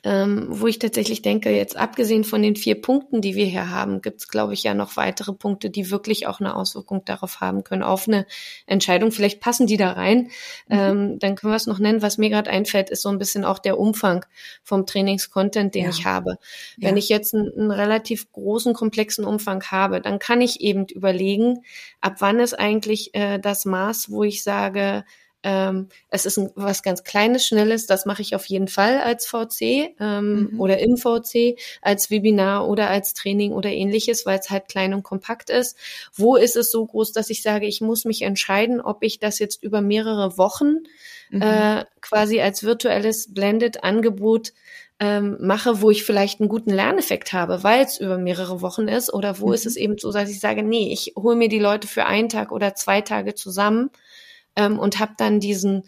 ähm, 0.03 0.47
wo 0.49 0.67
ich 0.67 0.79
tatsächlich 0.79 1.21
denke, 1.21 1.49
jetzt 1.51 1.77
abgesehen 1.77 2.23
von 2.23 2.41
den 2.41 2.55
vier 2.55 2.81
Punkten, 2.81 3.21
die 3.21 3.35
wir 3.35 3.45
hier 3.45 3.69
haben, 3.69 4.01
gibt 4.01 4.21
es, 4.21 4.27
glaube 4.27 4.53
ich, 4.53 4.63
ja 4.63 4.73
noch 4.73 4.97
weitere 4.97 5.33
Punkte, 5.33 5.69
die 5.69 5.91
wirklich 5.91 6.27
auch 6.27 6.39
eine 6.39 6.55
Auswirkung 6.55 7.05
darauf 7.05 7.41
haben 7.41 7.63
können, 7.63 7.83
auf 7.83 8.07
eine 8.07 8.25
Entscheidung. 8.65 9.11
Vielleicht 9.11 9.39
passen 9.39 9.67
die 9.67 9.77
da 9.77 9.91
rein. 9.91 10.29
Mhm. 10.67 10.77
Ähm, 10.77 11.19
dann 11.19 11.35
können 11.35 11.53
wir 11.53 11.57
es 11.57 11.67
noch 11.67 11.79
nennen. 11.79 12.01
Was 12.01 12.17
mir 12.17 12.29
gerade 12.29 12.49
einfällt, 12.49 12.89
ist 12.89 13.01
so 13.01 13.09
ein 13.09 13.17
bisschen 13.17 13.45
auch 13.45 13.59
der 13.59 13.79
Umfang 13.79 14.25
vom 14.63 14.85
Trainingscontent, 14.85 15.75
den 15.75 15.85
ja. 15.85 15.89
ich 15.89 16.05
habe. 16.05 16.37
Wenn 16.77 16.95
ja. 16.95 16.99
ich 16.99 17.09
jetzt 17.09 17.33
einen, 17.33 17.51
einen 17.57 17.71
relativ 17.71 18.31
großen, 18.31 18.73
komplexen 18.73 19.25
Umfang 19.25 19.63
habe, 19.63 20.01
dann 20.01 20.19
kann 20.19 20.41
ich 20.41 20.61
eben 20.61 20.85
überlegen, 20.87 21.63
ab 22.01 22.15
wann 22.19 22.39
ist 22.39 22.57
eigentlich 22.57 23.13
äh, 23.13 23.39
das 23.39 23.65
Maß, 23.65 24.11
wo 24.11 24.23
ich 24.23 24.43
sage, 24.43 25.03
ähm, 25.45 25.89
es 26.09 26.25
ist 26.25 26.39
ein, 26.39 26.49
was 26.55 26.81
ganz 26.81 27.03
Kleines, 27.03 27.45
Schnelles, 27.45 27.85
das 27.85 28.07
mache 28.07 28.23
ich 28.23 28.33
auf 28.33 28.47
jeden 28.47 28.67
Fall 28.67 28.99
als 28.99 29.27
VC 29.27 29.93
ähm, 29.99 30.49
mhm. 30.51 30.59
oder 30.59 30.79
im 30.79 30.97
VC, 30.97 31.59
als 31.83 32.09
Webinar 32.09 32.67
oder 32.67 32.89
als 32.89 33.13
Training 33.13 33.51
oder 33.51 33.69
ähnliches, 33.69 34.25
weil 34.25 34.39
es 34.39 34.49
halt 34.49 34.67
klein 34.67 34.95
und 34.95 35.03
kompakt 35.03 35.51
ist. 35.51 35.77
Wo 36.15 36.35
ist 36.35 36.55
es 36.55 36.71
so 36.71 36.83
groß, 36.83 37.11
dass 37.11 37.29
ich 37.29 37.43
sage, 37.43 37.67
ich 37.67 37.79
muss 37.79 38.05
mich 38.05 38.23
entscheiden, 38.23 38.81
ob 38.81 39.03
ich 39.03 39.19
das 39.19 39.37
jetzt 39.37 39.61
über 39.61 39.81
mehrere 39.81 40.35
Wochen 40.39 40.77
mhm. 41.29 41.41
äh, 41.43 41.85
quasi 42.01 42.41
als 42.41 42.63
virtuelles 42.63 43.31
Blended-Angebot 43.31 44.51
ähm, 44.99 45.37
mache, 45.41 45.79
wo 45.79 45.91
ich 45.91 46.05
vielleicht 46.05 46.39
einen 46.39 46.49
guten 46.49 46.71
Lerneffekt 46.71 47.33
habe, 47.33 47.61
weil 47.61 47.83
es 47.83 47.99
über 47.99 48.17
mehrere 48.17 48.61
Wochen 48.61 48.87
ist, 48.87 49.13
oder 49.13 49.39
wo 49.39 49.49
mhm. 49.49 49.53
ist 49.53 49.67
es 49.67 49.75
eben 49.75 49.99
so, 49.99 50.11
dass 50.11 50.31
ich 50.31 50.39
sage, 50.39 50.63
nee, 50.63 50.91
ich 50.91 51.13
hole 51.15 51.35
mir 51.35 51.49
die 51.49 51.59
Leute 51.59 51.87
für 51.87 52.05
einen 52.07 52.29
Tag 52.29 52.51
oder 52.51 52.73
zwei 52.73 53.01
Tage 53.01 53.35
zusammen 53.35 53.91
ähm, 54.55 54.79
und 54.79 54.99
habe 54.99 55.13
dann 55.17 55.39
diesen, 55.39 55.83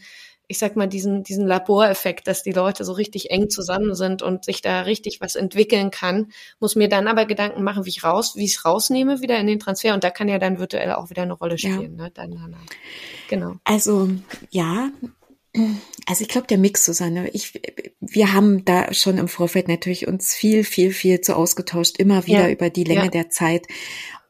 ich 0.47 0.59
sag 0.59 0.75
mal, 0.75 0.87
diesen, 0.87 1.23
diesen 1.23 1.45
Laboreffekt, 1.45 2.27
dass 2.27 2.43
die 2.43 2.51
Leute 2.51 2.85
so 2.85 2.93
richtig 2.93 3.31
eng 3.31 3.49
zusammen 3.49 3.95
sind 3.95 4.21
und 4.21 4.45
sich 4.45 4.61
da 4.61 4.81
richtig 4.81 5.19
was 5.19 5.35
entwickeln 5.35 5.91
kann, 5.91 6.31
muss 6.59 6.75
mir 6.75 6.87
dann 6.87 7.07
aber 7.07 7.25
Gedanken 7.25 7.63
machen, 7.63 7.85
wie 7.85 7.89
ich 7.89 8.03
raus, 8.03 8.35
wie 8.35 8.45
ich 8.45 8.55
es 8.55 8.65
rausnehme 8.65 9.21
wieder 9.21 9.37
in 9.39 9.47
den 9.47 9.59
Transfer 9.59 9.93
und 9.93 10.03
da 10.03 10.09
kann 10.09 10.29
ja 10.29 10.39
dann 10.39 10.59
virtuell 10.59 10.93
auch 10.93 11.09
wieder 11.09 11.23
eine 11.23 11.33
Rolle 11.33 11.57
spielen, 11.57 11.97
ja. 11.97 12.03
ne? 12.05 12.11
Dann, 12.13 12.31
dann, 12.31 12.55
genau. 13.29 13.55
Also 13.65 14.09
ja, 14.49 14.89
also 16.05 16.21
ich 16.21 16.27
glaube, 16.27 16.47
der 16.47 16.57
Mix, 16.57 16.85
Susanne, 16.85 17.29
ich, 17.29 17.59
wir 17.99 18.33
haben 18.33 18.63
da 18.65 18.93
schon 18.93 19.17
im 19.17 19.27
Vorfeld 19.27 19.67
natürlich 19.67 20.07
uns 20.07 20.33
viel, 20.33 20.63
viel, 20.63 20.91
viel 20.91 21.21
zu 21.21 21.35
ausgetauscht, 21.35 21.97
immer 21.97 22.27
wieder 22.27 22.47
ja. 22.47 22.49
über 22.49 22.69
die 22.69 22.83
Länge 22.83 23.05
ja. 23.05 23.09
der 23.09 23.29
Zeit. 23.29 23.67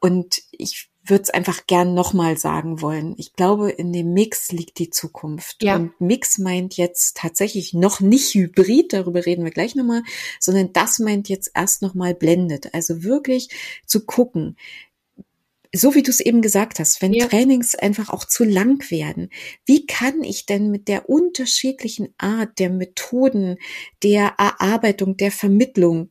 Und 0.00 0.42
ich 0.50 0.87
würde 1.10 1.22
es 1.22 1.30
einfach 1.30 1.66
gern 1.66 1.94
nochmal 1.94 2.36
sagen 2.36 2.80
wollen. 2.80 3.14
Ich 3.16 3.34
glaube, 3.34 3.70
in 3.70 3.92
dem 3.92 4.12
Mix 4.12 4.52
liegt 4.52 4.78
die 4.78 4.90
Zukunft. 4.90 5.62
Ja. 5.62 5.76
Und 5.76 6.00
Mix 6.00 6.38
meint 6.38 6.76
jetzt 6.76 7.16
tatsächlich 7.16 7.74
noch 7.74 8.00
nicht 8.00 8.34
Hybrid, 8.34 8.92
darüber 8.92 9.26
reden 9.26 9.44
wir 9.44 9.50
gleich 9.50 9.74
nochmal, 9.74 10.02
sondern 10.40 10.72
das 10.72 10.98
meint 10.98 11.28
jetzt 11.28 11.50
erst 11.54 11.82
nochmal 11.82 12.14
blendet. 12.14 12.74
Also 12.74 13.02
wirklich 13.02 13.48
zu 13.86 14.04
gucken, 14.04 14.56
so 15.74 15.94
wie 15.94 16.02
du 16.02 16.10
es 16.10 16.20
eben 16.20 16.40
gesagt 16.40 16.78
hast, 16.78 17.02
wenn 17.02 17.12
ja. 17.12 17.26
Trainings 17.26 17.74
einfach 17.74 18.08
auch 18.10 18.24
zu 18.24 18.44
lang 18.44 18.90
werden, 18.90 19.30
wie 19.66 19.86
kann 19.86 20.22
ich 20.22 20.46
denn 20.46 20.70
mit 20.70 20.88
der 20.88 21.08
unterschiedlichen 21.08 22.14
Art 22.16 22.58
der 22.58 22.70
Methoden, 22.70 23.56
der 24.02 24.34
Erarbeitung, 24.38 25.16
der 25.16 25.30
Vermittlung 25.30 26.10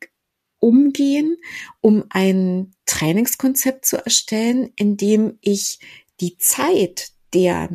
umgehen, 0.60 1.38
um 1.82 2.06
ein 2.10 2.72
Trainingskonzept 2.86 3.86
zu 3.86 3.98
erstellen, 3.98 4.72
in 4.76 4.98
dem 4.98 5.38
ich 5.42 5.80
die 6.20 6.38
Zeit 6.38 7.12
der 7.34 7.70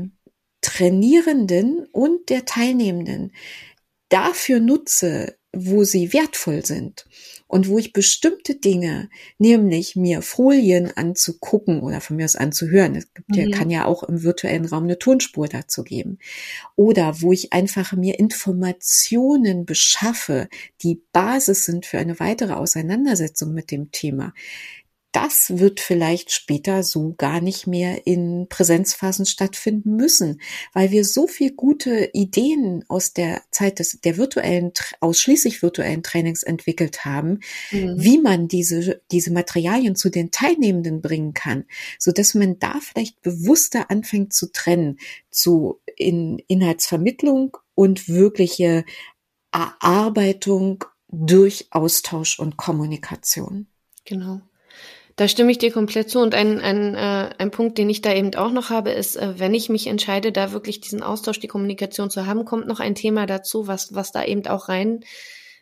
Trainierenden 0.61 1.87
und 1.93 2.28
der 2.28 2.45
Teilnehmenden 2.45 3.33
dafür 4.09 4.61
nutze, 4.61 5.39
wo 5.53 5.85
sie 5.85 6.12
wertvoll 6.12 6.64
sind 6.64 7.07
und 7.53 7.68
wo 7.68 7.76
ich 7.76 7.92
bestimmte 7.92 8.55
Dinge, 8.55 9.11
nämlich 9.36 9.94
mir 9.94 10.22
Folien 10.22 10.90
anzugucken 10.96 11.82
oder 11.82 12.00
von 12.00 12.16
mir 12.16 12.24
aus 12.24 12.34
anzuhören, 12.34 12.94
es 12.94 13.12
gibt 13.12 13.36
ja, 13.36 13.44
mhm. 13.44 13.50
kann 13.50 13.68
ja 13.68 13.84
auch 13.84 14.05
im 14.05 14.22
virtuellen 14.22 14.64
Raum 14.64 14.84
eine 14.84 14.98
Tonspur 14.98 15.48
dazu 15.48 15.84
geben, 15.84 16.18
oder 16.76 17.20
wo 17.20 17.30
ich 17.30 17.53
einfach 17.53 17.92
mir 17.92 18.18
Informationen 18.18 19.66
beschaffe, 19.66 20.48
die 20.80 21.03
Basis 21.12 21.66
sind 21.66 21.84
für 21.84 21.98
eine 21.98 22.18
weitere 22.20 22.55
Auseinandersetzung 22.55 23.53
mit 23.53 23.70
dem 23.70 23.92
Thema, 23.92 24.32
das 25.13 25.59
wird 25.59 25.81
vielleicht 25.81 26.33
später 26.33 26.83
so 26.83 27.15
gar 27.17 27.41
nicht 27.41 27.67
mehr 27.67 28.07
in 28.07 28.47
Präsenzphasen 28.49 29.27
stattfinden 29.27 29.95
müssen, 29.95 30.41
weil 30.73 30.91
wir 30.91 31.05
so 31.05 31.27
viel 31.27 31.53
gute 31.53 32.11
Ideen 32.15 32.85
aus 32.89 33.13
der 33.13 33.43
Zeit 33.51 33.79
des, 33.79 34.01
der 34.03 34.17
virtuellen, 34.17 34.73
ausschließlich 35.01 35.63
virtuellen 35.63 36.03
Trainings 36.03 36.43
entwickelt 36.43 37.05
haben, 37.05 37.41
mhm. 37.71 37.95
wie 37.99 38.19
man 38.19 38.49
diese, 38.49 39.03
diese 39.11 39.33
Materialien 39.33 39.97
zu 39.97 40.09
den 40.09 40.31
Teilnehmenden 40.31 41.03
bringen 41.03 41.35
kann, 41.35 41.65
so 41.99 42.11
dass 42.11 42.35
man 42.35 42.59
da 42.59 42.81
vielleicht 42.81 43.21
bewusster 43.21 43.91
anfängt 43.91 44.33
zu 44.33 44.51
trennen 44.51 44.99
zu 45.31 45.81
in 45.97 46.39
Inhaltsvermittlung 46.49 47.59
und 47.75 48.09
wirkliche 48.09 48.85
Erarbeitung 49.53 50.85
durch 51.09 51.67
Austausch 51.71 52.39
und 52.39 52.57
Kommunikation. 52.57 53.67
Genau. 54.05 54.41
Da 55.17 55.29
stimme 55.29 55.51
ich 55.51 55.59
dir 55.59 55.71
komplett 55.71 56.11
zu. 56.11 56.21
Und 56.21 56.35
ein, 56.35 56.61
ein, 56.61 56.95
äh, 56.95 57.31
ein 57.39 57.51
Punkt, 57.51 57.79
den 57.79 57.91
ich 57.91 58.01
da 58.01 58.15
eben 58.15 58.35
auch 58.35 58.53
noch 58.53 58.71
habe, 58.71 58.91
ist, 58.91 59.17
äh, 59.17 59.39
wenn 59.39 59.55
ich 59.55 59.69
mich 59.69 59.87
entscheide, 59.87 60.33
da 60.33 60.53
wirklich 60.53 60.81
diesen 60.81 61.03
Austausch, 61.03 61.41
die 61.41 61.49
Kommunikation 61.49 62.11
zu 62.11 62.27
haben, 62.27 62.45
kommt 62.45 62.67
noch 62.67 62.81
ein 62.81 62.95
Thema 62.95 63.27
dazu, 63.27 63.67
was, 63.67 63.95
was 63.95 64.13
da 64.13 64.25
eben 64.25 64.47
auch 64.47 64.69
rein, 64.69 65.05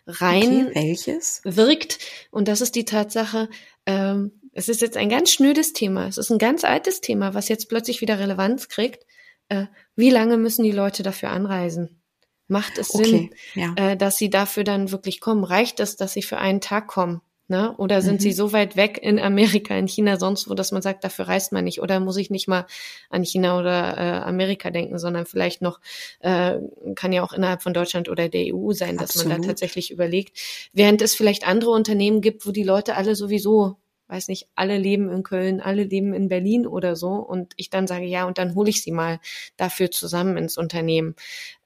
rein 0.06 0.68
okay, 0.68 0.74
welches? 0.74 1.40
wirkt. 1.44 1.98
Und 2.30 2.48
das 2.48 2.60
ist 2.60 2.74
die 2.74 2.84
Tatsache, 2.84 3.48
ähm, 3.86 4.32
es 4.52 4.68
ist 4.68 4.80
jetzt 4.80 4.96
ein 4.96 5.08
ganz 5.08 5.30
schnödes 5.30 5.72
Thema. 5.72 6.06
Es 6.06 6.18
ist 6.18 6.30
ein 6.30 6.38
ganz 6.38 6.64
altes 6.64 7.00
Thema, 7.00 7.34
was 7.34 7.48
jetzt 7.48 7.68
plötzlich 7.68 8.00
wieder 8.00 8.18
Relevanz 8.18 8.68
kriegt. 8.68 9.06
Äh, 9.48 9.66
wie 9.96 10.10
lange 10.10 10.36
müssen 10.36 10.64
die 10.64 10.72
Leute 10.72 11.02
dafür 11.02 11.30
anreisen? 11.30 12.02
Macht 12.48 12.78
es 12.78 12.92
okay, 12.92 13.04
Sinn, 13.04 13.34
ja. 13.54 13.74
äh, 13.76 13.96
dass 13.96 14.16
sie 14.16 14.28
dafür 14.28 14.64
dann 14.64 14.90
wirklich 14.90 15.20
kommen? 15.20 15.44
Reicht 15.44 15.78
es, 15.78 15.96
dass 15.96 16.12
sie 16.12 16.22
für 16.22 16.38
einen 16.38 16.60
Tag 16.60 16.88
kommen? 16.88 17.20
Ne? 17.50 17.74
Oder 17.78 18.00
sind 18.00 18.14
mhm. 18.14 18.20
sie 18.20 18.32
so 18.32 18.52
weit 18.52 18.76
weg 18.76 19.00
in 19.02 19.18
Amerika, 19.18 19.74
in 19.74 19.88
China, 19.88 20.18
sonst 20.18 20.48
wo, 20.48 20.54
dass 20.54 20.70
man 20.70 20.82
sagt, 20.82 21.02
dafür 21.02 21.26
reist 21.26 21.50
man 21.50 21.64
nicht? 21.64 21.82
Oder 21.82 21.98
muss 21.98 22.16
ich 22.16 22.30
nicht 22.30 22.46
mal 22.46 22.64
an 23.08 23.24
China 23.24 23.58
oder 23.58 23.98
äh, 23.98 24.20
Amerika 24.20 24.70
denken, 24.70 25.00
sondern 25.00 25.26
vielleicht 25.26 25.60
noch, 25.60 25.80
äh, 26.20 26.58
kann 26.94 27.12
ja 27.12 27.24
auch 27.24 27.32
innerhalb 27.32 27.60
von 27.60 27.74
Deutschland 27.74 28.08
oder 28.08 28.28
der 28.28 28.54
EU 28.54 28.70
sein, 28.70 28.96
dass 28.96 29.16
Absolut. 29.16 29.32
man 29.32 29.42
da 29.42 29.48
tatsächlich 29.48 29.90
überlegt. 29.90 30.38
Während 30.72 31.02
es 31.02 31.16
vielleicht 31.16 31.44
andere 31.44 31.72
Unternehmen 31.72 32.20
gibt, 32.20 32.46
wo 32.46 32.52
die 32.52 32.62
Leute 32.62 32.94
alle 32.94 33.16
sowieso 33.16 33.78
weiß 34.06 34.26
nicht, 34.26 34.48
alle 34.56 34.76
leben 34.76 35.08
in 35.08 35.22
Köln, 35.22 35.60
alle 35.60 35.84
leben 35.84 36.14
in 36.14 36.28
Berlin 36.28 36.66
oder 36.66 36.96
so 36.96 37.10
und 37.14 37.52
ich 37.56 37.70
dann 37.70 37.86
sage, 37.86 38.06
ja, 38.06 38.26
und 38.26 38.38
dann 38.38 38.56
hole 38.56 38.68
ich 38.68 38.82
sie 38.82 38.90
mal 38.90 39.20
dafür 39.56 39.90
zusammen 39.92 40.36
ins 40.36 40.58
Unternehmen. 40.58 41.14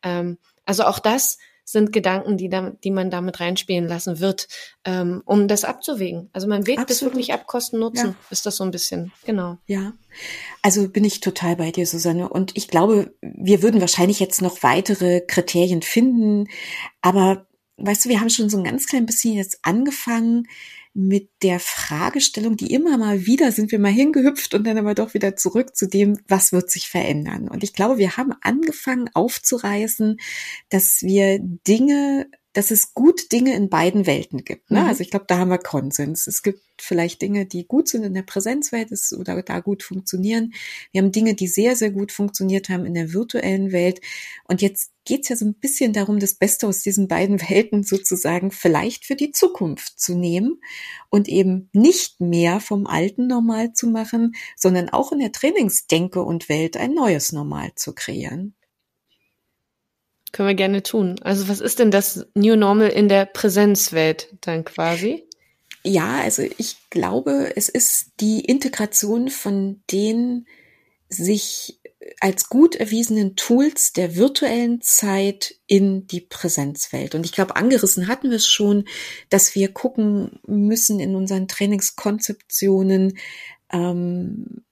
Ähm, 0.02 0.36
also 0.66 0.84
auch 0.84 0.98
das 0.98 1.38
sind 1.64 1.92
Gedanken, 1.92 2.36
die, 2.36 2.48
da, 2.48 2.72
die 2.84 2.90
man 2.90 3.10
damit 3.10 3.40
reinspielen 3.40 3.88
lassen 3.88 4.20
wird, 4.20 4.48
ähm, 4.84 5.22
um 5.24 5.48
das 5.48 5.64
abzuwägen. 5.64 6.28
Also 6.32 6.46
man 6.46 6.66
wägt 6.66 6.90
das 6.90 7.02
wirklich 7.02 7.32
ab, 7.32 7.46
Kosten 7.46 7.78
Nutzen, 7.78 8.08
ja. 8.08 8.14
ist 8.30 8.46
das 8.46 8.56
so 8.56 8.64
ein 8.64 8.70
bisschen, 8.70 9.12
genau. 9.24 9.58
Ja, 9.66 9.92
also 10.62 10.88
bin 10.88 11.04
ich 11.04 11.20
total 11.20 11.56
bei 11.56 11.70
dir, 11.70 11.86
Susanne. 11.86 12.28
Und 12.28 12.56
ich 12.56 12.68
glaube, 12.68 13.14
wir 13.20 13.62
würden 13.62 13.80
wahrscheinlich 13.80 14.20
jetzt 14.20 14.42
noch 14.42 14.62
weitere 14.62 15.20
Kriterien 15.20 15.82
finden. 15.82 16.48
Aber 17.00 17.46
weißt 17.78 18.04
du, 18.04 18.08
wir 18.08 18.20
haben 18.20 18.30
schon 18.30 18.50
so 18.50 18.58
ein 18.58 18.64
ganz 18.64 18.86
klein 18.86 19.06
bisschen 19.06 19.34
jetzt 19.34 19.58
angefangen, 19.62 20.46
mit 20.94 21.28
der 21.42 21.58
Fragestellung, 21.58 22.56
die 22.56 22.72
immer 22.72 22.96
mal 22.96 23.26
wieder 23.26 23.50
sind 23.50 23.72
wir 23.72 23.80
mal 23.80 23.90
hingehüpft 23.90 24.54
und 24.54 24.64
dann 24.64 24.78
aber 24.78 24.94
doch 24.94 25.12
wieder 25.12 25.34
zurück 25.36 25.76
zu 25.76 25.88
dem, 25.88 26.18
was 26.28 26.52
wird 26.52 26.70
sich 26.70 26.88
verändern. 26.88 27.48
Und 27.48 27.64
ich 27.64 27.72
glaube, 27.72 27.98
wir 27.98 28.16
haben 28.16 28.32
angefangen 28.40 29.10
aufzureißen, 29.12 30.18
dass 30.70 31.02
wir 31.02 31.40
Dinge 31.40 32.28
dass 32.54 32.70
es 32.70 32.94
gut 32.94 33.32
Dinge 33.32 33.54
in 33.54 33.68
beiden 33.68 34.06
Welten 34.06 34.44
gibt. 34.44 34.70
Ne? 34.70 34.80
Mhm. 34.80 34.86
Also 34.86 35.02
ich 35.02 35.10
glaube, 35.10 35.26
da 35.28 35.38
haben 35.38 35.50
wir 35.50 35.58
Konsens. 35.58 36.26
Es 36.26 36.42
gibt 36.42 36.60
vielleicht 36.80 37.20
Dinge, 37.20 37.46
die 37.46 37.66
gut 37.66 37.88
sind 37.88 38.04
in 38.04 38.14
der 38.14 38.22
Präsenzwelt 38.22 38.90
ist, 38.90 39.12
oder 39.12 39.42
da 39.42 39.60
gut 39.60 39.82
funktionieren. 39.82 40.54
Wir 40.92 41.02
haben 41.02 41.12
Dinge, 41.12 41.34
die 41.34 41.48
sehr, 41.48 41.76
sehr 41.76 41.90
gut 41.90 42.12
funktioniert 42.12 42.68
haben 42.68 42.86
in 42.86 42.94
der 42.94 43.12
virtuellen 43.12 43.72
Welt. 43.72 44.00
Und 44.44 44.62
jetzt 44.62 44.92
geht's 45.04 45.28
ja 45.28 45.36
so 45.36 45.44
ein 45.44 45.54
bisschen 45.54 45.92
darum, 45.92 46.20
das 46.20 46.34
Beste 46.34 46.66
aus 46.66 46.82
diesen 46.82 47.08
beiden 47.08 47.40
Welten 47.50 47.82
sozusagen 47.82 48.52
vielleicht 48.52 49.04
für 49.04 49.16
die 49.16 49.32
Zukunft 49.32 49.98
zu 49.98 50.16
nehmen 50.16 50.60
und 51.10 51.28
eben 51.28 51.68
nicht 51.72 52.20
mehr 52.20 52.60
vom 52.60 52.86
alten 52.86 53.26
Normal 53.26 53.72
zu 53.72 53.88
machen, 53.88 54.34
sondern 54.56 54.88
auch 54.88 55.10
in 55.12 55.18
der 55.18 55.32
Trainingsdenke 55.32 56.22
und 56.22 56.48
Welt 56.48 56.76
ein 56.76 56.94
neues 56.94 57.32
Normal 57.32 57.72
zu 57.74 57.94
kreieren. 57.94 58.54
Können 60.34 60.48
wir 60.48 60.56
gerne 60.56 60.82
tun. 60.82 61.14
Also 61.22 61.48
was 61.48 61.60
ist 61.60 61.78
denn 61.78 61.92
das 61.92 62.26
New 62.34 62.56
Normal 62.56 62.88
in 62.88 63.08
der 63.08 63.24
Präsenzwelt 63.24 64.36
dann 64.40 64.64
quasi? 64.64 65.28
Ja, 65.84 66.22
also 66.22 66.42
ich 66.58 66.74
glaube, 66.90 67.52
es 67.54 67.68
ist 67.68 68.14
die 68.18 68.40
Integration 68.40 69.28
von 69.28 69.84
den 69.92 70.48
sich 71.08 71.78
als 72.18 72.48
gut 72.48 72.74
erwiesenen 72.74 73.36
Tools 73.36 73.92
der 73.92 74.16
virtuellen 74.16 74.80
Zeit 74.80 75.54
in 75.68 76.08
die 76.08 76.22
Präsenzwelt. 76.22 77.14
Und 77.14 77.24
ich 77.24 77.30
glaube, 77.30 77.54
angerissen 77.54 78.08
hatten 78.08 78.30
wir 78.30 78.36
es 78.38 78.48
schon, 78.48 78.86
dass 79.30 79.54
wir 79.54 79.72
gucken 79.72 80.40
müssen 80.48 80.98
in 80.98 81.14
unseren 81.14 81.46
Trainingskonzeptionen, 81.46 83.18
ähm, 83.72 84.64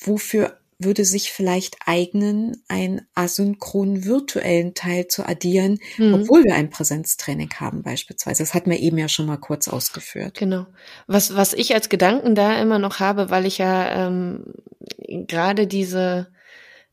wofür 0.00 0.57
würde 0.78 1.04
sich 1.04 1.32
vielleicht 1.32 1.76
eignen, 1.86 2.62
einen 2.68 3.02
asynchronen 3.14 4.04
virtuellen 4.04 4.74
Teil 4.74 5.08
zu 5.08 5.26
addieren, 5.26 5.80
mhm. 5.96 6.14
obwohl 6.14 6.44
wir 6.44 6.54
ein 6.54 6.70
Präsenztraining 6.70 7.52
haben 7.56 7.82
beispielsweise. 7.82 8.42
Das 8.42 8.54
hatten 8.54 8.70
wir 8.70 8.78
eben 8.78 8.96
ja 8.96 9.08
schon 9.08 9.26
mal 9.26 9.38
kurz 9.38 9.66
ausgeführt. 9.66 10.38
Genau. 10.38 10.66
Was, 11.06 11.34
was 11.34 11.52
ich 11.52 11.74
als 11.74 11.88
Gedanken 11.88 12.34
da 12.34 12.60
immer 12.60 12.78
noch 12.78 13.00
habe, 13.00 13.30
weil 13.30 13.44
ich 13.44 13.58
ja 13.58 14.06
ähm, 14.06 14.54
gerade 14.98 15.66
diese 15.66 16.28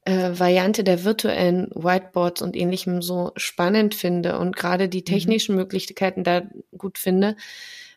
äh, 0.06 0.32
Variante 0.38 0.84
der 0.84 1.04
virtuellen 1.04 1.70
Whiteboards 1.76 2.42
und 2.42 2.56
ähnlichem 2.56 3.02
so 3.02 3.32
spannend 3.36 3.94
finde 3.94 4.40
und 4.40 4.56
gerade 4.56 4.90
die 4.90 5.02
mhm. 5.02 5.06
technischen 5.06 5.54
mhm. 5.54 5.62
Möglichkeiten 5.62 6.24
da 6.24 6.44
gut 6.78 6.98
finde, 6.98 7.36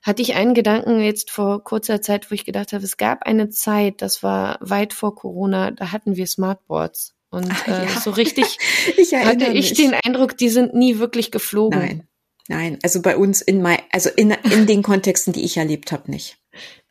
hatte 0.03 0.23
ich 0.23 0.35
einen 0.35 0.55
Gedanken 0.55 1.01
jetzt 1.01 1.31
vor 1.31 1.63
kurzer 1.65 2.01
Zeit, 2.01 2.31
wo 2.31 2.35
ich 2.35 2.45
gedacht 2.45 2.73
habe, 2.73 2.85
es 2.85 2.97
gab 2.97 3.25
eine 3.25 3.51
Zeit, 3.51 4.03
das 4.03 4.23
war 4.23 4.59
weit 4.61 4.93
vor 4.93 5.15
Corona, 5.15 5.71
da 5.71 5.93
hatten 5.93 6.17
wir 6.17 6.27
Smartboards. 6.27 7.15
Und 7.31 7.49
Ach, 7.51 7.69
äh, 7.69 7.85
ja. 7.85 8.01
so 8.01 8.11
richtig 8.11 8.59
ich 8.97 9.15
hatte 9.15 9.47
ich 9.47 9.71
mich. 9.71 9.75
den 9.75 9.95
Eindruck, 9.95 10.37
die 10.37 10.49
sind 10.49 10.75
nie 10.75 10.99
wirklich 10.99 11.31
geflogen. 11.31 11.79
Nein, 11.79 12.09
nein, 12.49 12.79
also 12.83 13.03
bei 13.03 13.17
uns 13.17 13.43
in 13.43 13.61
mein, 13.61 13.79
also 13.93 14.09
in, 14.17 14.31
in 14.31 14.67
den 14.67 14.83
Kontexten, 14.83 15.33
die 15.33 15.45
ich 15.45 15.59
erlebt 15.59 15.93
habe, 15.93 16.11
nicht. 16.11 16.39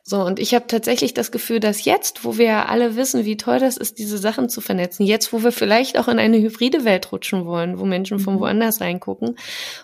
So, 0.08 0.22
und 0.22 0.38
ich 0.38 0.54
habe 0.54 0.66
tatsächlich 0.66 1.12
das 1.12 1.30
Gefühl, 1.30 1.60
dass 1.60 1.84
jetzt, 1.84 2.24
wo 2.24 2.38
wir 2.38 2.70
alle 2.70 2.96
wissen, 2.96 3.26
wie 3.26 3.36
toll 3.36 3.58
das 3.58 3.76
ist, 3.76 3.98
diese 3.98 4.16
Sachen 4.16 4.48
zu 4.48 4.62
vernetzen, 4.62 5.04
jetzt, 5.04 5.34
wo 5.34 5.42
wir 5.42 5.52
vielleicht 5.52 5.98
auch 5.98 6.08
in 6.08 6.18
eine 6.18 6.38
hybride 6.38 6.86
Welt 6.86 7.12
rutschen 7.12 7.44
wollen, 7.44 7.78
wo 7.78 7.84
Menschen 7.84 8.18
von 8.18 8.36
mhm. 8.36 8.40
woanders 8.40 8.80
reingucken, 8.80 9.36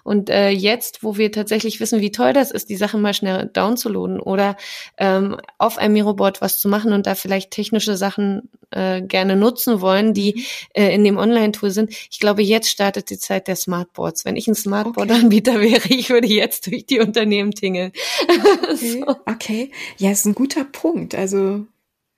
und 0.02 0.30
äh, 0.30 0.48
jetzt, 0.48 1.02
wo 1.02 1.18
wir 1.18 1.30
tatsächlich 1.30 1.78
wissen, 1.78 2.00
wie 2.00 2.10
toll 2.10 2.32
das 2.32 2.52
ist, 2.52 2.70
die 2.70 2.76
Sachen 2.76 3.02
mal 3.02 3.12
schnell 3.12 3.50
downzuladen 3.52 4.18
oder 4.18 4.56
ähm, 4.96 5.36
auf 5.58 5.76
einem 5.76 5.92
Miroboard 5.92 6.40
was 6.40 6.58
zu 6.58 6.70
machen 6.70 6.94
und 6.94 7.06
da 7.06 7.14
vielleicht 7.16 7.50
technische 7.50 7.98
Sachen 7.98 8.48
äh, 8.70 9.02
gerne 9.02 9.36
nutzen 9.36 9.82
wollen, 9.82 10.14
die 10.14 10.34
mhm. 10.36 10.42
äh, 10.72 10.94
in 10.94 11.04
dem 11.04 11.18
Online-Tool 11.18 11.70
sind. 11.70 11.90
Ich 12.10 12.18
glaube, 12.18 12.42
jetzt 12.42 12.70
startet 12.70 13.10
die 13.10 13.18
Zeit 13.18 13.46
der 13.46 13.56
Smartboards. 13.56 14.24
Wenn 14.24 14.36
ich 14.36 14.48
ein 14.48 14.54
Smartboard-Anbieter 14.54 15.56
okay. 15.56 15.72
wäre, 15.72 15.88
ich 15.90 16.10
würde 16.10 16.28
jetzt 16.28 16.66
durch 16.66 16.86
die 16.86 17.00
Unternehmen 17.00 17.50
tingeln. 17.50 17.92
Okay. 18.22 18.74
so. 19.04 19.16
okay. 19.26 19.70
Ja, 19.98 20.13
ist 20.20 20.26
ein 20.26 20.34
guter 20.34 20.64
Punkt. 20.64 21.14
Also 21.14 21.66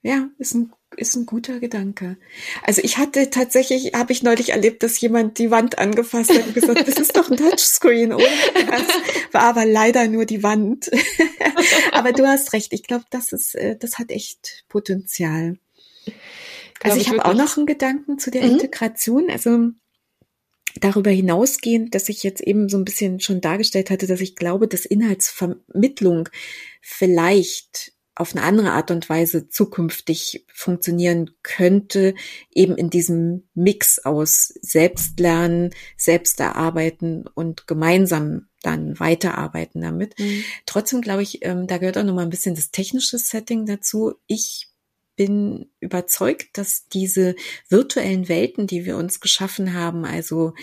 ja, 0.01 0.29
ist 0.37 0.53
ein 0.53 0.73
ist 0.95 1.15
ein 1.15 1.25
guter 1.25 1.59
Gedanke. 1.59 2.17
Also 2.63 2.81
ich 2.81 2.97
hatte 2.97 3.29
tatsächlich, 3.29 3.93
habe 3.93 4.13
ich 4.13 4.23
neulich 4.23 4.49
erlebt, 4.49 4.81
dass 4.83 4.99
jemand 4.99 5.37
die 5.37 5.51
Wand 5.51 5.79
angefasst 5.79 6.33
hat 6.33 6.47
und 6.47 6.53
gesagt, 6.53 6.87
das 6.87 6.95
ist 6.95 7.17
doch 7.17 7.29
ein 7.29 7.37
Touchscreen, 7.37 8.13
oder? 8.13 8.25
Das 8.53 9.33
war 9.33 9.41
aber 9.41 9.65
leider 9.65 10.07
nur 10.07 10.25
die 10.25 10.43
Wand. 10.43 10.89
aber 11.91 12.13
du 12.13 12.25
hast 12.25 12.53
recht. 12.53 12.71
Ich 12.71 12.83
glaube, 12.83 13.03
das 13.09 13.33
ist, 13.33 13.53
äh, 13.55 13.75
das 13.77 13.99
hat 13.99 14.11
echt 14.11 14.63
Potenzial. 14.69 15.57
Also 16.81 16.97
ich, 16.97 17.07
ich 17.07 17.09
habe 17.09 17.25
auch 17.25 17.33
noch 17.33 17.57
einen 17.57 17.65
Gedanken 17.65 18.17
zu 18.17 18.31
der 18.31 18.43
mhm. 18.43 18.51
Integration. 18.51 19.29
Also 19.29 19.71
darüber 20.79 21.11
hinausgehend, 21.11 21.95
dass 21.95 22.09
ich 22.09 22.23
jetzt 22.23 22.41
eben 22.41 22.69
so 22.69 22.77
ein 22.77 22.85
bisschen 22.85 23.19
schon 23.19 23.41
dargestellt 23.41 23.89
hatte, 23.89 24.07
dass 24.07 24.21
ich 24.21 24.35
glaube, 24.35 24.67
dass 24.67 24.85
Inhaltsvermittlung 24.85 26.29
vielleicht 26.81 27.93
auf 28.19 28.35
eine 28.35 28.43
andere 28.43 28.71
Art 28.71 28.89
und 28.89 29.09
Weise 29.09 29.47
zukünftig 29.47 30.45
funktionieren 30.51 31.31
könnte, 31.43 32.15
eben 32.51 32.75
in 32.75 32.89
diesem 32.89 33.47
Mix 33.53 33.99
aus 33.99 34.53
Selbstlernen, 34.61 35.73
Selbsterarbeiten 35.97 37.27
und 37.27 37.67
gemeinsam 37.67 38.47
dann 38.63 38.99
weiterarbeiten 38.99 39.81
damit. 39.81 40.17
Mhm. 40.19 40.43
Trotzdem 40.65 41.01
glaube 41.01 41.21
ich, 41.21 41.45
ähm, 41.45 41.67
da 41.67 41.77
gehört 41.77 41.97
auch 41.97 42.03
noch 42.03 42.15
mal 42.15 42.23
ein 42.23 42.31
bisschen 42.31 42.55
das 42.55 42.71
technische 42.71 43.19
Setting 43.19 43.67
dazu. 43.67 44.15
Ich 44.25 44.66
bin 45.17 45.69
überzeugt, 45.81 46.57
dass 46.57 46.87
diese 46.87 47.35
virtuellen 47.67 48.29
Welten, 48.29 48.67
die 48.67 48.85
wir 48.85 48.95
uns 48.95 49.19
geschaffen 49.19 49.73
haben, 49.73 50.05
also 50.05 50.53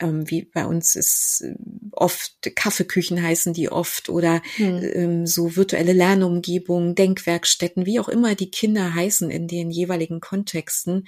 ähm, 0.00 0.28
wie 0.28 0.42
bei 0.42 0.66
uns 0.66 0.96
ist 0.96 1.42
äh, 1.42 1.54
oft 1.92 2.50
Kaffeeküchen 2.54 3.22
heißen 3.22 3.52
die 3.52 3.70
oft 3.70 4.08
oder 4.08 4.42
hm. 4.56 4.80
ähm, 4.94 5.26
so 5.26 5.56
virtuelle 5.56 5.92
Lernumgebungen, 5.92 6.94
Denkwerkstätten, 6.94 7.86
wie 7.86 8.00
auch 8.00 8.08
immer 8.08 8.34
die 8.34 8.50
Kinder 8.50 8.94
heißen 8.94 9.30
in 9.30 9.46
den 9.46 9.70
jeweiligen 9.70 10.20
Kontexten, 10.20 11.06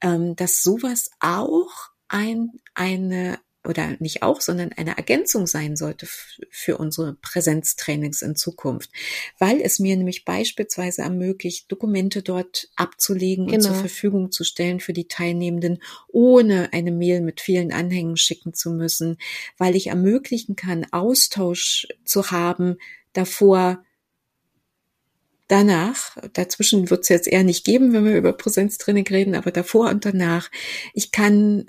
ähm, 0.00 0.34
dass 0.36 0.62
sowas 0.62 1.10
auch 1.20 1.90
ein, 2.08 2.52
eine 2.74 3.38
oder 3.64 3.96
nicht 3.98 4.22
auch, 4.22 4.40
sondern 4.40 4.72
eine 4.72 4.96
Ergänzung 4.96 5.46
sein 5.46 5.76
sollte 5.76 6.06
für 6.50 6.78
unsere 6.78 7.14
Präsenztrainings 7.14 8.22
in 8.22 8.36
Zukunft, 8.36 8.90
weil 9.38 9.60
es 9.60 9.78
mir 9.78 9.96
nämlich 9.96 10.24
beispielsweise 10.24 11.02
ermöglicht, 11.02 11.70
Dokumente 11.70 12.22
dort 12.22 12.68
abzulegen 12.76 13.46
genau. 13.46 13.56
und 13.56 13.62
zur 13.62 13.72
genau. 13.72 13.80
Verfügung 13.82 14.32
zu 14.32 14.44
stellen 14.44 14.80
für 14.80 14.92
die 14.92 15.08
Teilnehmenden, 15.08 15.82
ohne 16.08 16.72
eine 16.72 16.92
Mail 16.92 17.20
mit 17.20 17.40
vielen 17.40 17.72
Anhängen 17.72 18.16
schicken 18.16 18.54
zu 18.54 18.70
müssen, 18.70 19.18
weil 19.58 19.76
ich 19.76 19.88
ermöglichen 19.88 20.56
kann, 20.56 20.86
Austausch 20.92 21.88
zu 22.04 22.30
haben 22.30 22.76
davor, 23.12 23.84
danach, 25.48 26.16
dazwischen 26.34 26.90
wird 26.90 27.02
es 27.02 27.08
jetzt 27.08 27.26
eher 27.26 27.42
nicht 27.42 27.64
geben, 27.64 27.92
wenn 27.92 28.04
wir 28.04 28.16
über 28.16 28.32
Präsenztraining 28.32 29.06
reden, 29.08 29.34
aber 29.34 29.50
davor 29.50 29.88
und 29.88 30.04
danach, 30.04 30.50
ich 30.94 31.10
kann 31.10 31.66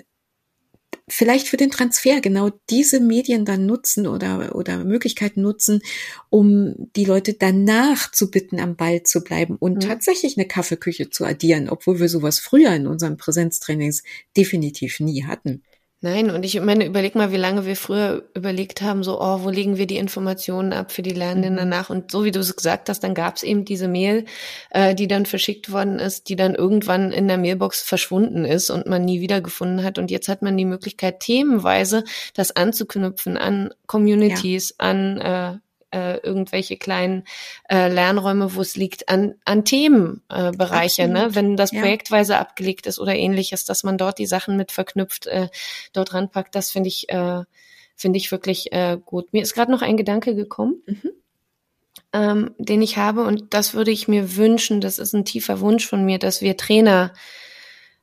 vielleicht 1.10 1.48
für 1.48 1.56
den 1.56 1.70
Transfer 1.70 2.20
genau 2.20 2.50
diese 2.70 3.00
Medien 3.00 3.44
dann 3.44 3.66
nutzen 3.66 4.06
oder, 4.06 4.54
oder 4.54 4.84
Möglichkeiten 4.84 5.42
nutzen, 5.42 5.82
um 6.30 6.74
die 6.96 7.04
Leute 7.04 7.34
danach 7.34 8.10
zu 8.12 8.30
bitten, 8.30 8.60
am 8.60 8.76
Ball 8.76 9.02
zu 9.02 9.22
bleiben 9.22 9.56
und 9.56 9.76
mhm. 9.76 9.80
tatsächlich 9.80 10.36
eine 10.36 10.46
Kaffeeküche 10.46 11.10
zu 11.10 11.24
addieren, 11.24 11.68
obwohl 11.68 12.00
wir 12.00 12.08
sowas 12.08 12.38
früher 12.38 12.74
in 12.74 12.86
unseren 12.86 13.16
Präsenztrainings 13.16 14.02
definitiv 14.36 15.00
nie 15.00 15.24
hatten. 15.24 15.62
Nein, 16.02 16.30
und 16.30 16.46
ich 16.46 16.58
meine, 16.58 16.86
überleg 16.86 17.14
mal, 17.14 17.30
wie 17.30 17.36
lange 17.36 17.66
wir 17.66 17.76
früher 17.76 18.22
überlegt 18.34 18.80
haben, 18.80 19.02
so, 19.02 19.20
oh, 19.20 19.42
wo 19.42 19.50
legen 19.50 19.76
wir 19.76 19.86
die 19.86 19.98
Informationen 19.98 20.72
ab 20.72 20.92
für 20.92 21.02
die 21.02 21.10
Lernenden 21.10 21.52
mhm. 21.52 21.58
danach? 21.58 21.90
Und 21.90 22.10
so 22.10 22.24
wie 22.24 22.30
du 22.30 22.40
es 22.40 22.56
gesagt 22.56 22.88
hast, 22.88 23.00
dann 23.00 23.14
gab 23.14 23.36
es 23.36 23.42
eben 23.42 23.66
diese 23.66 23.86
Mail, 23.86 24.24
äh, 24.70 24.94
die 24.94 25.08
dann 25.08 25.26
verschickt 25.26 25.70
worden 25.70 25.98
ist, 25.98 26.30
die 26.30 26.36
dann 26.36 26.54
irgendwann 26.54 27.12
in 27.12 27.28
der 27.28 27.36
Mailbox 27.36 27.82
verschwunden 27.82 28.46
ist 28.46 28.70
und 28.70 28.86
man 28.86 29.04
nie 29.04 29.20
wiedergefunden 29.20 29.84
hat. 29.84 29.98
Und 29.98 30.10
jetzt 30.10 30.28
hat 30.28 30.40
man 30.40 30.56
die 30.56 30.64
Möglichkeit, 30.64 31.20
themenweise 31.20 32.04
das 32.32 32.56
anzuknüpfen 32.56 33.36
an 33.36 33.74
Communities, 33.86 34.70
ja. 34.80 34.88
an 34.88 35.18
äh, 35.18 35.58
äh, 35.90 36.18
irgendwelche 36.18 36.76
kleinen 36.76 37.24
äh, 37.68 37.88
Lernräume, 37.88 38.54
wo 38.54 38.60
es 38.60 38.76
liegt, 38.76 39.08
an, 39.08 39.34
an 39.44 39.64
Themenbereiche, 39.64 41.02
äh, 41.02 41.08
ne? 41.08 41.34
wenn 41.34 41.56
das 41.56 41.72
ja. 41.72 41.80
projektweise 41.80 42.38
abgelegt 42.38 42.86
ist 42.86 42.98
oder 42.98 43.14
ähnliches, 43.14 43.64
dass 43.64 43.82
man 43.82 43.98
dort 43.98 44.18
die 44.18 44.26
Sachen 44.26 44.56
mit 44.56 44.72
verknüpft, 44.72 45.26
äh, 45.26 45.48
dort 45.92 46.14
ranpackt, 46.14 46.54
das 46.54 46.70
finde 46.70 46.88
ich, 46.88 47.08
äh, 47.08 47.42
finde 47.96 48.18
ich 48.18 48.30
wirklich 48.30 48.72
äh, 48.72 48.98
gut. 49.04 49.32
Mir 49.32 49.42
ist 49.42 49.54
gerade 49.54 49.70
noch 49.70 49.82
ein 49.82 49.96
Gedanke 49.96 50.34
gekommen. 50.34 50.82
Mhm. 50.86 51.10
Ähm, 52.12 52.54
den 52.58 52.82
ich 52.82 52.96
habe 52.96 53.22
und 53.22 53.54
das 53.54 53.74
würde 53.74 53.92
ich 53.92 54.08
mir 54.08 54.36
wünschen, 54.36 54.80
das 54.80 54.98
ist 54.98 55.12
ein 55.12 55.24
tiefer 55.24 55.60
Wunsch 55.60 55.86
von 55.86 56.04
mir, 56.04 56.18
dass 56.18 56.40
wir 56.40 56.56
Trainer 56.56 57.12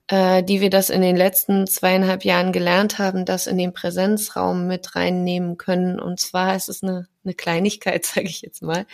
äh, 0.08 0.44
die 0.44 0.62
wir 0.62 0.70
das 0.70 0.90
in 0.90 1.02
den 1.02 1.18
letzten 1.18 1.68
zweieinhalb 1.68 2.24
Jahren 2.24 2.52
gelernt 2.52 2.98
haben, 2.98 3.26
das 3.26 3.48
in 3.48 3.58
den 3.58 3.74
Präsenzraum 3.74 4.68
mit 4.68 4.96
reinnehmen 4.96 5.58
können. 5.58 6.00
Und 6.00 6.20
zwar 6.20 6.56
ist 6.56 6.70
es 6.70 6.84
eine, 6.84 7.08
eine 7.24 7.34
Kleinigkeit, 7.34 8.06
sage 8.06 8.28
ich 8.28 8.42
jetzt 8.42 8.62
mal. 8.62 8.86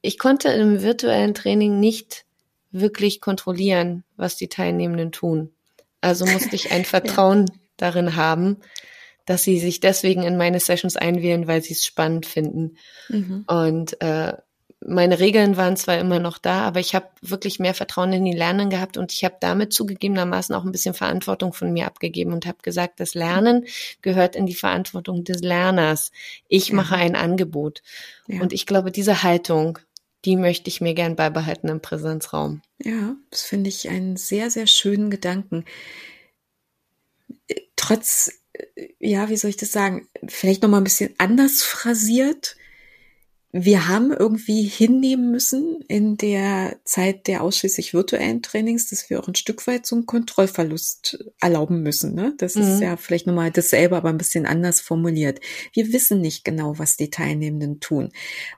Ich 0.00 0.18
konnte 0.18 0.48
im 0.50 0.82
virtuellen 0.82 1.34
Training 1.34 1.80
nicht 1.80 2.24
wirklich 2.72 3.20
kontrollieren, 3.20 4.04
was 4.16 4.36
die 4.36 4.48
Teilnehmenden 4.48 5.12
tun. 5.12 5.54
Also 6.00 6.26
musste 6.26 6.56
ich 6.56 6.72
ein 6.72 6.84
Vertrauen 6.84 7.46
ja. 7.46 7.54
darin 7.76 8.16
haben, 8.16 8.58
dass 9.26 9.44
sie 9.44 9.58
sich 9.58 9.80
deswegen 9.80 10.22
in 10.22 10.36
meine 10.36 10.60
Sessions 10.60 10.96
einwählen, 10.96 11.46
weil 11.46 11.62
sie 11.62 11.72
es 11.72 11.84
spannend 11.84 12.26
finden. 12.26 12.76
Mhm. 13.08 13.44
Und 13.46 14.00
äh, 14.02 14.34
meine 14.86 15.18
Regeln 15.18 15.56
waren 15.56 15.76
zwar 15.76 15.98
immer 15.98 16.18
noch 16.18 16.38
da, 16.38 16.62
aber 16.62 16.80
ich 16.80 16.94
habe 16.94 17.08
wirklich 17.22 17.58
mehr 17.58 17.74
Vertrauen 17.74 18.12
in 18.12 18.24
die 18.24 18.32
Lernen 18.32 18.70
gehabt 18.70 18.96
und 18.96 19.12
ich 19.12 19.24
habe 19.24 19.36
damit 19.40 19.72
zugegebenermaßen 19.72 20.54
auch 20.54 20.64
ein 20.64 20.72
bisschen 20.72 20.94
Verantwortung 20.94 21.52
von 21.52 21.72
mir 21.72 21.86
abgegeben 21.86 22.32
und 22.32 22.46
habe 22.46 22.58
gesagt, 22.62 23.00
das 23.00 23.14
Lernen 23.14 23.66
gehört 24.02 24.36
in 24.36 24.46
die 24.46 24.54
Verantwortung 24.54 25.24
des 25.24 25.40
Lerners. 25.40 26.12
Ich 26.48 26.68
ja. 26.68 26.74
mache 26.74 26.96
ein 26.96 27.16
Angebot. 27.16 27.82
Ja. 28.26 28.40
Und 28.42 28.52
ich 28.52 28.66
glaube, 28.66 28.90
diese 28.90 29.22
Haltung, 29.22 29.78
die 30.24 30.36
möchte 30.36 30.68
ich 30.68 30.80
mir 30.80 30.94
gern 30.94 31.16
beibehalten 31.16 31.68
im 31.68 31.80
Präsenzraum. 31.80 32.62
Ja, 32.82 33.16
das 33.30 33.42
finde 33.42 33.68
ich 33.68 33.88
einen 33.88 34.16
sehr, 34.16 34.50
sehr 34.50 34.66
schönen 34.66 35.10
Gedanken. 35.10 35.64
Trotz, 37.76 38.32
ja, 38.98 39.28
wie 39.28 39.36
soll 39.36 39.50
ich 39.50 39.56
das 39.56 39.72
sagen, 39.72 40.08
vielleicht 40.26 40.62
noch 40.62 40.68
mal 40.68 40.78
ein 40.78 40.84
bisschen 40.84 41.14
anders 41.18 41.62
phrasiert 41.62 42.56
wir 43.56 43.86
haben 43.86 44.10
irgendwie 44.10 44.64
hinnehmen 44.64 45.30
müssen 45.30 45.80
in 45.86 46.16
der 46.16 46.76
Zeit 46.84 47.28
der 47.28 47.40
ausschließlich 47.44 47.94
virtuellen 47.94 48.42
Trainings, 48.42 48.88
dass 48.90 49.08
wir 49.08 49.20
auch 49.20 49.28
ein 49.28 49.36
Stück 49.36 49.68
weit 49.68 49.86
so 49.86 49.94
einen 49.94 50.06
Kontrollverlust 50.06 51.24
erlauben 51.40 51.84
müssen. 51.84 52.16
Ne? 52.16 52.34
Das 52.38 52.56
mhm. 52.56 52.62
ist 52.62 52.80
ja 52.80 52.96
vielleicht 52.96 53.28
nochmal 53.28 53.52
dasselbe, 53.52 53.96
aber 53.96 54.08
ein 54.08 54.18
bisschen 54.18 54.44
anders 54.44 54.80
formuliert. 54.80 55.38
Wir 55.72 55.92
wissen 55.92 56.20
nicht 56.20 56.44
genau, 56.44 56.80
was 56.80 56.96
die 56.96 57.10
Teilnehmenden 57.10 57.78
tun. 57.78 58.10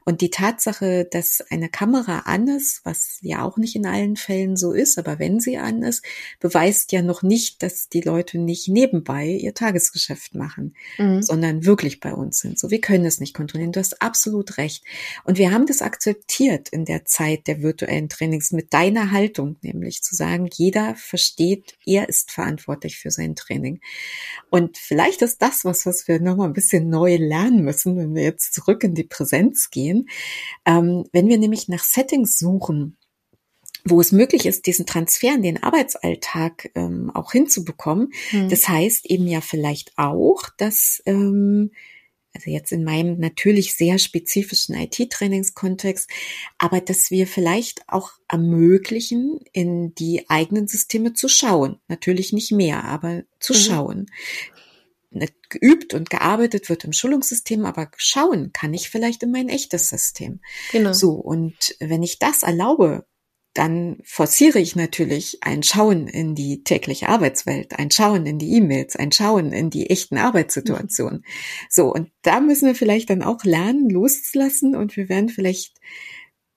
Und 0.07 0.23
die 0.23 0.31
Tatsache, 0.31 1.05
dass 1.05 1.43
eine 1.51 1.69
Kamera 1.69 2.21
an 2.21 2.49
ist, 2.49 2.81
was 2.85 3.19
ja 3.21 3.43
auch 3.43 3.59
nicht 3.59 3.77
in 3.77 3.85
allen 3.85 4.17
Fällen 4.17 4.57
so 4.57 4.73
ist, 4.73 4.99
aber 4.99 5.19
wenn 5.19 5.41
sie 5.41 5.59
an 5.59 5.83
ist, 5.83 6.07
beweist 6.41 6.91
ja 6.93 7.03
noch 7.03 7.23
nicht, 7.23 7.63
dass 7.63 7.91
die 7.91 8.01
Leute 8.01 8.39
nicht 8.39 8.69
nebenbei 8.69 9.27
ihr 9.27 9.53
Tagesgeschäft 9.53 10.35
machen, 10.35 10.75
mhm. 10.97 11.21
sondern 11.21 11.67
wirklich 11.67 12.01
bei 12.01 12.15
uns 12.15 12.39
sind. 12.39 12.59
So, 12.59 12.71
wir 12.71 12.81
können 12.81 13.05
es 13.05 13.21
nicht 13.21 13.35
kontrollieren. 13.35 13.73
Du 13.73 13.81
hast 13.81 14.01
absolut 14.01 14.57
recht. 14.57 14.86
Und 15.25 15.39
wir 15.39 15.53
haben 15.53 15.67
das 15.67 15.83
akzeptiert 15.83 16.69
in 16.69 16.85
der 16.85 17.05
Zeit 17.05 17.47
der 17.47 17.63
virtuellen 17.63 18.09
Trainings 18.09 18.53
mit 18.53 18.73
deiner 18.73 19.11
Haltung, 19.11 19.57
nämlich 19.63 20.03
zu 20.03 20.15
sagen, 20.15 20.49
jeder 20.53 20.95
versteht, 20.95 21.77
er 21.85 22.09
ist 22.09 22.31
verantwortlich 22.31 22.99
für 22.99 23.11
sein 23.11 23.35
Training. 23.35 23.81
Und 24.51 24.79
vielleicht 24.79 25.23
ist 25.23 25.43
das 25.43 25.65
was, 25.65 25.87
was 25.87 26.09
wir 26.09 26.21
nochmal 26.21 26.49
ein 26.49 26.55
bisschen 26.55 26.89
neu 26.89 27.17
lernen 27.17 27.63
müssen, 27.63 27.97
wenn 27.97 28.15
wir 28.15 28.23
jetzt 28.23 28.55
zurück 28.55 28.85
in 28.85 28.95
die 28.95 29.05
Präsenz 29.05 29.71
gehen. 29.71 30.09
Ähm, 30.65 31.05
wenn 31.13 31.29
wir 31.29 31.39
nämlich 31.39 31.69
nach 31.69 31.85
Settings 31.85 32.39
suchen, 32.39 32.97
wo 33.89 34.01
es 34.01 34.13
möglich 34.13 34.47
ist, 34.47 34.67
diesen 34.67 34.87
Transfer 34.87 35.35
in 35.35 35.43
den 35.43 35.63
Arbeitsalltag 35.63 36.71
ähm, 36.75 37.11
auch 37.15 37.33
hinzubekommen. 37.33 38.13
Mhm. 38.33 38.49
Das 38.49 38.69
heißt 38.69 39.07
eben 39.07 39.27
ja 39.27 39.41
vielleicht 39.41 39.93
auch, 39.97 40.43
dass 40.57 41.03
ähm, 41.07 41.71
also 42.37 42.51
jetzt 42.51 42.71
in 42.71 42.85
meinem 42.85 43.19
natürlich 43.19 43.75
sehr 43.75 43.99
spezifischen 43.99 44.75
IT-Trainingskontext, 44.75 46.11
aber 46.59 46.81
dass 46.81 47.11
wir 47.11 47.27
vielleicht 47.27 47.83
auch 47.89 48.11
ermöglichen, 48.29 49.41
in 49.53 49.95
die 49.95 50.29
eigenen 50.29 50.69
Systeme 50.69 51.15
zu 51.15 51.29
schauen. 51.29 51.81
Natürlich 51.89 52.33
nicht 52.33 52.53
mehr, 52.53 52.85
aber 52.85 53.23
zu 53.41 53.55
mhm. 53.55 53.57
schauen. 53.57 54.07
Geübt 55.49 55.95
und 55.95 56.11
gearbeitet 56.11 56.69
wird 56.69 56.85
im 56.85 56.93
Schulungssystem, 56.93 57.65
aber 57.65 57.91
schauen 57.97 58.53
kann 58.53 58.75
ich 58.75 58.91
vielleicht 58.91 59.23
in 59.23 59.31
mein 59.31 59.49
echtes 59.49 59.89
System. 59.89 60.41
Genau. 60.73 60.93
So, 60.93 61.13
und 61.13 61.75
wenn 61.81 62.03
ich 62.03 62.19
das 62.19 62.43
erlaube, 62.43 63.07
dann 63.57 63.99
forciere 64.05 64.59
ich 64.59 64.77
natürlich 64.77 65.39
ein 65.41 65.63
Schauen 65.63 66.09
in 66.09 66.35
die 66.35 66.63
tägliche 66.63 67.09
Arbeitswelt, 67.09 67.79
ein 67.79 67.91
Schauen 67.91 68.27
in 68.27 68.39
die 68.39 68.53
E-Mails, 68.53 68.97
ein 68.97 69.13
Schauen 69.13 69.53
in 69.53 69.71
die 69.71 69.89
echten 69.89 70.19
Arbeitssituationen. 70.19 71.25
So, 71.71 71.93
und 71.93 72.11
da 72.21 72.41
müssen 72.41 72.67
wir 72.67 72.75
vielleicht 72.75 73.09
dann 73.09 73.23
auch 73.23 73.45
lernen, 73.45 73.89
loszulassen 73.89 74.77
und 74.77 74.97
wir 74.97 75.09
werden 75.09 75.31
vielleicht 75.31 75.79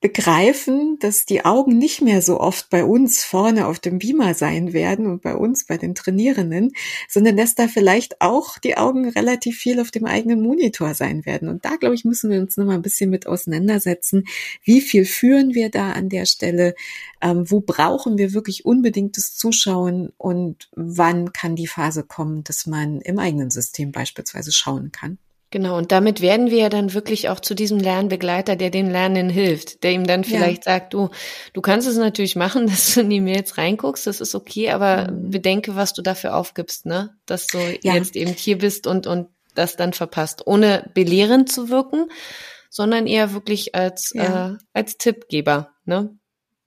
begreifen, 0.01 0.97
dass 0.99 1.25
die 1.25 1.43
Augen 1.43 1.77
nicht 1.77 2.01
mehr 2.01 2.21
so 2.21 2.39
oft 2.39 2.69
bei 2.69 2.85
uns 2.85 3.23
vorne 3.23 3.67
auf 3.67 3.79
dem 3.79 3.99
Beamer 3.99 4.33
sein 4.33 4.71
werden 4.71 5.07
und 5.07 5.21
bei 5.21 5.35
uns, 5.35 5.65
bei 5.65 5.77
den 5.77 5.93
Trainierenden, 5.93 6.71
sondern 7.09 7.35
dass 7.35 7.55
da 7.55 7.67
vielleicht 7.67 8.21
auch 8.21 8.59
die 8.59 8.77
Augen 8.77 9.09
relativ 9.09 9.57
viel 9.57 9.79
auf 9.81 9.91
dem 9.91 10.05
eigenen 10.05 10.41
Monitor 10.41 10.93
sein 10.93 11.25
werden. 11.25 11.49
Und 11.49 11.65
da, 11.65 11.75
glaube 11.75 11.95
ich, 11.95 12.05
müssen 12.05 12.29
wir 12.29 12.39
uns 12.39 12.55
noch 12.55 12.65
mal 12.65 12.75
ein 12.75 12.81
bisschen 12.81 13.09
mit 13.09 13.27
auseinandersetzen. 13.27 14.23
Wie 14.63 14.79
viel 14.79 15.03
führen 15.03 15.53
wir 15.53 15.69
da 15.69 15.91
an 15.91 16.07
der 16.07 16.25
Stelle? 16.25 16.75
Ähm, 17.21 17.51
wo 17.51 17.59
brauchen 17.59 18.17
wir 18.17 18.33
wirklich 18.33 18.65
unbedingtes 18.65 19.35
Zuschauen? 19.35 20.13
Und 20.17 20.69
wann 20.75 21.33
kann 21.33 21.57
die 21.57 21.67
Phase 21.67 22.03
kommen, 22.03 22.45
dass 22.45 22.65
man 22.65 23.01
im 23.01 23.19
eigenen 23.19 23.49
System 23.49 23.91
beispielsweise 23.91 24.53
schauen 24.53 24.93
kann? 24.93 25.17
Genau, 25.51 25.77
und 25.77 25.91
damit 25.91 26.21
werden 26.21 26.51
wir 26.51 26.59
ja 26.59 26.69
dann 26.69 26.93
wirklich 26.93 27.27
auch 27.29 27.39
zu 27.39 27.55
diesem 27.55 27.79
Lernbegleiter, 27.79 28.55
der 28.55 28.69
dem 28.69 28.87
Lernenden 28.87 29.29
hilft, 29.29 29.83
der 29.83 29.93
ihm 29.93 30.05
dann 30.05 30.23
vielleicht 30.23 30.67
ja. 30.67 30.73
sagt, 30.73 30.93
du, 30.93 31.09
du 31.53 31.61
kannst 31.61 31.87
es 31.87 31.97
natürlich 31.97 32.35
machen, 32.35 32.67
dass 32.67 32.93
du 32.93 33.01
in 33.01 33.09
die 33.09 33.21
Mails 33.21 33.57
reinguckst, 33.57 34.05
das 34.05 34.21
ist 34.21 34.35
okay, 34.35 34.69
aber 34.69 35.11
mhm. 35.11 35.31
bedenke, 35.31 35.75
was 35.75 35.93
du 35.93 36.03
dafür 36.03 36.35
aufgibst, 36.35 36.85
ne? 36.85 37.15
Dass 37.25 37.47
du 37.47 37.57
ja. 37.81 37.95
jetzt 37.95 38.15
eben 38.15 38.33
hier 38.33 38.59
bist 38.59 38.85
und, 38.85 39.07
und 39.07 39.29
das 39.55 39.75
dann 39.75 39.93
verpasst, 39.93 40.45
ohne 40.45 40.91
belehrend 40.93 41.51
zu 41.51 41.69
wirken, 41.69 42.09
sondern 42.69 43.07
eher 43.07 43.33
wirklich 43.33 43.73
als, 43.73 44.11
ja. 44.13 44.51
äh, 44.51 44.57
als 44.73 44.97
Tippgeber, 44.97 45.71
ne? 45.85 46.15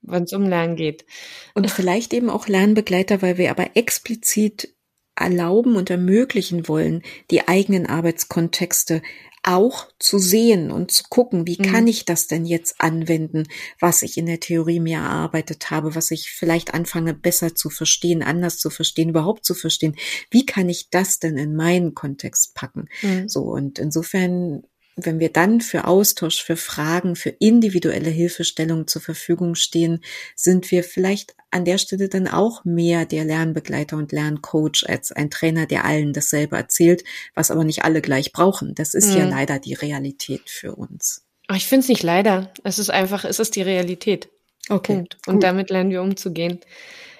wenn 0.03 0.25
es 0.25 0.33
um 0.33 0.49
Lernen 0.49 0.75
geht. 0.75 1.07
Und 1.55 1.71
vielleicht 1.71 2.13
eben 2.13 2.29
auch 2.29 2.49
Lernbegleiter, 2.49 3.23
weil 3.23 3.39
wir 3.39 3.51
aber 3.53 3.77
explizit 3.77 4.75
erlauben 5.23 5.77
und 5.77 5.91
ermöglichen 5.91 6.69
wollen, 6.69 7.03
die 7.31 7.49
eigenen 7.49 7.87
Arbeitskontexte 7.87 9.03
auch 9.45 9.89
zu 9.99 10.19
sehen 10.19 10.71
und 10.71 10.93
zu 10.93 11.05
gucken, 11.09 11.47
wie 11.47 11.59
mhm. 11.59 11.65
kann 11.65 11.87
ich 11.89 12.05
das 12.05 12.29
denn 12.29 12.45
jetzt 12.45 12.77
anwenden, 12.81 13.49
was 13.81 14.03
ich 14.03 14.17
in 14.17 14.27
der 14.27 14.39
Theorie 14.39 14.79
mir 14.79 14.99
erarbeitet 14.99 15.71
habe, 15.71 15.97
was 15.97 16.13
ich 16.13 16.31
vielleicht 16.31 16.75
anfange 16.75 17.13
besser 17.13 17.55
zu 17.55 17.69
verstehen, 17.69 18.23
anders 18.23 18.59
zu 18.59 18.71
verstehen, 18.71 19.09
überhaupt 19.09 19.45
zu 19.45 19.55
verstehen. 19.55 19.97
Wie 20.31 20.47
kann 20.47 20.69
ich 20.69 20.91
das 20.91 21.19
denn 21.19 21.37
in 21.39 21.57
meinen 21.57 21.95
Kontext 21.95 22.55
packen? 22.55 22.89
Mhm. 23.03 23.29
So 23.29 23.43
und 23.43 23.81
insofern 23.81 24.63
wenn 24.97 25.21
wir 25.21 25.31
dann 25.31 25.61
für 25.61 25.87
Austausch, 25.87 26.43
für 26.43 26.57
Fragen, 26.57 27.17
für 27.17 27.31
individuelle 27.31 28.11
Hilfestellung 28.11 28.87
zur 28.87 29.03
Verfügung 29.03 29.55
stehen, 29.55 30.03
sind 30.37 30.71
wir 30.71 30.85
vielleicht 30.85 31.35
an 31.51 31.65
der 31.65 31.79
Stelle 31.79 32.09
dann 32.09 32.29
auch 32.29 32.65
mehr 32.65 33.07
der 33.07 33.25
Lernbegleiter 33.25 33.97
und 33.97 34.13
Lerncoach 34.13 34.85
als 34.87 35.13
ein 35.13 35.31
Trainer, 35.31 35.67
der 35.67 35.85
allen 35.85 36.13
dasselbe 36.13 36.57
erzählt, 36.57 37.05
was 37.35 37.51
aber 37.51 37.65
nicht 37.65 37.85
alle 37.85 38.03
gleich 38.03 38.33
brauchen. 38.33 38.75
Das 38.75 38.95
ist 38.95 39.11
mhm. 39.11 39.19
ja 39.19 39.25
leider 39.27 39.59
die 39.59 39.75
Realität 39.75 40.49
für 40.49 40.75
uns. 40.75 41.25
Ich 41.55 41.67
finde 41.67 41.85
es 41.85 41.89
nicht 41.89 42.03
leider. 42.03 42.53
Es 42.65 42.79
ist 42.79 42.91
einfach, 42.91 43.25
es 43.25 43.39
ist 43.39 43.57
die 43.57 43.63
Realität. 43.63 44.31
Okay. 44.69 44.95
Punkt. 44.95 45.19
Und 45.27 45.35
gut. 45.35 45.43
damit 45.43 45.71
lernen 45.71 45.91
wir 45.91 46.03
umzugehen. 46.03 46.61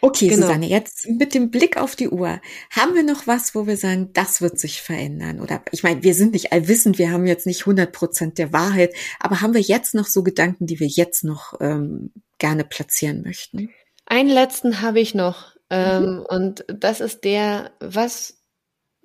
Okay, 0.05 0.29
genau. 0.29 0.47
Susanne, 0.47 0.67
jetzt 0.67 1.09
mit 1.09 1.33
dem 1.33 1.53
Blick 1.53 1.77
auf 1.77 1.95
die 1.95 2.09
Uhr, 2.09 2.41
haben 2.71 2.95
wir 2.97 3.05
noch 3.05 3.29
was, 3.29 3.55
wo 3.55 3.69
wir 3.69 3.77
sagen, 3.77 4.11
das 4.13 4.41
wird 4.41 4.59
sich 4.59 4.83
verändern? 4.83 5.41
Oder 5.41 5.63
ich 5.71 5.85
meine, 5.85 6.03
wir 6.03 6.15
sind 6.15 6.33
nicht 6.33 6.53
allwissend, 6.53 6.99
wir 6.99 7.13
haben 7.13 7.25
jetzt 7.25 7.47
nicht 7.47 7.61
100 7.61 7.93
Prozent 7.93 8.39
der 8.39 8.53
Wahrheit, 8.53 8.93
aber 9.21 9.41
haben 9.41 9.55
wir 9.55 9.61
jetzt 9.61 9.95
noch 9.95 10.07
so 10.07 10.25
Gedanken, 10.25 10.67
die 10.67 10.81
wir 10.81 10.89
jetzt 10.89 11.23
noch 11.23 11.55
ähm, 11.61 12.11
gerne 12.39 12.65
platzieren 12.65 13.23
möchten? 13.23 13.71
Einen 14.07 14.29
letzten 14.29 14.83
habe 14.83 14.99
ich 14.99 15.15
noch 15.15 15.55
ähm, 15.71 16.17
mhm. 16.17 16.27
und 16.29 16.65
das 16.67 17.01
ist 17.01 17.23
der, 17.23 17.71
was 17.79 18.41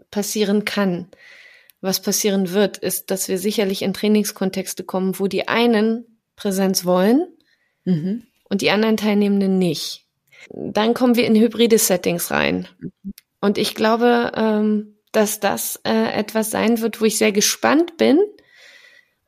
passieren 0.10 0.66
kann, 0.66 1.10
was 1.80 2.02
passieren 2.02 2.54
wird, 2.54 2.78
ist, 2.78 3.12
dass 3.12 3.28
wir 3.28 3.38
sicherlich 3.38 3.84
in 3.84 3.94
Trainingskontexte 3.94 4.84
kommen, 4.84 5.20
wo 5.20 5.28
die 5.28 5.48
einen 5.48 6.20
Präsenz 6.36 6.86
wollen 6.86 7.28
mhm. 7.88 8.24
und 8.50 8.62
die 8.62 8.72
anderen 8.72 8.98
Teilnehmenden 8.98 9.58
nicht. 9.58 10.06
Dann 10.50 10.94
kommen 10.94 11.16
wir 11.16 11.26
in 11.26 11.36
hybride 11.36 11.78
Settings 11.78 12.32
rein. 12.32 12.68
Und 13.42 13.58
ich 13.58 13.76
glaube, 13.76 14.32
ähm, 14.36 14.98
dass 15.12 15.40
das 15.40 15.80
äh, 15.84 16.12
etwas 16.14 16.52
sein 16.52 16.82
wird, 16.82 17.02
wo 17.02 17.06
ich 17.06 17.18
sehr 17.18 17.32
gespannt 17.32 17.98
bin, 17.98 18.20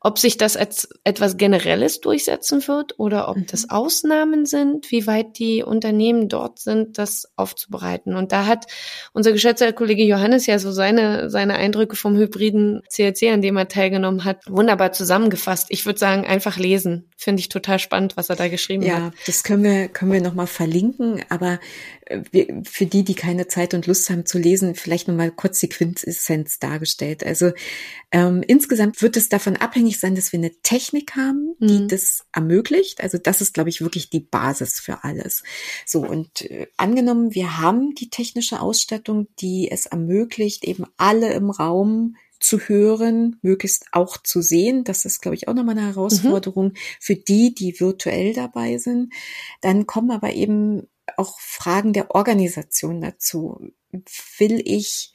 ob 0.02 0.18
sich 0.18 0.38
das 0.38 0.56
als 0.56 0.88
etwas 1.04 1.36
Generelles 1.36 2.00
durchsetzen 2.00 2.66
wird 2.68 2.98
oder 3.00 3.28
ob 3.28 3.46
das 3.48 3.64
mhm. 3.64 3.70
Ausnahmen 3.72 4.46
sind, 4.46 4.92
wie 4.92 5.08
weit 5.08 5.38
die 5.38 5.62
Unternehmen 5.62 6.30
dort 6.30 6.60
sind, 6.60 6.98
das 6.98 7.30
aufzubereiten. 7.36 8.16
Und 8.16 8.32
da 8.32 8.46
hat 8.46 8.66
unser 9.12 9.34
geschätzter 9.34 9.74
Kollege 9.74 10.04
Johannes 10.04 10.46
ja 10.46 10.58
so 10.58 10.72
seine, 10.72 11.30
seine 11.30 11.56
Eindrücke 11.56 11.98
vom 11.98 12.16
hybriden 12.16 12.82
CLC, 12.90 13.32
an 13.34 13.42
dem 13.42 13.58
er 13.58 13.68
teilgenommen 13.68 14.24
hat, 14.24 14.44
wunderbar 14.48 14.94
zusammengefasst. 14.94 15.68
Ich 15.70 15.86
würde 15.86 16.00
sagen, 16.00 16.26
einfach 16.26 16.58
lesen. 16.58 17.10
Finde 17.18 17.42
ich 17.42 17.50
total 17.50 17.80
spannend, 17.80 18.16
was 18.16 18.30
er 18.30 18.38
da 18.38 18.48
geschrieben 18.48 18.84
ja, 18.84 18.94
hat. 18.94 19.02
Ja, 19.02 19.12
das 19.26 19.44
können 19.44 19.64
wir, 19.64 19.90
können 19.90 20.14
wir 20.14 20.22
nochmal 20.22 20.48
verlinken. 20.48 21.24
Aber 21.28 21.60
für 22.64 22.86
die, 22.86 23.04
die 23.04 23.14
keine 23.14 23.48
Zeit 23.48 23.74
und 23.74 23.88
Lust 23.88 24.10
haben 24.10 24.26
zu 24.26 24.40
lesen, 24.40 24.76
vielleicht 24.76 25.08
nochmal 25.08 25.32
kurz 25.32 25.60
die 25.60 25.70
Quintessenz 25.70 26.60
dargestellt. 26.60 27.24
Also 27.24 27.52
ähm, 28.12 28.44
insgesamt 28.48 29.02
wird 29.02 29.18
es 29.18 29.30
davon 29.30 29.56
abhängig 29.58 30.00
sein, 30.00 30.16
dass 30.16 30.32
wir 30.32 30.40
eine 30.40 30.54
Technik 30.62 31.16
haben, 31.16 31.56
die 31.60 31.80
mhm. 31.80 31.88
das 31.88 32.26
ermöglicht. 32.32 33.02
Also 33.02 33.18
das 33.18 33.42
ist, 33.42 33.54
glaube 33.54 33.70
ich, 33.70 33.82
wirklich 33.82 34.10
die 34.10 34.22
Basis 34.22 34.80
für 34.80 35.04
alles. 35.04 35.44
So, 35.86 36.02
und 36.02 36.42
äh, 36.42 36.68
angenommen, 36.78 37.36
wir 37.36 37.60
haben 37.60 37.94
die 37.94 38.10
technische 38.10 38.60
Ausstattung, 38.60 39.28
die 39.40 39.70
es 39.70 39.86
ermöglicht, 39.86 40.64
eben 40.66 40.86
alle 40.98 41.34
im 41.34 41.52
Raum 41.52 42.16
zu 42.40 42.60
hören, 42.60 43.38
möglichst 43.42 43.88
auch 43.92 44.18
zu 44.18 44.42
sehen. 44.42 44.84
Das 44.84 45.06
ist, 45.06 45.22
glaube 45.22 45.36
ich, 45.36 45.48
auch 45.48 45.54
nochmal 45.54 45.78
eine 45.78 45.88
Herausforderung 45.88 46.70
mhm. 46.70 46.78
für 47.00 47.16
die, 47.16 47.54
die 47.54 47.80
virtuell 47.80 48.34
dabei 48.34 48.78
sind. 48.78 49.14
Dann 49.62 49.86
kommen 49.86 50.12
aber 50.12 50.34
eben 50.34 50.88
auch 51.18 51.40
Fragen 51.40 51.94
der 51.94 52.14
Organisation 52.16 53.02
dazu. 53.02 53.72
Will 54.38 54.62
ich 54.66 55.14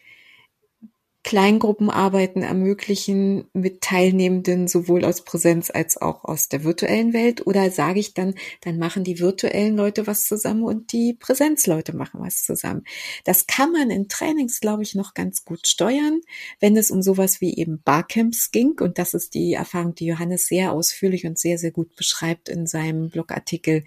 Kleingruppenarbeiten 1.25 2.43
ermöglichen 2.43 3.49
mit 3.55 3.81
Teilnehmenden 3.81 4.69
sowohl 4.69 5.07
aus 5.07 5.23
Präsenz 5.25 5.71
als 5.71 5.97
auch 5.97 6.23
aus 6.25 6.51
der 6.51 6.65
virtuellen 6.65 7.15
Welt? 7.15 7.47
Oder 7.47 7.71
sage 7.71 7.99
ich 7.99 8.13
dann, 8.13 8.35
dann 8.61 8.79
machen 8.79 9.05
die 9.05 9.19
virtuellen 9.19 9.75
Leute 9.75 10.07
was 10.07 10.27
zusammen 10.27 10.63
und 10.63 10.93
die 10.93 11.15
Präsenzleute 11.15 11.97
machen 11.97 12.21
was 12.21 12.45
zusammen? 12.45 12.85
Das 13.25 13.47
kann 13.47 13.73
man 13.73 13.91
in 13.91 14.09
Trainings, 14.09 14.61
glaube 14.61 14.83
ich, 14.83 14.95
noch 14.95 15.15
ganz 15.15 15.47
gut 15.47 15.67
steuern, 15.67 16.21
wenn 16.61 16.77
es 16.77 16.91
um 16.91 17.01
sowas 17.01 17.41
wie 17.41 17.57
eben 17.57 17.81
Barcamps 17.83 18.51
ging. 18.51 18.79
Und 18.79 18.99
das 18.99 19.15
ist 19.15 19.33
die 19.33 19.55
Erfahrung, 19.55 19.95
die 19.95 20.07
Johannes 20.07 20.47
sehr 20.47 20.73
ausführlich 20.73 21.25
und 21.25 21.39
sehr, 21.39 21.57
sehr 21.57 21.71
gut 21.71 21.97
beschreibt 21.97 22.51
in 22.51 22.67
seinem 22.67 23.09
Blogartikel. 23.09 23.85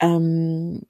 Ähm, 0.00 0.82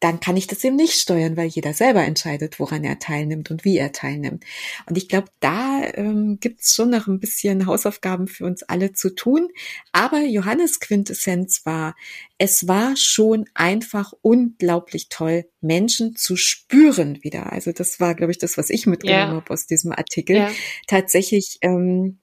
dann 0.00 0.18
kann 0.18 0.36
ich 0.36 0.48
das 0.48 0.64
eben 0.64 0.76
nicht 0.76 0.94
steuern, 0.94 1.36
weil 1.36 1.46
jeder 1.46 1.74
selber 1.74 2.02
entscheidet, 2.02 2.58
woran 2.58 2.82
er 2.82 2.98
teilnimmt 2.98 3.50
und 3.50 3.64
wie 3.64 3.78
er 3.78 3.92
teilnimmt. 3.92 4.44
Und 4.88 4.98
ich 4.98 5.08
glaube, 5.08 5.28
da 5.38 5.82
ähm, 5.94 6.38
gibt 6.40 6.62
es 6.62 6.74
schon 6.74 6.90
noch 6.90 7.06
ein 7.06 7.20
bisschen 7.20 7.66
Hausaufgaben 7.66 8.26
für 8.26 8.44
uns 8.44 8.64
alle 8.64 8.92
zu 8.92 9.14
tun. 9.14 9.48
Aber 9.92 10.18
Johannes 10.20 10.80
Quintessenz 10.80 11.62
war, 11.64 11.94
es 12.38 12.66
war 12.66 12.96
schon 12.96 13.44
einfach 13.54 14.12
unglaublich 14.22 15.08
toll, 15.08 15.44
Menschen 15.60 16.16
zu 16.16 16.36
spüren 16.36 17.22
wieder. 17.22 17.52
Also 17.52 17.70
das 17.70 18.00
war, 18.00 18.16
glaube 18.16 18.32
ich, 18.32 18.38
das, 18.38 18.58
was 18.58 18.70
ich 18.70 18.86
mitgenommen 18.86 19.20
yeah. 19.20 19.36
habe 19.36 19.50
aus 19.50 19.66
diesem 19.66 19.92
Artikel. 19.92 20.36
Yeah. 20.36 20.50
Tatsächlich 20.88 21.58
ähm, 21.60 22.18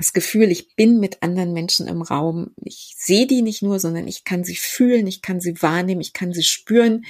das 0.00 0.14
Gefühl, 0.14 0.50
ich 0.50 0.76
bin 0.76 0.98
mit 0.98 1.22
anderen 1.22 1.52
Menschen 1.52 1.86
im 1.86 2.00
Raum. 2.00 2.52
Ich 2.64 2.94
sehe 2.96 3.26
die 3.26 3.42
nicht 3.42 3.60
nur, 3.60 3.78
sondern 3.78 4.08
ich 4.08 4.24
kann 4.24 4.44
sie 4.44 4.56
fühlen, 4.56 5.06
ich 5.06 5.20
kann 5.20 5.42
sie 5.42 5.60
wahrnehmen, 5.60 6.00
ich 6.00 6.14
kann 6.14 6.32
sie 6.32 6.42
spüren. 6.42 7.04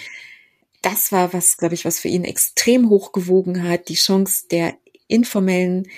Das 0.83 1.13
war 1.13 1.33
was, 1.33 1.57
glaube 1.57 1.75
ich, 1.75 1.85
was 1.85 2.01
für 2.01 2.09
ihn 2.09 2.25
extrem 2.25 2.91
hochgewogen 2.91 3.63
hat. 3.63 3.89
Die 3.89 3.95
Chance 3.95 4.47
der 4.51 4.75
informellen 5.07 5.89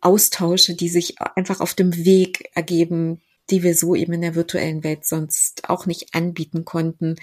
Austausche, 0.00 0.74
die 0.74 0.88
sich 0.88 1.20
einfach 1.20 1.60
auf 1.60 1.74
dem 1.74 1.94
Weg 2.06 2.48
ergeben, 2.54 3.20
die 3.50 3.62
wir 3.62 3.74
so 3.74 3.94
eben 3.94 4.12
in 4.12 4.22
der 4.22 4.34
virtuellen 4.34 4.84
Welt 4.84 5.04
sonst 5.04 5.68
auch 5.68 5.86
nicht 5.86 6.14
anbieten 6.14 6.64
konnten. 6.64 7.16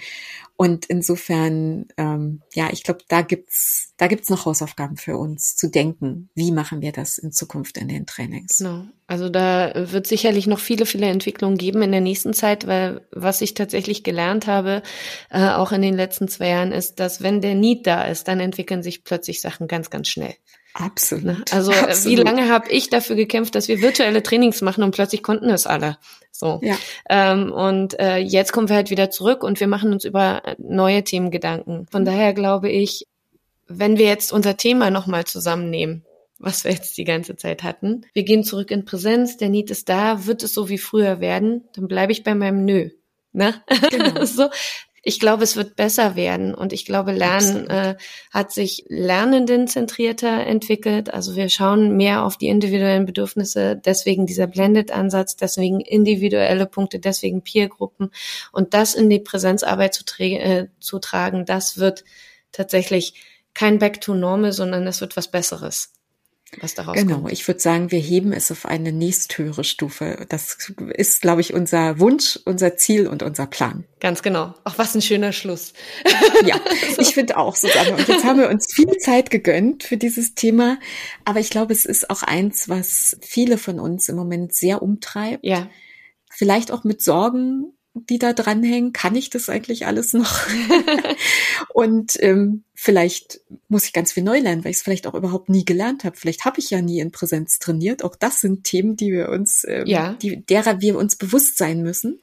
Und 0.56 0.86
insofern, 0.86 1.86
ähm, 1.96 2.42
ja, 2.54 2.68
ich 2.72 2.82
glaube, 2.82 3.00
da 3.08 3.22
gibt's, 3.22 3.94
da 3.96 4.08
gibt's 4.08 4.28
noch 4.28 4.44
Hausaufgaben 4.44 4.96
für 4.96 5.16
uns 5.16 5.56
zu 5.56 5.70
denken. 5.70 6.30
Wie 6.34 6.50
machen 6.50 6.80
wir 6.80 6.92
das 6.92 7.18
in 7.18 7.32
Zukunft 7.32 7.78
in 7.78 7.88
den 7.88 8.06
Trainings? 8.06 8.58
Genau. 8.58 8.84
Also 9.06 9.30
da 9.30 9.72
wird 9.74 10.06
sicherlich 10.06 10.46
noch 10.46 10.58
viele, 10.58 10.84
viele 10.84 11.06
Entwicklungen 11.06 11.56
geben 11.56 11.80
in 11.80 11.92
der 11.92 12.02
nächsten 12.02 12.34
Zeit, 12.34 12.66
weil 12.66 13.00
was 13.10 13.40
ich 13.40 13.54
tatsächlich 13.54 14.04
gelernt 14.04 14.46
habe, 14.46 14.82
äh, 15.30 15.48
auch 15.48 15.72
in 15.72 15.80
den 15.80 15.94
letzten 15.94 16.28
zwei 16.28 16.48
Jahren, 16.48 16.72
ist, 16.72 17.00
dass 17.00 17.22
wenn 17.22 17.40
der 17.40 17.54
Need 17.54 17.86
da 17.86 18.02
ist, 18.02 18.28
dann 18.28 18.40
entwickeln 18.40 18.82
sich 18.82 19.04
plötzlich 19.04 19.40
Sachen 19.40 19.66
ganz, 19.66 19.88
ganz 19.88 20.08
schnell. 20.08 20.34
Absolut. 20.74 21.24
Ne? 21.24 21.44
Also 21.50 21.72
äh, 21.72 21.76
Absolut. 21.76 22.18
wie 22.18 22.22
lange 22.22 22.48
habe 22.48 22.70
ich 22.70 22.90
dafür 22.90 23.16
gekämpft, 23.16 23.54
dass 23.54 23.68
wir 23.68 23.80
virtuelle 23.80 24.22
Trainings 24.22 24.60
machen 24.60 24.84
und 24.84 24.92
plötzlich 24.92 25.22
konnten 25.22 25.50
es 25.50 25.66
alle. 25.66 25.98
So. 26.30 26.60
Ja. 26.62 26.76
Ähm, 27.08 27.52
und 27.52 27.98
äh, 27.98 28.18
jetzt 28.18 28.52
kommen 28.52 28.68
wir 28.68 28.76
halt 28.76 28.90
wieder 28.90 29.10
zurück 29.10 29.42
und 29.42 29.60
wir 29.60 29.66
machen 29.66 29.92
uns 29.92 30.04
über 30.04 30.42
neue 30.58 31.02
Themen 31.02 31.30
Gedanken. 31.30 31.86
Von 31.90 32.04
daher 32.04 32.32
glaube 32.32 32.70
ich, 32.70 33.06
wenn 33.66 33.98
wir 33.98 34.06
jetzt 34.06 34.32
unser 34.32 34.56
Thema 34.56 34.90
nochmal 34.90 35.24
zusammennehmen, 35.24 36.04
was 36.38 36.64
wir 36.64 36.70
jetzt 36.70 36.96
die 36.96 37.04
ganze 37.04 37.36
Zeit 37.36 37.62
hatten, 37.62 38.02
wir 38.12 38.22
gehen 38.22 38.44
zurück 38.44 38.70
in 38.70 38.84
Präsenz, 38.84 39.36
der 39.36 39.48
Need 39.48 39.70
ist 39.70 39.88
da, 39.88 40.26
wird 40.26 40.42
es 40.42 40.54
so 40.54 40.68
wie 40.68 40.78
früher 40.78 41.20
werden, 41.20 41.64
dann 41.74 41.88
bleibe 41.88 42.12
ich 42.12 42.22
bei 42.22 42.34
meinem 42.34 42.64
Nö. 42.64 42.90
Ne? 43.32 43.62
Genau. 43.90 44.24
so, 44.24 44.48
ich 45.08 45.20
glaube, 45.20 45.42
es 45.42 45.56
wird 45.56 45.74
besser 45.74 46.16
werden. 46.16 46.54
Und 46.54 46.74
ich 46.74 46.84
glaube, 46.84 47.12
Lernen 47.12 47.70
äh, 47.70 47.96
hat 48.30 48.52
sich 48.52 48.84
lernendenzentrierter 48.88 50.46
entwickelt. 50.46 51.14
Also 51.14 51.34
wir 51.34 51.48
schauen 51.48 51.96
mehr 51.96 52.24
auf 52.24 52.36
die 52.36 52.48
individuellen 52.48 53.06
Bedürfnisse, 53.06 53.74
deswegen 53.74 54.26
dieser 54.26 54.46
Blended-Ansatz, 54.46 55.36
deswegen 55.36 55.80
individuelle 55.80 56.66
Punkte, 56.66 56.98
deswegen 56.98 57.40
Peer-Gruppen. 57.40 58.10
Und 58.52 58.74
das 58.74 58.94
in 58.94 59.08
die 59.08 59.18
Präsenzarbeit 59.18 59.94
zu, 59.94 60.04
tra 60.04 60.24
äh, 60.24 60.68
zu 60.78 60.98
tragen, 60.98 61.46
das 61.46 61.78
wird 61.78 62.04
tatsächlich 62.52 63.14
kein 63.54 63.78
Back 63.78 64.02
to 64.02 64.12
Normal, 64.12 64.52
sondern 64.52 64.86
es 64.86 65.00
wird 65.00 65.16
was 65.16 65.30
Besseres 65.30 65.97
was 66.60 66.74
daraus 66.74 66.96
genau, 66.96 67.20
kommt. 67.20 67.32
ich 67.32 67.46
würde 67.46 67.60
sagen, 67.60 67.90
wir 67.90 67.98
heben 67.98 68.32
es 68.32 68.50
auf 68.50 68.64
eine 68.64 68.90
nächsthöhere 68.90 69.64
Stufe. 69.64 70.26
Das 70.28 70.56
ist, 70.94 71.20
glaube 71.20 71.40
ich, 71.42 71.52
unser 71.52 72.00
Wunsch, 72.00 72.38
unser 72.44 72.76
Ziel 72.76 73.06
und 73.06 73.22
unser 73.22 73.46
Plan. 73.46 73.84
Ganz 74.00 74.22
genau. 74.22 74.54
Ach, 74.64 74.78
was 74.78 74.94
ein 74.94 75.02
schöner 75.02 75.32
Schluss. 75.32 75.74
ja, 76.46 76.58
ich 76.98 77.14
finde 77.14 77.36
auch, 77.36 77.54
Susanne. 77.54 77.96
Und 77.96 78.08
jetzt 78.08 78.24
haben 78.24 78.40
wir 78.40 78.48
uns 78.48 78.72
viel 78.72 78.96
Zeit 78.98 79.30
gegönnt 79.30 79.82
für 79.82 79.98
dieses 79.98 80.34
Thema. 80.34 80.78
Aber 81.24 81.40
ich 81.40 81.50
glaube, 81.50 81.72
es 81.72 81.84
ist 81.84 82.08
auch 82.08 82.22
eins, 82.22 82.68
was 82.68 83.18
viele 83.20 83.58
von 83.58 83.78
uns 83.78 84.08
im 84.08 84.16
Moment 84.16 84.54
sehr 84.54 84.82
umtreibt. 84.82 85.44
Ja. 85.44 85.68
Vielleicht 86.30 86.72
auch 86.72 86.84
mit 86.84 87.02
Sorgen 87.02 87.77
die 88.06 88.18
da 88.18 88.32
dranhängen. 88.32 88.92
Kann 88.92 89.14
ich 89.14 89.30
das 89.30 89.48
eigentlich 89.48 89.86
alles 89.86 90.12
noch? 90.12 90.46
und 91.74 92.16
ähm, 92.20 92.64
vielleicht 92.74 93.40
muss 93.68 93.86
ich 93.86 93.92
ganz 93.92 94.12
viel 94.12 94.22
neu 94.22 94.38
lernen, 94.38 94.64
weil 94.64 94.70
ich 94.70 94.78
es 94.78 94.82
vielleicht 94.82 95.06
auch 95.06 95.14
überhaupt 95.14 95.48
nie 95.48 95.64
gelernt 95.64 96.04
habe. 96.04 96.16
Vielleicht 96.16 96.44
habe 96.44 96.60
ich 96.60 96.70
ja 96.70 96.80
nie 96.80 97.00
in 97.00 97.10
Präsenz 97.10 97.58
trainiert. 97.58 98.04
Auch 98.04 98.16
das 98.16 98.40
sind 98.40 98.64
Themen, 98.64 98.96
die 98.96 99.12
wir 99.12 99.28
uns, 99.30 99.64
ähm, 99.68 99.86
ja. 99.86 100.14
die, 100.14 100.44
derer 100.44 100.80
wir 100.80 100.96
uns 100.96 101.16
bewusst 101.16 101.58
sein 101.58 101.82
müssen. 101.82 102.20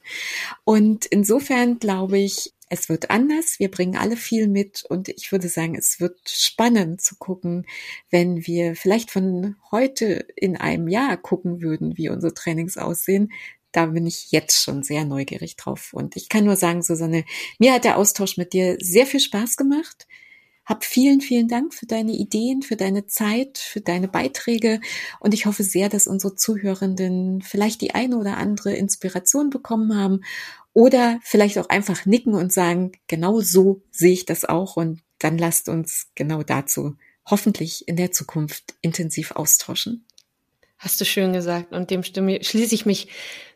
Und 0.64 1.06
insofern 1.06 1.78
glaube 1.78 2.18
ich, 2.18 2.52
es 2.68 2.88
wird 2.88 3.10
anders, 3.10 3.60
wir 3.60 3.70
bringen 3.70 3.96
alle 3.96 4.16
viel 4.16 4.48
mit 4.48 4.84
und 4.88 5.08
ich 5.08 5.30
würde 5.30 5.48
sagen, 5.48 5.76
es 5.76 6.00
wird 6.00 6.18
spannend 6.28 7.00
zu 7.00 7.14
gucken, 7.16 7.64
wenn 8.10 8.44
wir 8.46 8.74
vielleicht 8.74 9.12
von 9.12 9.56
heute 9.70 10.26
in 10.34 10.56
einem 10.56 10.88
Jahr 10.88 11.16
gucken 11.16 11.62
würden, 11.62 11.96
wie 11.96 12.08
unsere 12.08 12.34
Trainings 12.34 12.76
aussehen, 12.76 13.30
da 13.76 13.86
bin 13.86 14.06
ich 14.06 14.32
jetzt 14.32 14.62
schon 14.62 14.82
sehr 14.82 15.04
neugierig 15.04 15.56
drauf. 15.56 15.92
Und 15.92 16.16
ich 16.16 16.30
kann 16.30 16.46
nur 16.46 16.56
sagen, 16.56 16.82
Susanne, 16.82 17.24
mir 17.58 17.74
hat 17.74 17.84
der 17.84 17.98
Austausch 17.98 18.38
mit 18.38 18.54
dir 18.54 18.78
sehr 18.80 19.06
viel 19.06 19.20
Spaß 19.20 19.58
gemacht. 19.58 20.06
Hab 20.64 20.82
vielen, 20.82 21.20
vielen 21.20 21.46
Dank 21.46 21.74
für 21.74 21.84
deine 21.84 22.12
Ideen, 22.12 22.62
für 22.62 22.76
deine 22.76 23.06
Zeit, 23.06 23.58
für 23.58 23.82
deine 23.82 24.08
Beiträge. 24.08 24.80
Und 25.20 25.34
ich 25.34 25.44
hoffe 25.44 25.62
sehr, 25.62 25.90
dass 25.90 26.06
unsere 26.06 26.34
Zuhörenden 26.34 27.42
vielleicht 27.42 27.82
die 27.82 27.94
eine 27.94 28.16
oder 28.16 28.38
andere 28.38 28.74
Inspiration 28.74 29.50
bekommen 29.50 29.94
haben 29.94 30.22
oder 30.72 31.20
vielleicht 31.22 31.58
auch 31.58 31.68
einfach 31.68 32.06
nicken 32.06 32.32
und 32.32 32.54
sagen, 32.54 32.92
genau 33.08 33.42
so 33.42 33.82
sehe 33.90 34.12
ich 34.12 34.24
das 34.24 34.46
auch. 34.46 34.76
Und 34.76 35.02
dann 35.18 35.36
lasst 35.36 35.68
uns 35.68 36.08
genau 36.14 36.42
dazu 36.42 36.96
hoffentlich 37.28 37.86
in 37.88 37.96
der 37.96 38.10
Zukunft 38.10 38.74
intensiv 38.80 39.32
austauschen. 39.32 40.05
Hast 40.78 41.00
du 41.00 41.04
schön 41.04 41.32
gesagt. 41.32 41.72
Und 41.72 41.90
dem 41.90 42.02
stimme, 42.02 42.42
schließe 42.42 42.74
ich 42.74 42.86
mich 42.86 43.08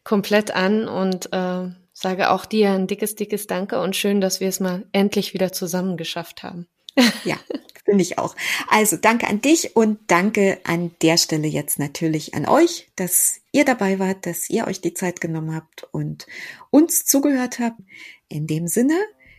komplett 0.04 0.50
an 0.52 0.88
und 0.88 1.32
äh, 1.32 1.68
sage 1.92 2.30
auch 2.30 2.46
dir 2.46 2.70
ein 2.70 2.86
dickes, 2.86 3.14
dickes 3.14 3.46
Danke 3.46 3.80
und 3.80 3.94
schön, 3.94 4.20
dass 4.20 4.40
wir 4.40 4.48
es 4.48 4.60
mal 4.60 4.86
endlich 4.92 5.34
wieder 5.34 5.52
zusammen 5.52 5.96
geschafft 5.96 6.42
haben. 6.42 6.66
Ja, 7.24 7.36
finde 7.84 8.02
ich 8.02 8.18
auch. 8.18 8.36
Also 8.68 8.96
danke 8.96 9.26
an 9.26 9.40
dich 9.40 9.76
und 9.76 9.98
danke 10.08 10.58
an 10.64 10.92
der 11.02 11.16
Stelle 11.16 11.48
jetzt 11.48 11.78
natürlich 11.78 12.34
an 12.34 12.46
euch, 12.46 12.90
dass 12.96 13.40
ihr 13.52 13.64
dabei 13.64 13.98
wart, 13.98 14.26
dass 14.26 14.50
ihr 14.50 14.66
euch 14.66 14.80
die 14.80 14.94
Zeit 14.94 15.20
genommen 15.20 15.54
habt 15.54 15.84
und 15.92 16.26
uns 16.70 17.04
zugehört 17.04 17.58
habt. 17.58 17.80
In 18.28 18.46
dem 18.46 18.66
Sinne, 18.66 18.98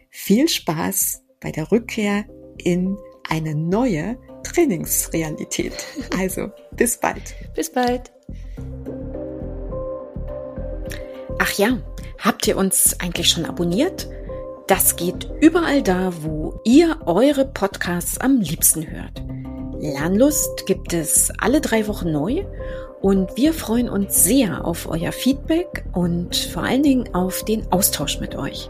viel 0.09 0.47
Spaß 0.47 1.23
bei 1.39 1.51
der 1.51 1.71
Rückkehr 1.71 2.25
in 2.57 2.97
eine 3.29 3.55
neue 3.55 4.17
Trainingsrealität. 4.43 5.73
Also, 6.17 6.51
bis 6.71 6.97
bald. 6.97 7.35
Bis 7.55 7.71
bald. 7.71 8.11
Ach 11.39 11.51
ja, 11.53 11.77
habt 12.19 12.47
ihr 12.47 12.57
uns 12.57 12.95
eigentlich 12.99 13.29
schon 13.29 13.45
abonniert? 13.45 14.07
Das 14.67 14.95
geht 14.95 15.29
überall 15.41 15.81
da, 15.81 16.13
wo 16.21 16.59
ihr 16.63 16.99
eure 17.05 17.45
Podcasts 17.45 18.19
am 18.19 18.39
liebsten 18.39 18.89
hört. 18.89 19.23
Lernlust 19.79 20.65
gibt 20.67 20.93
es 20.93 21.31
alle 21.39 21.59
drei 21.59 21.87
Wochen 21.87 22.11
neu 22.11 22.45
und 23.01 23.35
wir 23.35 23.53
freuen 23.53 23.89
uns 23.89 24.23
sehr 24.23 24.63
auf 24.63 24.87
euer 24.87 25.11
Feedback 25.11 25.83
und 25.93 26.35
vor 26.35 26.63
allen 26.63 26.83
Dingen 26.83 27.13
auf 27.15 27.43
den 27.43 27.71
Austausch 27.71 28.19
mit 28.19 28.35
euch. 28.35 28.69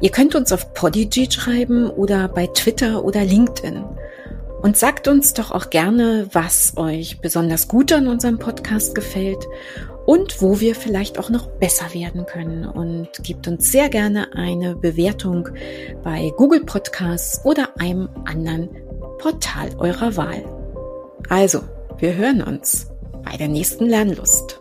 Ihr 0.00 0.10
könnt 0.10 0.34
uns 0.34 0.50
auf 0.50 0.72
Podigy 0.72 1.30
schreiben 1.30 1.90
oder 1.90 2.26
bei 2.28 2.46
Twitter 2.46 3.04
oder 3.04 3.22
LinkedIn. 3.22 3.84
Und 4.62 4.76
sagt 4.76 5.08
uns 5.08 5.32
doch 5.32 5.50
auch 5.50 5.70
gerne, 5.70 6.28
was 6.32 6.76
euch 6.76 7.20
besonders 7.20 7.66
gut 7.66 7.92
an 7.92 8.08
unserem 8.08 8.38
Podcast 8.38 8.94
gefällt 8.94 9.46
und 10.06 10.42
wo 10.42 10.60
wir 10.60 10.74
vielleicht 10.74 11.18
auch 11.18 11.30
noch 11.30 11.46
besser 11.46 11.94
werden 11.94 12.26
können. 12.26 12.66
Und 12.66 13.08
gebt 13.22 13.48
uns 13.48 13.72
sehr 13.72 13.88
gerne 13.88 14.34
eine 14.34 14.76
Bewertung 14.76 15.48
bei 16.02 16.30
Google 16.36 16.64
Podcasts 16.64 17.44
oder 17.44 17.70
einem 17.78 18.10
anderen 18.26 18.68
Portal 19.18 19.70
eurer 19.78 20.16
Wahl. 20.16 20.44
Also, 21.28 21.62
wir 21.98 22.16
hören 22.16 22.42
uns 22.42 22.90
bei 23.22 23.36
der 23.36 23.48
nächsten 23.48 23.86
Lernlust. 23.86 24.59